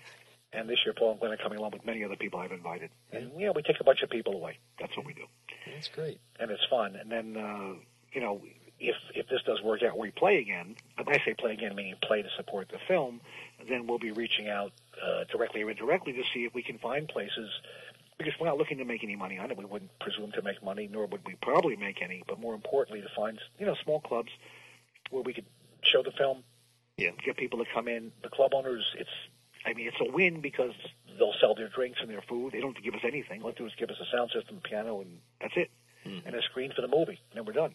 And 0.52 0.68
this 0.68 0.78
year, 0.84 0.94
Paul 0.98 1.12
and 1.12 1.20
Glenn 1.20 1.32
are 1.32 1.36
coming 1.36 1.58
along 1.58 1.72
with 1.72 1.84
many 1.84 2.02
other 2.04 2.16
people 2.16 2.40
I've 2.40 2.52
invited. 2.52 2.88
And, 3.12 3.30
you 3.38 3.46
know, 3.46 3.52
we 3.54 3.62
take 3.62 3.80
a 3.80 3.84
bunch 3.84 4.02
of 4.02 4.08
people 4.08 4.32
away. 4.34 4.58
That's 4.80 4.96
what 4.96 5.04
we 5.04 5.12
do. 5.12 5.24
That's 5.72 5.88
great. 5.88 6.18
and 6.40 6.50
it's 6.50 6.64
fun. 6.70 6.96
And 6.96 7.12
then, 7.12 7.36
uh, 7.36 7.74
you 8.12 8.20
know, 8.22 8.40
if 8.80 8.96
if 9.14 9.28
this 9.28 9.42
does 9.42 9.60
work 9.62 9.82
out, 9.82 9.98
we 9.98 10.10
play 10.10 10.38
again. 10.38 10.76
And 10.96 11.08
I 11.08 11.18
say 11.24 11.34
play 11.34 11.52
again, 11.52 11.74
meaning 11.74 11.94
play 12.02 12.22
to 12.22 12.28
support 12.36 12.68
the 12.68 12.78
film. 12.86 13.20
Then 13.68 13.86
we'll 13.86 13.98
be 13.98 14.12
reaching 14.12 14.48
out 14.48 14.72
uh, 15.02 15.24
directly 15.32 15.62
or 15.62 15.70
indirectly 15.70 16.12
to 16.14 16.22
see 16.32 16.44
if 16.44 16.54
we 16.54 16.62
can 16.62 16.78
find 16.78 17.08
places. 17.08 17.50
Because 18.18 18.34
we're 18.40 18.46
not 18.48 18.58
looking 18.58 18.78
to 18.78 18.84
make 18.84 19.04
any 19.04 19.14
money 19.14 19.38
on 19.38 19.50
it. 19.52 19.56
We 19.56 19.64
wouldn't 19.64 19.96
presume 20.00 20.32
to 20.32 20.42
make 20.42 20.60
money, 20.62 20.88
nor 20.90 21.06
would 21.06 21.20
we 21.24 21.36
probably 21.40 21.76
make 21.76 22.02
any. 22.02 22.24
But 22.26 22.40
more 22.40 22.54
importantly, 22.54 23.00
to 23.02 23.08
find 23.14 23.38
you 23.58 23.66
know 23.66 23.74
small 23.84 24.00
clubs 24.00 24.30
where 25.10 25.22
we 25.22 25.32
could 25.32 25.46
show 25.82 26.02
the 26.02 26.10
film, 26.10 26.42
Yeah. 26.96 27.10
get 27.24 27.36
people 27.36 27.60
to 27.60 27.64
come 27.72 27.86
in. 27.88 28.10
The 28.22 28.28
club 28.28 28.54
owners, 28.54 28.84
it's 28.98 29.10
I 29.64 29.72
mean, 29.74 29.86
it's 29.88 30.00
a 30.00 30.10
win 30.10 30.40
because 30.40 30.72
they'll 31.18 31.34
sell 31.40 31.54
their 31.54 31.68
drinks 31.68 32.00
and 32.00 32.08
their 32.10 32.22
food. 32.22 32.52
They 32.52 32.60
don't 32.60 32.70
have 32.74 32.82
to 32.82 32.90
give 32.90 32.94
us 32.94 33.04
anything. 33.04 33.42
All 33.42 33.50
they 33.50 33.54
do 33.56 33.66
is 33.66 33.72
give 33.76 33.90
us 33.90 33.96
a 34.00 34.06
sound 34.16 34.30
system, 34.32 34.58
a 34.58 34.60
piano, 34.68 35.00
and 35.00 35.18
that's 35.40 35.56
it, 35.56 35.70
and 36.04 36.34
a 36.34 36.42
screen 36.42 36.72
for 36.74 36.80
the 36.80 36.88
movie, 36.88 37.20
and 37.30 37.34
then 37.36 37.44
we're 37.44 37.52
done. 37.52 37.74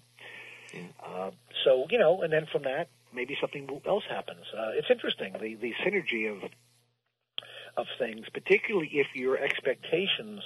Uh, 1.03 1.31
so 1.63 1.85
you 1.89 1.99
know, 1.99 2.21
and 2.21 2.31
then 2.33 2.45
from 2.51 2.63
that, 2.63 2.87
maybe 3.13 3.37
something 3.39 3.67
else 3.85 4.03
happens. 4.09 4.45
Uh, 4.57 4.71
it's 4.73 4.89
interesting 4.89 5.33
the 5.33 5.55
the 5.55 5.73
synergy 5.85 6.31
of 6.31 6.49
of 7.77 7.87
things, 7.97 8.25
particularly 8.33 8.89
if 8.93 9.07
your 9.15 9.37
expectations 9.37 10.41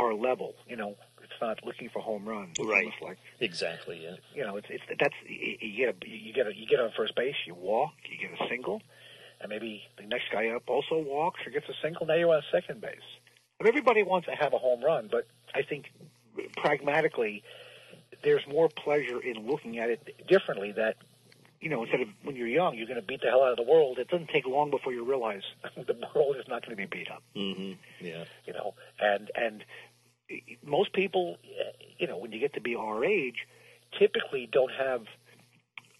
are 0.00 0.12
level. 0.14 0.54
You 0.68 0.76
know, 0.76 0.96
it's 1.22 1.32
not 1.40 1.64
looking 1.64 1.88
for 1.88 2.00
home 2.00 2.28
runs. 2.28 2.56
It's 2.58 2.68
Right. 2.68 2.92
like 3.02 3.18
Exactly. 3.40 4.00
Yeah. 4.04 4.16
you 4.34 4.44
know, 4.44 4.56
it's 4.56 4.66
it's 4.70 4.82
that's 5.00 5.14
you 5.26 5.56
you 5.60 5.76
get 5.86 5.96
a 6.02 6.08
you 6.08 6.32
get 6.32 6.46
a 6.46 6.54
you 6.54 6.66
get 6.66 6.80
on 6.80 6.90
first 6.96 7.14
base, 7.14 7.34
you 7.46 7.54
walk, 7.54 7.92
you 8.10 8.18
get 8.28 8.38
a 8.40 8.48
single, 8.48 8.82
and 9.40 9.48
maybe 9.48 9.82
the 9.96 10.06
next 10.06 10.26
guy 10.32 10.48
up 10.48 10.68
also 10.68 10.98
walks 10.98 11.40
or 11.46 11.50
gets 11.50 11.68
a 11.68 11.74
single. 11.82 12.06
Now 12.06 12.14
you're 12.14 12.34
on 12.34 12.42
second 12.52 12.80
base. 12.80 12.96
I 13.60 13.64
mean, 13.64 13.68
everybody 13.68 14.02
wants 14.04 14.26
to 14.28 14.34
have 14.34 14.52
a 14.54 14.58
home 14.58 14.82
run, 14.84 15.08
but 15.10 15.26
I 15.54 15.62
think 15.62 15.86
pragmatically, 16.56 17.42
there's 18.22 18.46
more 18.48 18.68
pleasure 18.68 19.20
in 19.20 19.46
looking 19.46 19.78
at 19.78 19.90
it 19.90 20.26
differently. 20.28 20.72
That 20.72 20.96
you 21.60 21.70
know, 21.70 21.82
instead 21.82 22.00
of 22.00 22.08
when 22.22 22.36
you're 22.36 22.46
young, 22.46 22.76
you're 22.76 22.86
going 22.86 23.00
to 23.00 23.06
beat 23.06 23.20
the 23.20 23.28
hell 23.28 23.42
out 23.42 23.50
of 23.50 23.56
the 23.56 23.70
world. 23.70 23.98
It 23.98 24.08
doesn't 24.08 24.30
take 24.30 24.46
long 24.46 24.70
before 24.70 24.92
you 24.92 25.04
realize 25.04 25.42
the 25.76 25.96
world 26.14 26.36
is 26.36 26.46
not 26.48 26.64
going 26.64 26.76
to 26.76 26.76
be 26.76 26.86
beat 26.86 27.10
up 27.10 27.22
hmm 27.34 27.72
Yeah. 28.00 28.24
you 28.46 28.52
know, 28.52 28.74
and 29.00 29.30
and 29.34 29.64
most 30.64 30.92
people, 30.92 31.36
you 31.98 32.06
know, 32.06 32.18
when 32.18 32.32
you 32.32 32.38
get 32.38 32.54
to 32.54 32.60
be 32.60 32.74
our 32.74 33.04
age, 33.04 33.46
typically 33.98 34.48
don't 34.50 34.70
have, 34.72 35.02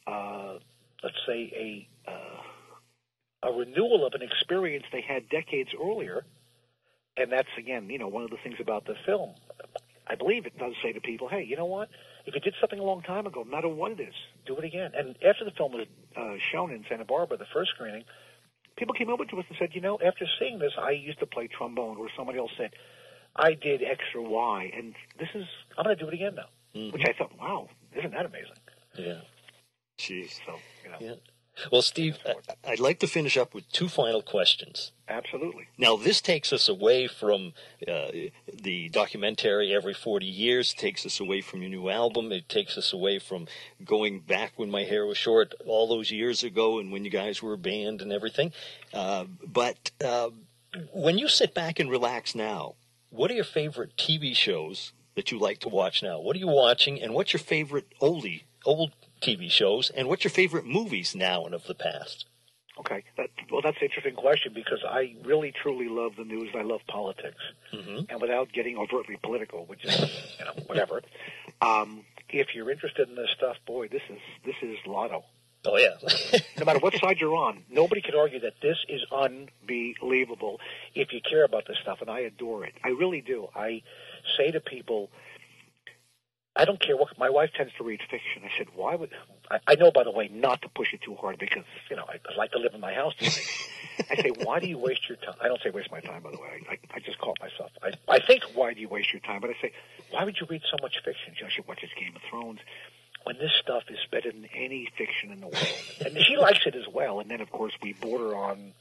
uh, 0.06 0.58
let's 1.02 1.16
say, 1.26 1.88
a 2.06 2.10
uh, 2.10 3.50
a 3.50 3.52
renewal 3.52 4.06
of 4.06 4.14
an 4.14 4.22
experience 4.22 4.84
they 4.92 5.00
had 5.00 5.28
decades 5.28 5.70
earlier, 5.80 6.24
and 7.16 7.32
that's 7.32 7.48
again, 7.56 7.88
you 7.88 7.98
know, 7.98 8.08
one 8.08 8.22
of 8.22 8.30
the 8.30 8.36
things 8.42 8.56
about 8.60 8.84
the 8.84 8.94
film. 9.06 9.34
I 10.08 10.14
believe 10.14 10.46
it 10.46 10.58
does 10.58 10.72
say 10.82 10.92
to 10.92 11.00
people, 11.00 11.28
hey, 11.28 11.44
you 11.44 11.56
know 11.56 11.66
what? 11.66 11.88
If 12.24 12.34
you 12.34 12.40
did 12.40 12.54
something 12.60 12.78
a 12.78 12.82
long 12.82 13.02
time 13.02 13.26
ago, 13.26 13.42
no 13.44 13.50
matter 13.50 13.68
what 13.68 13.92
it 13.92 14.00
is, 14.00 14.14
do 14.46 14.56
it 14.56 14.64
again. 14.64 14.92
And 14.96 15.16
after 15.22 15.44
the 15.44 15.50
film 15.50 15.72
was 15.72 15.86
uh, 16.16 16.34
shown 16.50 16.72
in 16.72 16.84
Santa 16.88 17.04
Barbara, 17.04 17.36
the 17.36 17.46
first 17.52 17.70
screening, 17.74 18.04
people 18.76 18.94
came 18.94 19.10
over 19.10 19.24
to 19.24 19.38
us 19.38 19.44
and 19.48 19.56
said, 19.58 19.70
you 19.74 19.80
know, 19.80 19.98
after 20.04 20.24
seeing 20.38 20.58
this, 20.58 20.72
I 20.78 20.92
used 20.92 21.18
to 21.20 21.26
play 21.26 21.48
trombone, 21.48 21.96
or 21.98 22.08
somebody 22.16 22.38
else 22.38 22.52
said, 22.56 22.70
I 23.36 23.52
did 23.52 23.82
X 23.82 24.00
or 24.14 24.22
Y, 24.22 24.72
and 24.76 24.94
this 25.18 25.28
is, 25.34 25.44
I'm 25.76 25.84
going 25.84 25.96
to 25.96 26.02
do 26.02 26.08
it 26.08 26.14
again 26.14 26.34
now. 26.36 26.48
Which 26.92 27.04
I 27.04 27.12
thought, 27.12 27.32
wow, 27.38 27.68
isn't 27.96 28.10
that 28.12 28.26
amazing? 28.26 28.56
Yeah. 28.96 29.20
Jeez. 29.98 30.38
So, 30.46 30.56
you 30.84 30.90
know, 30.90 30.96
Yeah. 31.00 31.14
Well, 31.70 31.82
Steve, 31.82 32.18
I'd 32.66 32.80
like 32.80 32.98
to 33.00 33.06
finish 33.06 33.36
up 33.36 33.54
with 33.54 33.70
two 33.70 33.88
final 33.88 34.22
questions. 34.22 34.92
absolutely. 35.08 35.68
Now, 35.78 35.96
this 35.96 36.20
takes 36.20 36.52
us 36.52 36.68
away 36.68 37.06
from 37.06 37.52
uh, 37.86 38.08
the 38.52 38.88
documentary 38.90 39.74
every 39.74 39.94
40 39.94 40.26
years, 40.26 40.74
takes 40.74 41.04
us 41.06 41.20
away 41.20 41.40
from 41.40 41.62
your 41.62 41.70
new 41.70 41.88
album, 41.88 42.32
it 42.32 42.48
takes 42.48 42.76
us 42.76 42.92
away 42.92 43.18
from 43.18 43.46
going 43.84 44.20
back 44.20 44.52
when 44.56 44.70
my 44.70 44.84
hair 44.84 45.06
was 45.06 45.16
short 45.18 45.54
all 45.66 45.88
those 45.88 46.10
years 46.10 46.42
ago 46.42 46.78
and 46.78 46.92
when 46.92 47.04
you 47.04 47.10
guys 47.10 47.42
were 47.42 47.54
a 47.54 47.58
band 47.58 48.02
and 48.02 48.12
everything. 48.12 48.52
Uh, 48.92 49.24
but 49.46 49.90
uh, 50.04 50.30
when 50.92 51.18
you 51.18 51.28
sit 51.28 51.54
back 51.54 51.78
and 51.80 51.90
relax 51.90 52.34
now, 52.34 52.74
what 53.10 53.30
are 53.30 53.34
your 53.34 53.44
favorite 53.44 53.96
TV 53.96 54.34
shows 54.34 54.92
that 55.14 55.32
you 55.32 55.38
like 55.38 55.58
to 55.60 55.68
watch 55.68 56.02
now? 56.02 56.20
What 56.20 56.36
are 56.36 56.38
you 56.38 56.48
watching, 56.48 57.00
and 57.02 57.14
what's 57.14 57.32
your 57.32 57.40
favorite 57.40 57.86
oldie, 58.00 58.42
old 58.64 58.92
TV 59.20 59.50
shows, 59.50 59.90
and 59.90 60.08
what's 60.08 60.24
your 60.24 60.30
favorite 60.30 60.66
movies 60.66 61.14
now 61.14 61.44
and 61.44 61.54
of 61.54 61.66
the 61.66 61.74
past? 61.74 62.26
Okay. 62.80 63.02
That, 63.16 63.30
well, 63.50 63.60
that's 63.62 63.76
an 63.78 63.84
interesting 63.84 64.14
question 64.14 64.52
because 64.54 64.84
I 64.88 65.16
really, 65.24 65.52
truly 65.52 65.88
love 65.88 66.12
the 66.16 66.24
news. 66.24 66.50
I 66.56 66.62
love 66.62 66.80
politics. 66.86 67.40
Mm-hmm. 67.72 68.04
And 68.08 68.20
without 68.20 68.52
getting 68.52 68.76
overtly 68.76 69.18
political, 69.22 69.66
which 69.66 69.84
is, 69.84 69.98
you 70.38 70.44
know, 70.44 70.52
whatever, 70.66 71.02
um, 71.60 72.04
if 72.28 72.48
you're 72.54 72.70
interested 72.70 73.08
in 73.08 73.16
this 73.16 73.30
stuff, 73.36 73.56
boy, 73.66 73.88
this 73.88 74.02
is 74.08 74.18
this 74.44 74.54
is 74.62 74.76
lotto. 74.86 75.24
Oh, 75.64 75.76
yeah. 75.76 75.96
no 76.58 76.64
matter 76.64 76.78
what 76.78 76.94
side 76.94 77.18
you're 77.20 77.34
on, 77.34 77.64
nobody 77.68 78.00
can 78.00 78.14
argue 78.14 78.40
that 78.40 78.54
this 78.62 78.76
is 78.88 79.02
unbelievable 79.10 80.60
if 80.94 81.12
you 81.12 81.20
care 81.20 81.44
about 81.44 81.66
this 81.66 81.76
stuff, 81.82 82.00
and 82.00 82.08
I 82.08 82.20
adore 82.20 82.64
it. 82.64 82.74
I 82.84 82.90
really 82.90 83.20
do. 83.20 83.48
I 83.56 83.82
say 84.36 84.52
to 84.52 84.60
people, 84.60 85.10
I 86.58 86.64
don't 86.64 86.80
care 86.80 86.96
what. 86.96 87.16
My 87.18 87.30
wife 87.30 87.50
tends 87.56 87.72
to 87.78 87.84
read 87.84 88.00
fiction. 88.10 88.42
I 88.44 88.50
said, 88.58 88.66
why 88.74 88.96
would? 88.96 89.10
I, 89.50 89.60
I 89.68 89.74
know, 89.76 89.92
by 89.92 90.02
the 90.02 90.10
way, 90.10 90.28
not 90.32 90.60
to 90.62 90.68
push 90.68 90.92
it 90.92 91.00
too 91.00 91.14
hard 91.14 91.38
because 91.38 91.64
you 91.88 91.96
know 91.96 92.04
I, 92.08 92.14
I 92.30 92.36
like 92.36 92.50
to 92.52 92.58
live 92.58 92.74
in 92.74 92.80
my 92.80 92.92
house. 92.92 93.14
I 94.10 94.16
say, 94.16 94.30
why 94.42 94.58
do 94.58 94.66
you 94.66 94.78
waste 94.78 95.08
your 95.08 95.18
time? 95.18 95.36
I 95.40 95.48
don't 95.48 95.60
say 95.62 95.70
waste 95.70 95.90
my 95.90 96.00
time, 96.00 96.22
by 96.22 96.32
the 96.32 96.38
way. 96.38 96.48
I, 96.68 96.72
I, 96.72 96.78
I 96.96 96.98
just 96.98 97.18
caught 97.18 97.38
myself. 97.40 97.70
I, 97.82 97.92
I 98.08 98.18
think, 98.20 98.42
why 98.54 98.74
do 98.74 98.80
you 98.80 98.88
waste 98.88 99.12
your 99.12 99.20
time? 99.20 99.40
But 99.40 99.50
I 99.50 99.54
say, 99.62 99.72
why 100.10 100.24
would 100.24 100.36
you 100.40 100.46
read 100.50 100.62
so 100.70 100.76
much 100.82 100.96
fiction? 101.04 101.34
You 101.36 101.44
know, 101.44 101.48
she 101.48 101.62
watches 101.62 101.90
Game 101.98 102.14
of 102.14 102.22
Thrones 102.28 102.60
when 103.24 103.38
this 103.38 103.52
stuff 103.62 103.84
is 103.88 103.98
better 104.10 104.30
than 104.32 104.46
any 104.54 104.88
fiction 104.96 105.30
in 105.30 105.40
the 105.40 105.46
world. 105.46 105.74
And 106.04 106.16
she 106.24 106.36
likes 106.36 106.60
it 106.66 106.74
as 106.74 106.88
well. 106.92 107.20
And 107.20 107.30
then, 107.30 107.40
of 107.40 107.50
course, 107.50 107.72
we 107.82 107.92
border 107.92 108.34
on, 108.34 108.72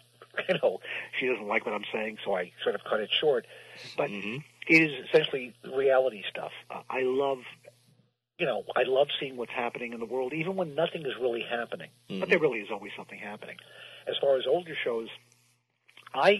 you 0.50 0.56
know, 0.64 0.80
she 1.20 1.28
doesn't 1.28 1.48
like 1.48 1.66
what 1.66 1.76
I'm 1.76 1.86
saying, 1.92 2.18
so 2.24 2.36
I 2.36 2.52
sort 2.64 2.76
of 2.76 2.84
cut 2.84 3.00
it 3.00 3.10
short. 3.20 3.46
But 3.98 4.10
it 4.70 4.82
is 4.82 5.06
essentially 5.08 5.54
reality 5.76 6.24
stuff. 6.30 6.52
Uh, 6.70 6.82
I 6.90 7.02
love, 7.02 7.40
you 8.40 8.46
know, 8.46 8.64
I 8.76 8.84
love 8.84 9.08
seeing 9.20 9.36
what's 9.36 9.52
happening 9.52 9.94
in 9.94 10.00
the 10.00 10.06
world, 10.06 10.34
even 10.34 10.56
when 10.56 10.76
nothing 10.76 11.02
is 11.02 11.14
really 11.20 11.44
happening. 11.50 11.90
But 12.20 12.30
there 12.30 12.40
really 12.40 12.60
is 12.60 12.70
always 12.72 12.92
something 12.96 13.18
happening. 13.18 13.58
As 14.08 14.16
far 14.22 14.38
as 14.38 14.46
older 14.48 14.76
shows, 14.84 15.10
I 16.14 16.40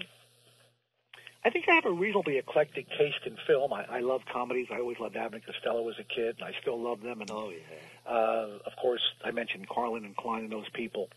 I 1.44 1.50
think 1.50 1.66
I 1.68 1.74
have 1.74 1.86
a 1.86 1.92
reasonably 1.92 2.38
eclectic 2.38 2.88
taste 2.90 3.24
in 3.24 3.36
film. 3.46 3.72
I, 3.72 3.84
I 3.84 4.00
love 4.00 4.22
comedies. 4.32 4.66
I 4.72 4.80
always 4.80 4.98
loved 4.98 5.16
Abbott 5.16 5.42
and 5.46 5.54
Costello 5.54 5.88
as 5.88 5.94
a 5.98 6.04
kid, 6.04 6.36
and 6.38 6.44
I 6.44 6.52
still 6.60 6.80
love 6.80 7.00
them. 7.00 7.20
And 7.20 7.30
oh, 7.30 7.50
yeah. 7.50 8.12
uh, 8.12 8.58
of 8.66 8.72
course, 8.80 9.02
I 9.24 9.30
mentioned 9.30 9.68
Carlin 9.68 10.04
and 10.04 10.16
Klein 10.16 10.44
and 10.44 10.52
those 10.52 10.68
people. 10.74 11.08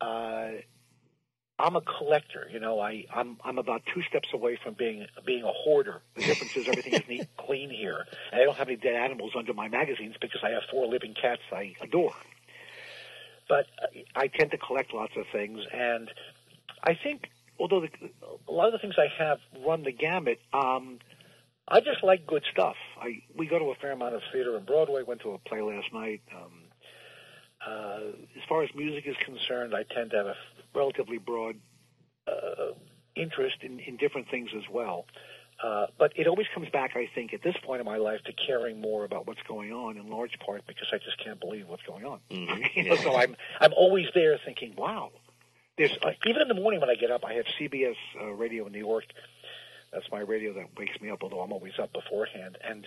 Uh, 0.00 0.60
I'm 1.58 1.74
a 1.74 1.80
collector. 1.80 2.48
You 2.52 2.60
know, 2.60 2.80
I, 2.80 3.06
I'm 3.14 3.38
I'm 3.42 3.58
about 3.58 3.82
two 3.94 4.02
steps 4.02 4.28
away 4.34 4.58
from 4.62 4.74
being 4.74 5.06
being 5.24 5.42
a 5.42 5.52
hoarder. 5.52 6.02
The 6.14 6.22
difference 6.22 6.56
is 6.56 6.68
everything 6.68 6.94
is 6.94 7.08
neat, 7.08 7.28
clean 7.38 7.70
here, 7.70 8.04
and 8.30 8.40
I 8.40 8.44
don't 8.44 8.56
have 8.56 8.68
any 8.68 8.76
dead 8.76 8.94
animals 8.94 9.32
under 9.36 9.54
my 9.54 9.68
magazines 9.68 10.16
because 10.20 10.40
I 10.44 10.50
have 10.50 10.62
four 10.70 10.86
living 10.86 11.14
cats 11.14 11.42
I 11.50 11.74
adore. 11.80 12.14
But 13.48 13.66
I 14.14 14.26
tend 14.26 14.50
to 14.50 14.58
collect 14.58 14.92
lots 14.92 15.12
of 15.16 15.24
things, 15.32 15.60
and 15.72 16.10
I 16.82 16.94
think 16.94 17.30
although 17.58 17.80
the, 17.80 17.88
a 18.48 18.52
lot 18.52 18.66
of 18.66 18.72
the 18.72 18.78
things 18.78 18.96
I 18.98 19.08
have 19.22 19.38
run 19.64 19.82
the 19.82 19.92
gamut, 19.92 20.40
um, 20.52 20.98
I 21.66 21.80
just 21.80 22.02
like 22.02 22.26
good 22.26 22.44
stuff. 22.52 22.76
I 23.00 23.22
we 23.34 23.46
go 23.46 23.58
to 23.58 23.66
a 23.66 23.74
fair 23.76 23.92
amount 23.92 24.14
of 24.14 24.22
theater 24.30 24.56
and 24.56 24.66
Broadway. 24.66 25.02
Went 25.04 25.22
to 25.22 25.30
a 25.30 25.38
play 25.38 25.62
last 25.62 25.92
night. 25.94 26.20
Um, 26.34 26.52
uh, 27.66 28.00
as 28.36 28.42
far 28.48 28.62
as 28.62 28.70
music 28.74 29.06
is 29.06 29.16
concerned, 29.24 29.74
I 29.74 29.82
tend 29.82 30.10
to 30.10 30.16
have 30.18 30.26
a 30.26 30.36
relatively 30.76 31.18
broad 31.18 31.56
uh, 32.28 32.72
interest 33.14 33.56
in, 33.62 33.80
in 33.80 33.96
different 33.96 34.28
things 34.30 34.50
as 34.56 34.64
well. 34.70 35.06
Uh, 35.62 35.86
but 35.98 36.12
it 36.16 36.26
always 36.26 36.46
comes 36.54 36.68
back, 36.68 36.92
I 36.96 37.08
think, 37.14 37.32
at 37.32 37.42
this 37.42 37.54
point 37.64 37.80
in 37.80 37.86
my 37.86 37.96
life, 37.96 38.20
to 38.26 38.32
caring 38.46 38.78
more 38.80 39.04
about 39.04 39.26
what's 39.26 39.42
going 39.48 39.72
on. 39.72 39.96
In 39.96 40.10
large 40.10 40.38
part 40.44 40.66
because 40.66 40.88
I 40.92 40.98
just 40.98 41.22
can't 41.24 41.40
believe 41.40 41.66
what's 41.66 41.82
going 41.84 42.04
on. 42.04 42.20
you 42.74 42.84
know, 42.84 42.96
so 42.96 43.16
I'm 43.16 43.34
I'm 43.60 43.72
always 43.72 44.06
there 44.14 44.38
thinking, 44.44 44.74
wow. 44.76 45.12
There's 45.78 45.92
uh, 46.02 46.10
even 46.26 46.42
in 46.42 46.48
the 46.48 46.54
morning 46.54 46.80
when 46.80 46.90
I 46.90 46.94
get 46.94 47.10
up, 47.10 47.24
I 47.24 47.34
have 47.34 47.46
CBS 47.58 47.96
uh, 48.20 48.32
radio 48.32 48.66
in 48.66 48.72
New 48.72 48.78
York. 48.78 49.04
That's 49.92 50.10
my 50.10 50.20
radio 50.20 50.52
that 50.54 50.76
wakes 50.76 51.00
me 51.00 51.10
up, 51.10 51.22
although 51.22 51.40
I'm 51.40 51.52
always 51.52 51.72
up 51.80 51.92
beforehand. 51.92 52.58
And 52.62 52.86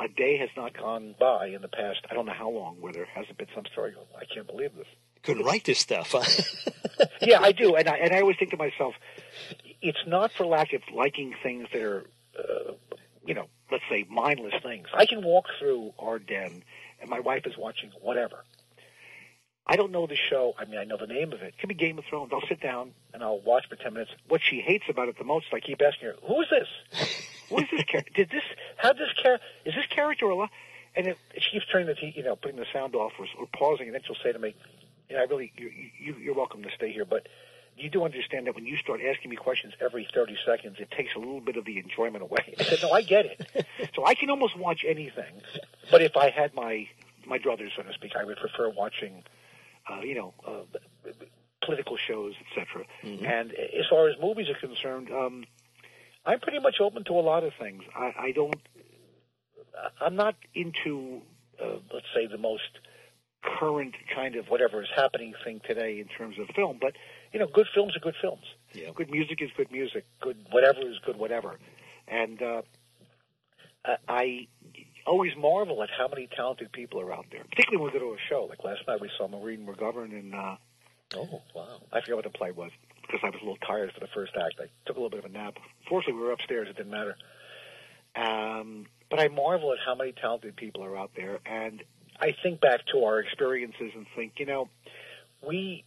a 0.00 0.08
day 0.08 0.38
has 0.38 0.48
not 0.56 0.76
gone 0.76 1.14
by 1.18 1.48
in 1.48 1.62
the 1.62 1.68
past, 1.68 2.00
I 2.10 2.14
don't 2.14 2.26
know 2.26 2.32
how 2.32 2.50
long, 2.50 2.80
where 2.80 2.92
there 2.92 3.04
hasn't 3.04 3.38
been 3.38 3.48
some 3.54 3.64
story. 3.72 3.92
Go, 3.92 4.00
I 4.16 4.24
can't 4.32 4.46
believe 4.46 4.74
this. 4.74 4.86
Couldn't 5.22 5.44
write 5.44 5.64
this 5.64 5.78
stuff. 5.78 6.14
Yeah, 7.20 7.40
I 7.40 7.52
do, 7.52 7.74
and 7.76 7.88
I 7.88 7.96
and 7.96 8.12
I 8.12 8.20
always 8.20 8.36
think 8.36 8.50
to 8.50 8.56
myself, 8.56 8.94
it's 9.80 9.98
not 10.06 10.32
for 10.32 10.44
lack 10.44 10.72
of 10.72 10.82
liking 10.92 11.34
things 11.42 11.68
that 11.72 11.82
are, 11.82 12.04
uh, 12.38 12.72
you 13.24 13.34
know, 13.34 13.46
let's 13.70 13.84
say 13.88 14.04
mindless 14.08 14.54
things. 14.62 14.88
I 14.94 15.06
can 15.06 15.22
walk 15.22 15.46
through 15.58 15.94
our 15.98 16.18
den, 16.18 16.62
and 17.00 17.08
my 17.10 17.20
wife 17.20 17.46
is 17.46 17.56
watching 17.56 17.90
whatever. 18.00 18.44
I 19.66 19.76
don't 19.76 19.92
know 19.92 20.06
the 20.06 20.16
show. 20.16 20.54
I 20.58 20.64
mean, 20.64 20.78
I 20.78 20.84
know 20.84 20.96
the 20.96 21.06
name 21.06 21.32
of 21.32 21.42
it. 21.42 21.54
It 21.54 21.58
could 21.58 21.68
be 21.68 21.74
Game 21.74 21.98
of 21.98 22.04
Thrones. 22.04 22.30
I'll 22.32 22.46
sit 22.48 22.60
down 22.60 22.92
and 23.14 23.22
I'll 23.22 23.40
watch 23.40 23.68
for 23.68 23.76
ten 23.76 23.94
minutes. 23.94 24.10
What 24.28 24.40
she 24.42 24.60
hates 24.60 24.84
about 24.88 25.08
it 25.08 25.16
the 25.18 25.24
most, 25.24 25.46
I 25.52 25.60
keep 25.60 25.80
asking 25.80 26.08
her, 26.08 26.14
"Who 26.26 26.40
is 26.40 26.48
this?" 26.50 26.68
What 27.48 27.64
is 27.64 27.68
this 27.70 27.84
character? 27.84 28.12
Did 28.16 28.30
this? 28.30 28.44
How 28.76 28.92
this 28.92 29.12
character? 29.20 29.44
Is 29.64 29.74
this 29.74 29.86
character 29.90 30.26
alive? 30.26 30.48
And 30.94 31.06
it, 31.06 31.18
she 31.38 31.52
keeps 31.52 31.66
turning 31.70 31.86
the, 31.86 31.94
t- 31.94 32.12
you 32.16 32.22
know, 32.22 32.36
putting 32.36 32.58
the 32.58 32.66
sound 32.72 32.94
off 32.94 33.12
or, 33.18 33.26
or 33.38 33.46
pausing, 33.46 33.86
and 33.86 33.94
then 33.94 34.02
she'll 34.04 34.16
say 34.22 34.32
to 34.32 34.38
me, 34.38 34.54
"Yeah, 35.12 35.20
I 35.20 35.24
really, 35.24 35.52
you, 35.56 35.70
you, 35.98 36.16
you're 36.20 36.34
welcome 36.34 36.62
to 36.62 36.70
stay 36.76 36.92
here, 36.92 37.04
but." 37.04 37.26
You 37.74 37.88
do 37.88 38.04
understand 38.04 38.46
that 38.48 38.54
when 38.54 38.66
you 38.66 38.76
start 38.76 39.00
asking 39.00 39.30
me 39.30 39.36
questions 39.36 39.72
every 39.80 40.06
30 40.14 40.36
seconds, 40.44 40.76
it 40.78 40.90
takes 40.90 41.14
a 41.14 41.18
little 41.18 41.40
bit 41.40 41.56
of 41.56 41.64
the 41.64 41.78
enjoyment 41.78 42.22
away. 42.22 42.54
I 42.60 42.64
said, 42.64 42.80
no, 42.82 42.90
I 42.92 43.00
get 43.00 43.24
it. 43.24 43.66
so 43.94 44.04
I 44.04 44.14
can 44.14 44.28
almost 44.28 44.58
watch 44.58 44.84
anything. 44.86 45.40
But 45.90 46.02
if 46.02 46.14
I 46.14 46.28
had 46.28 46.52
my 46.54 46.86
my 47.26 47.38
druthers, 47.38 47.70
so 47.74 47.82
to 47.82 47.94
speak, 47.94 48.12
I 48.14 48.24
would 48.24 48.36
prefer 48.36 48.68
watching, 48.68 49.24
uh, 49.90 50.00
you 50.00 50.14
know, 50.14 50.34
uh, 50.46 51.12
political 51.64 51.96
shows, 51.96 52.34
etc. 52.50 52.84
And 53.24 53.52
as 53.52 53.86
far 53.88 54.08
as 54.08 54.16
movies 54.20 54.48
are 54.50 54.54
concerned, 54.66 55.10
um, 55.10 55.44
I'm 56.26 56.40
pretty 56.40 56.58
much 56.60 56.76
open 56.80 57.04
to 57.04 57.12
a 57.14 57.20
lot 57.20 57.42
of 57.42 57.52
things. 57.58 57.82
I, 57.96 58.12
I 58.18 58.32
don't. 58.32 58.60
I'm 60.00 60.16
not 60.16 60.36
into, 60.54 61.22
uh, 61.62 61.76
let's 61.92 62.06
say, 62.14 62.26
the 62.26 62.38
most 62.38 62.68
current 63.42 63.94
kind 64.14 64.36
of 64.36 64.48
whatever 64.48 64.82
is 64.82 64.88
happening 64.94 65.34
thing 65.44 65.60
today 65.66 65.98
in 66.00 66.06
terms 66.08 66.38
of 66.38 66.48
film. 66.54 66.78
But 66.80 66.94
you 67.32 67.40
know, 67.40 67.46
good 67.46 67.66
films 67.74 67.96
are 67.96 68.00
good 68.00 68.14
films. 68.20 68.44
Yeah. 68.72 68.90
Good 68.94 69.10
music 69.10 69.40
is 69.42 69.50
good 69.56 69.70
music. 69.72 70.04
Good 70.20 70.36
whatever 70.50 70.80
is 70.80 70.98
good 71.04 71.16
whatever. 71.18 71.58
And 72.08 72.40
uh, 72.42 72.62
I- 74.08 74.48
always 75.04 75.32
marvel 75.36 75.82
at 75.82 75.90
how 75.90 76.06
many 76.06 76.28
talented 76.28 76.70
people 76.70 77.00
are 77.00 77.12
out 77.12 77.26
there, 77.32 77.42
particularly 77.50 77.82
when 77.82 77.92
we 77.92 77.98
go 77.98 78.06
to 78.06 78.12
a 78.14 78.18
show. 78.28 78.44
Like 78.48 78.62
last 78.62 78.86
night, 78.86 79.00
we 79.00 79.10
saw 79.18 79.26
Maureen 79.28 79.66
McGovern 79.66 80.12
in. 80.12 80.34
Uh, 80.34 80.56
Oh, 81.14 81.42
wow. 81.54 81.66
I 81.92 82.00
forget 82.00 82.14
what 82.16 82.24
the 82.24 82.30
play 82.30 82.52
was 82.52 82.70
because 83.02 83.20
I 83.22 83.26
was 83.26 83.34
a 83.42 83.44
little 83.44 83.58
tired 83.58 83.92
for 83.92 84.00
the 84.00 84.06
first 84.14 84.32
act. 84.34 84.54
I 84.58 84.68
took 84.86 84.96
a 84.96 84.98
little 84.98 85.10
bit 85.10 85.18
of 85.18 85.26
a 85.26 85.28
nap. 85.28 85.58
Fortunately, 85.86 86.14
we 86.18 86.26
were 86.26 86.32
upstairs. 86.32 86.68
It 86.70 86.76
didn't 86.78 86.90
matter. 86.90 87.16
Um, 88.16 88.86
but 89.10 89.20
I 89.20 89.28
marvel 89.28 89.72
at 89.74 89.78
how 89.84 89.94
many 89.94 90.12
talented 90.12 90.56
people 90.56 90.82
are 90.82 90.96
out 90.96 91.10
there, 91.14 91.38
and 91.44 91.82
I 92.20 92.34
think 92.42 92.60
back 92.60 92.86
to 92.92 93.04
our 93.04 93.18
experiences 93.20 93.92
and 93.94 94.06
think, 94.14 94.34
you 94.38 94.46
know, 94.46 94.68
we 95.46 95.84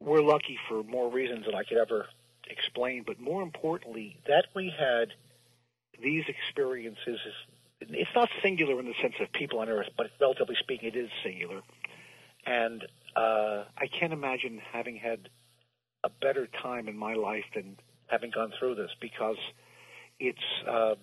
were 0.00 0.22
lucky 0.22 0.58
for 0.68 0.82
more 0.82 1.10
reasons 1.10 1.46
than 1.46 1.54
I 1.54 1.64
could 1.64 1.78
ever 1.78 2.06
explain. 2.48 3.04
But 3.06 3.20
more 3.20 3.42
importantly, 3.42 4.16
that 4.26 4.46
we 4.54 4.72
had 4.76 5.12
these 6.02 6.24
experiences. 6.28 7.20
Is, 7.26 7.34
it's 7.80 8.10
not 8.14 8.28
singular 8.42 8.78
in 8.80 8.86
the 8.86 8.94
sense 9.00 9.14
of 9.20 9.32
people 9.32 9.60
on 9.60 9.68
Earth, 9.68 9.88
but 9.96 10.10
relatively 10.20 10.56
speaking, 10.58 10.88
it 10.88 10.96
is 10.96 11.10
singular. 11.22 11.62
And 12.44 12.86
uh, 13.14 13.64
I 13.76 13.86
can't 13.86 14.12
imagine 14.12 14.60
having 14.72 14.96
had 14.96 15.28
a 16.04 16.08
better 16.08 16.46
time 16.46 16.88
in 16.88 16.96
my 16.96 17.14
life 17.14 17.44
than 17.54 17.76
having 18.06 18.30
gone 18.30 18.52
through 18.58 18.76
this 18.76 18.90
because 19.00 19.36
it's 20.20 20.38
uh, 20.68 20.94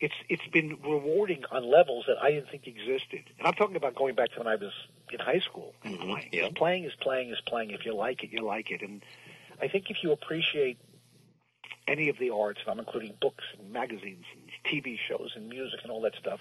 it's 0.00 0.14
it's 0.28 0.46
been 0.52 0.78
rewarding 0.82 1.44
on 1.50 1.64
levels 1.64 2.04
that 2.08 2.16
I 2.22 2.32
didn't 2.32 2.50
think 2.50 2.66
existed. 2.66 3.24
And 3.38 3.46
I'm 3.46 3.54
talking 3.54 3.76
about 3.76 3.94
going 3.94 4.14
back 4.14 4.32
to 4.32 4.38
when 4.38 4.48
I 4.48 4.56
was 4.56 4.72
in 5.10 5.20
high 5.20 5.40
school 5.40 5.74
and 5.84 5.98
playing. 5.98 6.28
yeah. 6.32 6.48
Playing 6.54 6.84
is 6.84 6.92
playing 7.00 7.30
is 7.30 7.40
playing. 7.46 7.70
If 7.70 7.86
you 7.86 7.94
like 7.94 8.22
it, 8.24 8.30
you 8.32 8.44
like 8.44 8.70
it. 8.70 8.82
And 8.82 9.02
I 9.62 9.68
think 9.68 9.90
if 9.90 9.98
you 10.02 10.12
appreciate 10.12 10.78
any 11.86 12.08
of 12.08 12.18
the 12.18 12.30
arts, 12.30 12.60
and 12.64 12.72
I'm 12.72 12.78
including 12.78 13.14
books 13.20 13.44
and 13.58 13.72
magazines 13.72 14.24
and 14.32 14.50
TV 14.64 14.98
shows 15.08 15.32
and 15.36 15.48
music 15.48 15.80
and 15.82 15.92
all 15.92 16.00
that 16.02 16.14
stuff, 16.18 16.40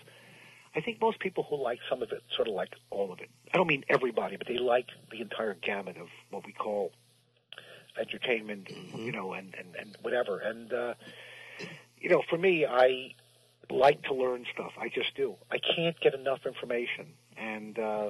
I 0.76 0.82
think 0.82 1.00
most 1.00 1.20
people 1.20 1.46
who 1.48 1.62
like 1.62 1.80
some 1.90 2.02
of 2.02 2.12
it 2.12 2.24
sort 2.36 2.48
of 2.48 2.56
like 2.56 2.74
all 2.90 3.12
of 3.12 3.20
it. 3.20 3.30
I 3.54 3.58
don't 3.58 3.68
mean 3.68 3.84
everybody, 3.90 4.38
but 4.38 4.48
they 4.48 4.58
like 4.58 4.88
the 5.12 5.22
entire 5.22 5.54
gamut 5.54 5.98
of 5.98 6.08
what 6.32 6.46
we 6.46 6.54
call 6.54 6.92
entertainment, 8.00 8.72
you 8.96 9.12
know, 9.12 9.34
and, 9.34 9.54
and, 9.58 9.76
and 9.76 9.96
whatever. 10.02 10.40
And, 10.40 10.74
uh, 10.74 10.94
you 12.00 12.10
know, 12.10 12.24
for 12.28 12.38
me, 12.38 12.66
I 12.66 13.14
like 13.70 14.04
to 14.04 14.14
learn 14.14 14.46
stuff. 14.54 14.72
I 14.80 14.90
just 14.90 15.16
do. 15.16 15.36
I 15.52 15.58
can't 15.76 16.00
get 16.00 16.14
enough 16.14 16.46
information. 16.46 17.14
And 17.38 17.78
uh, 17.80 18.10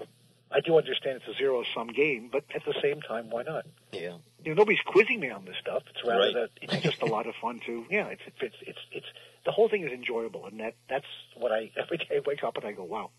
I 0.51 0.59
do 0.59 0.77
understand 0.77 1.21
it's 1.25 1.35
a 1.35 1.37
zero 1.37 1.63
sum 1.73 1.87
game, 1.87 2.29
but 2.31 2.43
at 2.55 2.63
the 2.65 2.73
same 2.81 3.01
time, 3.01 3.29
why 3.29 3.43
not? 3.43 3.65
Yeah. 3.91 4.17
you 4.43 4.53
know, 4.53 4.61
nobody's 4.61 4.81
quizzing 4.85 5.19
me 5.19 5.29
on 5.29 5.45
this 5.45 5.55
stuff. 5.61 5.83
It's 5.89 6.03
rather 6.07 6.19
Right. 6.25 6.33
that 6.33 6.49
it's 6.61 6.83
just 6.83 7.01
a 7.01 7.05
lot 7.05 7.27
of 7.27 7.35
fun 7.41 7.59
to, 7.65 7.85
yeah, 7.89 8.07
it's, 8.07 8.21
it's, 8.41 8.55
it's, 8.61 8.79
it's, 8.91 9.05
the 9.45 9.51
whole 9.51 9.69
thing 9.69 9.83
is 9.83 9.91
enjoyable. 9.91 10.45
And 10.45 10.59
that, 10.59 10.75
that's 10.89 11.05
what 11.35 11.51
I, 11.51 11.71
every 11.77 11.97
day 11.97 12.05
I 12.17 12.21
wake 12.25 12.43
up 12.43 12.57
and 12.57 12.65
I 12.65 12.71
go, 12.73 12.83
wow, 12.83 13.11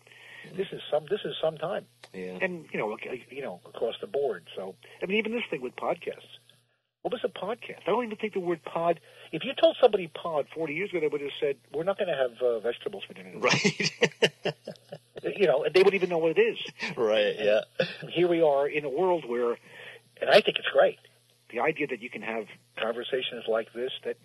this 0.55 0.67
is 0.71 0.81
some, 0.91 1.05
this 1.09 1.21
is 1.25 1.35
some 1.41 1.57
time. 1.57 1.85
Yeah. 2.13 2.37
And, 2.41 2.65
you 2.71 2.79
know, 2.79 2.95
you 3.31 3.41
know, 3.41 3.59
across 3.65 3.95
the 4.01 4.07
board. 4.07 4.45
So, 4.55 4.75
I 5.01 5.05
mean, 5.07 5.17
even 5.17 5.31
this 5.31 5.43
thing 5.49 5.61
with 5.61 5.75
podcasts. 5.75 6.37
What 7.05 7.11
was 7.13 7.21
a 7.23 7.27
podcast? 7.27 7.81
I 7.85 7.91
don't 7.91 8.03
even 8.05 8.17
think 8.17 8.33
the 8.33 8.39
word 8.39 8.63
pod, 8.63 8.99
if 9.31 9.43
you 9.43 9.51
told 9.61 9.77
somebody 9.79 10.07
pod 10.07 10.47
40 10.55 10.73
years 10.73 10.89
ago, 10.89 11.01
they 11.01 11.07
would 11.07 11.21
have 11.21 11.29
said, 11.39 11.55
we're 11.71 11.83
not 11.83 11.99
going 11.99 12.07
to 12.07 12.15
have 12.15 12.31
uh, 12.41 12.57
vegetables 12.61 13.03
for 13.07 13.13
dinner. 13.13 13.31
Right. 13.39 13.91
You 15.23 15.47
know, 15.47 15.65
they 15.73 15.81
would 15.83 15.93
even 15.95 16.09
know 16.09 16.17
what 16.19 16.37
it 16.37 16.41
is. 16.41 16.57
right. 16.95 17.35
Yeah. 17.39 17.61
here 18.09 18.27
we 18.27 18.41
are 18.41 18.67
in 18.67 18.85
a 18.85 18.89
world 18.89 19.23
where, 19.27 19.51
and 20.21 20.29
I 20.29 20.41
think 20.41 20.57
it's 20.57 20.67
great, 20.71 20.97
the 21.51 21.59
idea 21.61 21.87
that 21.87 22.01
you 22.01 22.09
can 22.11 22.21
have 22.21 22.45
conversations 22.79 23.43
like 23.47 23.71
this 23.73 23.91
that 24.03 24.17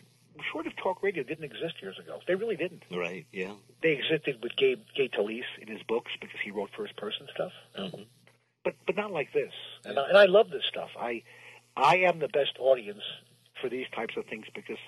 short 0.52 0.66
of 0.66 0.76
talk 0.76 1.02
radio 1.02 1.22
didn't 1.22 1.44
exist 1.44 1.74
years 1.82 1.98
ago. 1.98 2.18
They 2.26 2.34
really 2.34 2.56
didn't. 2.56 2.82
Right. 2.90 3.26
Yeah. 3.32 3.52
They 3.82 3.92
existed 3.92 4.40
with 4.42 4.56
Gabe, 4.56 4.80
Gabe 4.96 5.10
Talese 5.10 5.42
in 5.60 5.68
his 5.68 5.82
books 5.88 6.10
because 6.20 6.38
he 6.44 6.50
wrote 6.50 6.68
first 6.76 6.96
person 6.96 7.26
stuff, 7.34 7.52
Mhm. 7.78 8.06
but 8.64 8.74
but 8.86 8.96
not 8.96 9.10
like 9.10 9.32
this. 9.32 9.52
And, 9.84 9.98
I, 9.98 10.08
and 10.08 10.18
I 10.18 10.26
love 10.26 10.50
this 10.50 10.64
stuff. 10.68 10.90
I 10.98 11.22
I 11.76 11.98
am 11.98 12.18
the 12.18 12.28
best 12.28 12.56
audience 12.58 13.02
for 13.60 13.68
these 13.68 13.86
types 13.94 14.14
of 14.16 14.26
things 14.26 14.46
because 14.54 14.78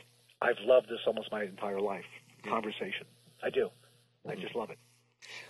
I've 0.41 0.59
loved 0.65 0.89
this 0.89 1.01
almost 1.07 1.31
my 1.31 1.45
entire 1.45 1.81
life. 1.81 2.05
Conversation, 2.45 3.07
I 3.43 3.51
do. 3.51 3.71
I 4.29 4.35
just 4.35 4.55
love 4.55 4.71
it. 4.71 4.79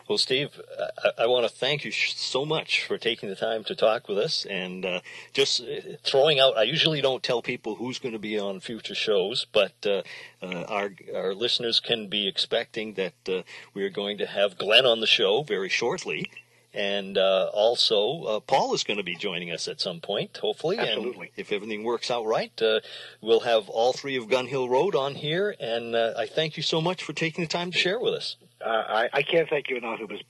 Well, 0.08 0.18
Steve, 0.18 0.60
I, 1.02 1.22
I 1.22 1.26
want 1.26 1.46
to 1.46 1.52
thank 1.52 1.84
you 1.84 1.90
sh- 1.90 2.14
so 2.14 2.44
much 2.44 2.84
for 2.84 2.98
taking 2.98 3.28
the 3.28 3.34
time 3.34 3.64
to 3.64 3.74
talk 3.74 4.08
with 4.08 4.18
us 4.18 4.44
and 4.44 4.84
uh, 4.84 5.00
just 5.32 5.62
uh, 5.62 5.96
throwing 6.02 6.38
out. 6.38 6.58
I 6.58 6.64
usually 6.64 7.00
don't 7.00 7.22
tell 7.22 7.40
people 7.40 7.76
who's 7.76 7.98
going 7.98 8.12
to 8.12 8.18
be 8.18 8.38
on 8.38 8.60
future 8.60 8.94
shows, 8.94 9.46
but 9.52 9.72
uh, 9.86 10.02
uh, 10.42 10.64
our 10.68 10.90
our 11.14 11.34
listeners 11.34 11.80
can 11.80 12.08
be 12.08 12.28
expecting 12.28 12.94
that 12.94 13.14
uh, 13.28 13.42
we 13.72 13.82
are 13.84 13.90
going 13.90 14.18
to 14.18 14.26
have 14.26 14.58
Glenn 14.58 14.84
on 14.84 15.00
the 15.00 15.06
show 15.06 15.42
very 15.42 15.68
shortly. 15.68 16.30
And 16.74 17.18
uh, 17.18 17.50
also, 17.52 18.22
uh, 18.22 18.40
Paul 18.40 18.72
is 18.72 18.82
going 18.82 18.96
to 18.96 19.02
be 19.02 19.14
joining 19.14 19.50
us 19.50 19.68
at 19.68 19.80
some 19.80 20.00
point, 20.00 20.38
hopefully. 20.38 20.78
Absolutely. 20.78 21.26
And 21.26 21.38
if 21.38 21.52
everything 21.52 21.84
works 21.84 22.10
out 22.10 22.24
right, 22.24 22.62
uh, 22.62 22.80
we'll 23.20 23.40
have 23.40 23.68
all 23.68 23.92
three 23.92 24.16
of 24.16 24.28
Gun 24.28 24.46
Hill 24.46 24.68
Road 24.68 24.94
on 24.94 25.14
here. 25.14 25.54
And 25.60 25.94
uh, 25.94 26.14
I 26.16 26.26
thank 26.26 26.56
you 26.56 26.62
so 26.62 26.80
much 26.80 27.02
for 27.02 27.12
taking 27.12 27.44
the 27.44 27.48
time 27.48 27.72
to 27.72 27.78
share 27.78 28.00
with 28.00 28.14
us. 28.14 28.36
Uh, 28.64 28.68
I, 28.68 29.08
I 29.12 29.22
can't 29.22 29.48
thank 29.50 29.68
you 29.68 29.76
enough. 29.76 30.00
It 30.00 30.08
was 30.08 30.20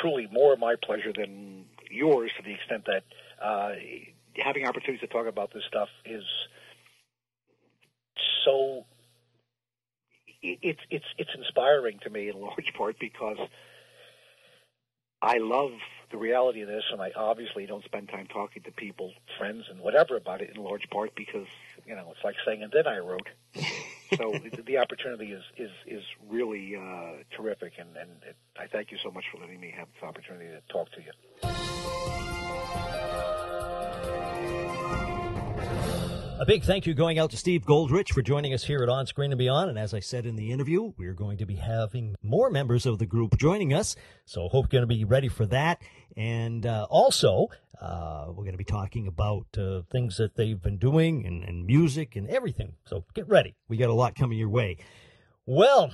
truly 0.00 0.28
more 0.30 0.56
my 0.56 0.76
pleasure 0.76 1.12
than 1.12 1.64
yours 1.90 2.30
to 2.36 2.42
the 2.44 2.54
extent 2.54 2.86
that 2.86 3.02
uh, 3.42 3.72
having 4.36 4.66
opportunities 4.66 5.00
to 5.00 5.06
talk 5.08 5.26
about 5.26 5.52
this 5.52 5.64
stuff 5.66 5.88
is 6.04 6.24
so. 8.44 8.84
It's 10.44 10.80
it's 10.90 11.04
it's 11.18 11.30
inspiring 11.36 12.00
to 12.02 12.10
me 12.10 12.28
in 12.28 12.40
large 12.40 12.72
part 12.76 12.98
because 12.98 13.38
I 15.22 15.38
love 15.38 15.70
the 16.10 16.16
reality 16.18 16.62
of 16.62 16.68
this, 16.68 16.82
and 16.90 17.00
I 17.00 17.12
obviously 17.14 17.64
don't 17.64 17.84
spend 17.84 18.08
time 18.08 18.26
talking 18.26 18.64
to 18.64 18.72
people, 18.72 19.12
friends, 19.38 19.66
and 19.70 19.80
whatever 19.80 20.16
about 20.16 20.42
it 20.42 20.50
in 20.54 20.62
large 20.62 20.90
part 20.90 21.14
because 21.14 21.46
you 21.86 21.94
know 21.94 22.08
it's 22.10 22.24
like 22.24 22.34
saying, 22.44 22.62
and 22.62 22.72
then 22.72 22.88
I 22.88 22.98
wrote. 22.98 23.28
so 24.16 24.34
the, 24.66 24.78
opportunity 24.78 25.32
is 25.32 25.44
is 25.56 25.70
is 25.86 26.02
really 26.28 26.74
uh, 26.76 27.22
terrific, 27.36 27.74
and 27.78 27.96
and 27.96 28.10
it, 28.28 28.36
I 28.58 28.66
thank 28.66 28.90
you 28.90 28.98
so 29.02 29.12
much 29.12 29.24
for 29.30 29.38
letting 29.38 29.60
me 29.60 29.72
have 29.76 29.86
this 29.94 30.02
opportunity 30.02 30.48
to 30.48 30.60
talk 30.72 30.88
to 30.92 31.00
you. 31.00 31.12
A 36.42 36.44
big 36.44 36.64
thank 36.64 36.86
you 36.86 36.94
going 36.94 37.20
out 37.20 37.30
to 37.30 37.36
Steve 37.36 37.64
Goldrich 37.64 38.12
for 38.12 38.20
joining 38.20 38.52
us 38.52 38.64
here 38.64 38.82
at 38.82 38.88
On 38.88 39.06
Screen 39.06 39.30
and 39.30 39.38
Beyond. 39.38 39.70
And 39.70 39.78
as 39.78 39.94
I 39.94 40.00
said 40.00 40.26
in 40.26 40.34
the 40.34 40.50
interview, 40.50 40.92
we're 40.98 41.14
going 41.14 41.38
to 41.38 41.46
be 41.46 41.54
having 41.54 42.16
more 42.20 42.50
members 42.50 42.84
of 42.84 42.98
the 42.98 43.06
group 43.06 43.38
joining 43.38 43.72
us. 43.72 43.94
So 44.24 44.48
hope 44.48 44.64
you're 44.64 44.80
going 44.80 44.88
to 44.88 44.92
be 44.92 45.04
ready 45.04 45.28
for 45.28 45.46
that. 45.46 45.80
And 46.16 46.66
uh, 46.66 46.88
also, 46.90 47.46
uh, 47.80 48.24
we're 48.26 48.42
going 48.42 48.54
to 48.54 48.58
be 48.58 48.64
talking 48.64 49.06
about 49.06 49.56
uh, 49.56 49.82
things 49.92 50.16
that 50.16 50.34
they've 50.34 50.60
been 50.60 50.78
doing 50.78 51.24
and, 51.28 51.44
and 51.44 51.64
music 51.64 52.16
and 52.16 52.28
everything. 52.28 52.72
So 52.86 53.04
get 53.14 53.28
ready. 53.28 53.54
We 53.68 53.76
got 53.76 53.90
a 53.90 53.94
lot 53.94 54.16
coming 54.16 54.36
your 54.36 54.50
way. 54.50 54.78
Well, 55.46 55.92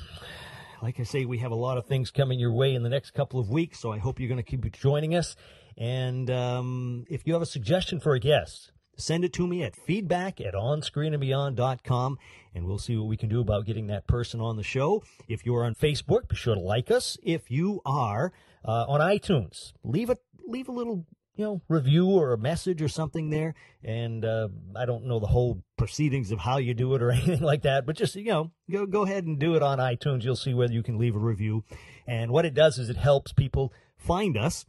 like 0.80 0.98
I 0.98 1.02
say, 1.02 1.26
we 1.26 1.40
have 1.40 1.52
a 1.52 1.56
lot 1.56 1.76
of 1.76 1.84
things 1.84 2.10
coming 2.10 2.40
your 2.40 2.54
way 2.54 2.74
in 2.74 2.82
the 2.82 2.88
next 2.88 3.10
couple 3.10 3.38
of 3.38 3.50
weeks. 3.50 3.80
So 3.80 3.92
I 3.92 3.98
hope 3.98 4.18
you're 4.18 4.30
going 4.30 4.42
to 4.42 4.50
keep 4.50 4.72
joining 4.72 5.14
us. 5.14 5.36
And 5.76 6.30
um, 6.30 7.04
if 7.10 7.26
you 7.26 7.34
have 7.34 7.42
a 7.42 7.46
suggestion 7.46 8.00
for 8.00 8.14
a 8.14 8.18
guest, 8.18 8.72
send 8.98 9.24
it 9.24 9.32
to 9.34 9.46
me 9.46 9.62
at 9.62 9.76
feedback 9.76 10.40
at 10.40 10.54
onscreenandbeyond.com 10.54 12.18
and 12.54 12.66
we'll 12.66 12.78
see 12.78 12.96
what 12.96 13.06
we 13.06 13.16
can 13.16 13.28
do 13.28 13.40
about 13.40 13.66
getting 13.66 13.86
that 13.86 14.06
person 14.06 14.40
on 14.40 14.56
the 14.56 14.62
show. 14.62 15.02
If 15.28 15.46
you're 15.46 15.64
on 15.64 15.74
Facebook, 15.74 16.28
be 16.28 16.36
sure 16.36 16.54
to 16.54 16.60
like 16.60 16.90
us. 16.90 17.16
If 17.22 17.50
you 17.50 17.80
are 17.86 18.32
uh, 18.64 18.84
on 18.88 19.00
iTunes, 19.00 19.72
leave 19.84 20.10
a 20.10 20.18
leave 20.46 20.68
a 20.68 20.72
little 20.72 21.06
you 21.38 21.44
know, 21.44 21.62
review 21.68 22.08
or 22.08 22.32
a 22.32 22.38
message 22.38 22.82
or 22.82 22.88
something 22.88 23.30
there. 23.30 23.54
And 23.84 24.24
uh, 24.24 24.48
I 24.74 24.86
don't 24.86 25.04
know 25.04 25.20
the 25.20 25.28
whole 25.28 25.62
proceedings 25.76 26.32
of 26.32 26.40
how 26.40 26.58
you 26.58 26.74
do 26.74 26.92
it 26.96 27.02
or 27.02 27.10
anything 27.12 27.40
like 27.40 27.62
that, 27.62 27.86
but 27.86 27.96
just, 27.96 28.16
you 28.16 28.24
know, 28.24 28.50
go, 28.68 28.86
go 28.86 29.04
ahead 29.04 29.24
and 29.24 29.38
do 29.38 29.54
it 29.54 29.62
on 29.62 29.78
iTunes. 29.78 30.24
You'll 30.24 30.34
see 30.34 30.52
whether 30.52 30.72
you 30.72 30.82
can 30.82 30.98
leave 30.98 31.14
a 31.14 31.20
review. 31.20 31.62
And 32.08 32.32
what 32.32 32.44
it 32.44 32.54
does 32.54 32.76
is 32.78 32.90
it 32.90 32.96
helps 32.96 33.32
people 33.32 33.72
find 33.96 34.36
us. 34.36 34.66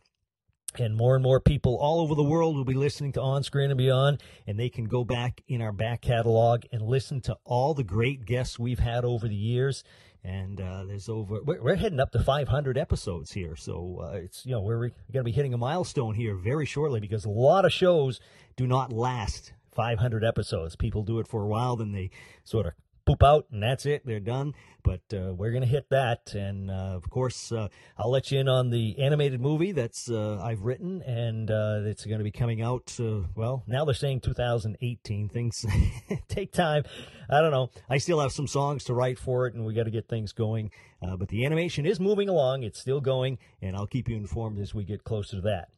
And 0.77 0.95
more 0.95 1.15
and 1.15 1.23
more 1.23 1.39
people 1.39 1.77
all 1.77 1.99
over 1.99 2.15
the 2.15 2.23
world 2.23 2.55
will 2.55 2.63
be 2.63 2.73
listening 2.73 3.11
to 3.13 3.21
On 3.21 3.43
Screen 3.43 3.71
and 3.71 3.77
Beyond, 3.77 4.21
and 4.45 4.59
they 4.59 4.69
can 4.69 4.85
go 4.85 5.03
back 5.03 5.41
in 5.47 5.61
our 5.61 5.71
back 5.71 6.01
catalog 6.01 6.63
and 6.71 6.81
listen 6.81 7.21
to 7.21 7.37
all 7.43 7.73
the 7.73 7.83
great 7.83 8.25
guests 8.25 8.59
we've 8.59 8.79
had 8.79 9.03
over 9.03 9.27
the 9.27 9.35
years. 9.35 9.83
And 10.23 10.61
uh, 10.61 10.83
there's 10.85 11.09
over 11.09 11.41
we're, 11.43 11.61
we're, 11.61 11.75
heading 11.75 11.99
up 11.99 12.11
to 12.11 12.23
500 12.23 12.77
episodes 12.77 13.31
here. 13.31 13.55
So 13.55 14.01
uh, 14.03 14.17
it's 14.17 14.45
you 14.45 14.51
know 14.51 14.61
we're 14.61 14.79
going 14.79 14.93
to 15.13 15.23
be 15.23 15.31
hitting 15.31 15.53
a 15.53 15.57
milestone 15.57 16.13
here 16.13 16.35
very 16.35 16.65
shortly 16.65 16.99
because 16.99 17.25
a 17.25 17.29
lot 17.29 17.65
of 17.65 17.71
shows 17.71 18.19
do 18.55 18.67
not 18.67 18.91
last 18.91 19.53
500 19.71 20.23
episodes. 20.23 20.75
People 20.75 21.03
do 21.03 21.19
it 21.19 21.27
for 21.27 21.43
a 21.43 21.47
while 21.47 21.77
then 21.77 21.93
they 21.93 22.11
sort 22.43 22.65
of 22.65 22.73
poop 23.09 23.23
out 23.23 23.47
and 23.51 23.63
that's 23.63 23.85
it. 23.85 24.05
They're 24.05 24.19
done. 24.19 24.53
But 24.83 25.01
uh, 25.13 25.33
we're 25.33 25.51
to 25.59 25.65
hit 25.65 25.89
that. 25.89 26.33
And 26.35 26.69
uh, 26.69 26.95
of 26.95 27.09
course 27.09 27.51
uh, 27.51 27.67
i'll 27.97 28.11
let 28.11 28.31
you 28.31 28.39
in 28.39 28.47
on 28.47 28.69
the 28.69 28.99
animated 28.99 29.41
movie 29.41 29.71
that's 29.71 30.09
uh, 30.09 30.39
i've 30.41 30.61
written 30.61 31.01
and 31.01 31.49
uh, 31.49 31.81
it's 31.83 32.05
going 32.05 32.19
to 32.19 32.23
be 32.23 32.31
coming 32.31 32.61
out 32.61 32.95
uh, 32.99 33.21
well 33.35 33.63
now 33.67 33.83
they're 33.85 33.93
saying 33.93 34.21
2018 34.21 35.29
things 35.29 35.65
take 36.27 36.51
time. 36.51 36.83
I 37.29 37.41
don't 37.41 37.51
know. 37.51 37.69
I 37.89 37.99
still 37.99 38.19
have 38.19 38.31
some 38.31 38.47
songs 38.47 38.83
to 38.85 38.93
write 38.93 39.19
for 39.19 39.47
it 39.47 39.53
and 39.53 39.65
we 39.65 39.73
got 39.73 39.83
to 39.83 39.91
get 39.91 40.07
things 40.07 40.31
going. 40.31 40.71
But 41.01 41.29
the 41.29 41.45
animation 41.45 41.85
is 41.85 41.99
moving 41.99 42.29
along. 42.29 42.63
It's 42.63 42.79
still 42.79 43.01
going 43.01 43.39
and 43.61 43.75
i'll 43.75 43.87
keep 43.87 44.07
you 44.07 44.17
informed 44.17 44.59
as 44.59 44.73
we 44.73 44.83
get 44.83 45.03
closer 45.03 45.37
to 45.37 45.41
that. 45.41 45.69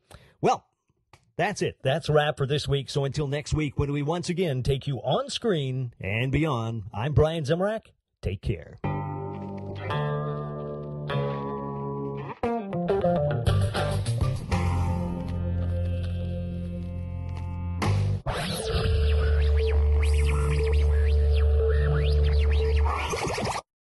Well 0.41 0.65
that's 1.35 1.61
it. 1.61 1.77
That's 1.81 2.09
a 2.09 2.13
wrap 2.13 2.37
for 2.37 2.45
this 2.45 2.67
week. 2.67 2.89
So 2.89 3.05
until 3.05 3.27
next 3.27 3.53
week, 3.53 3.77
when 3.77 3.91
we 3.91 4.01
once 4.01 4.29
again 4.29 4.63
take 4.63 4.87
you 4.87 4.97
on 4.99 5.29
screen 5.29 5.93
and 5.99 6.31
beyond, 6.31 6.83
I'm 6.93 7.13
Brian 7.13 7.43
Zemrak. 7.43 7.87
Take 8.21 8.41
care. 8.41 8.79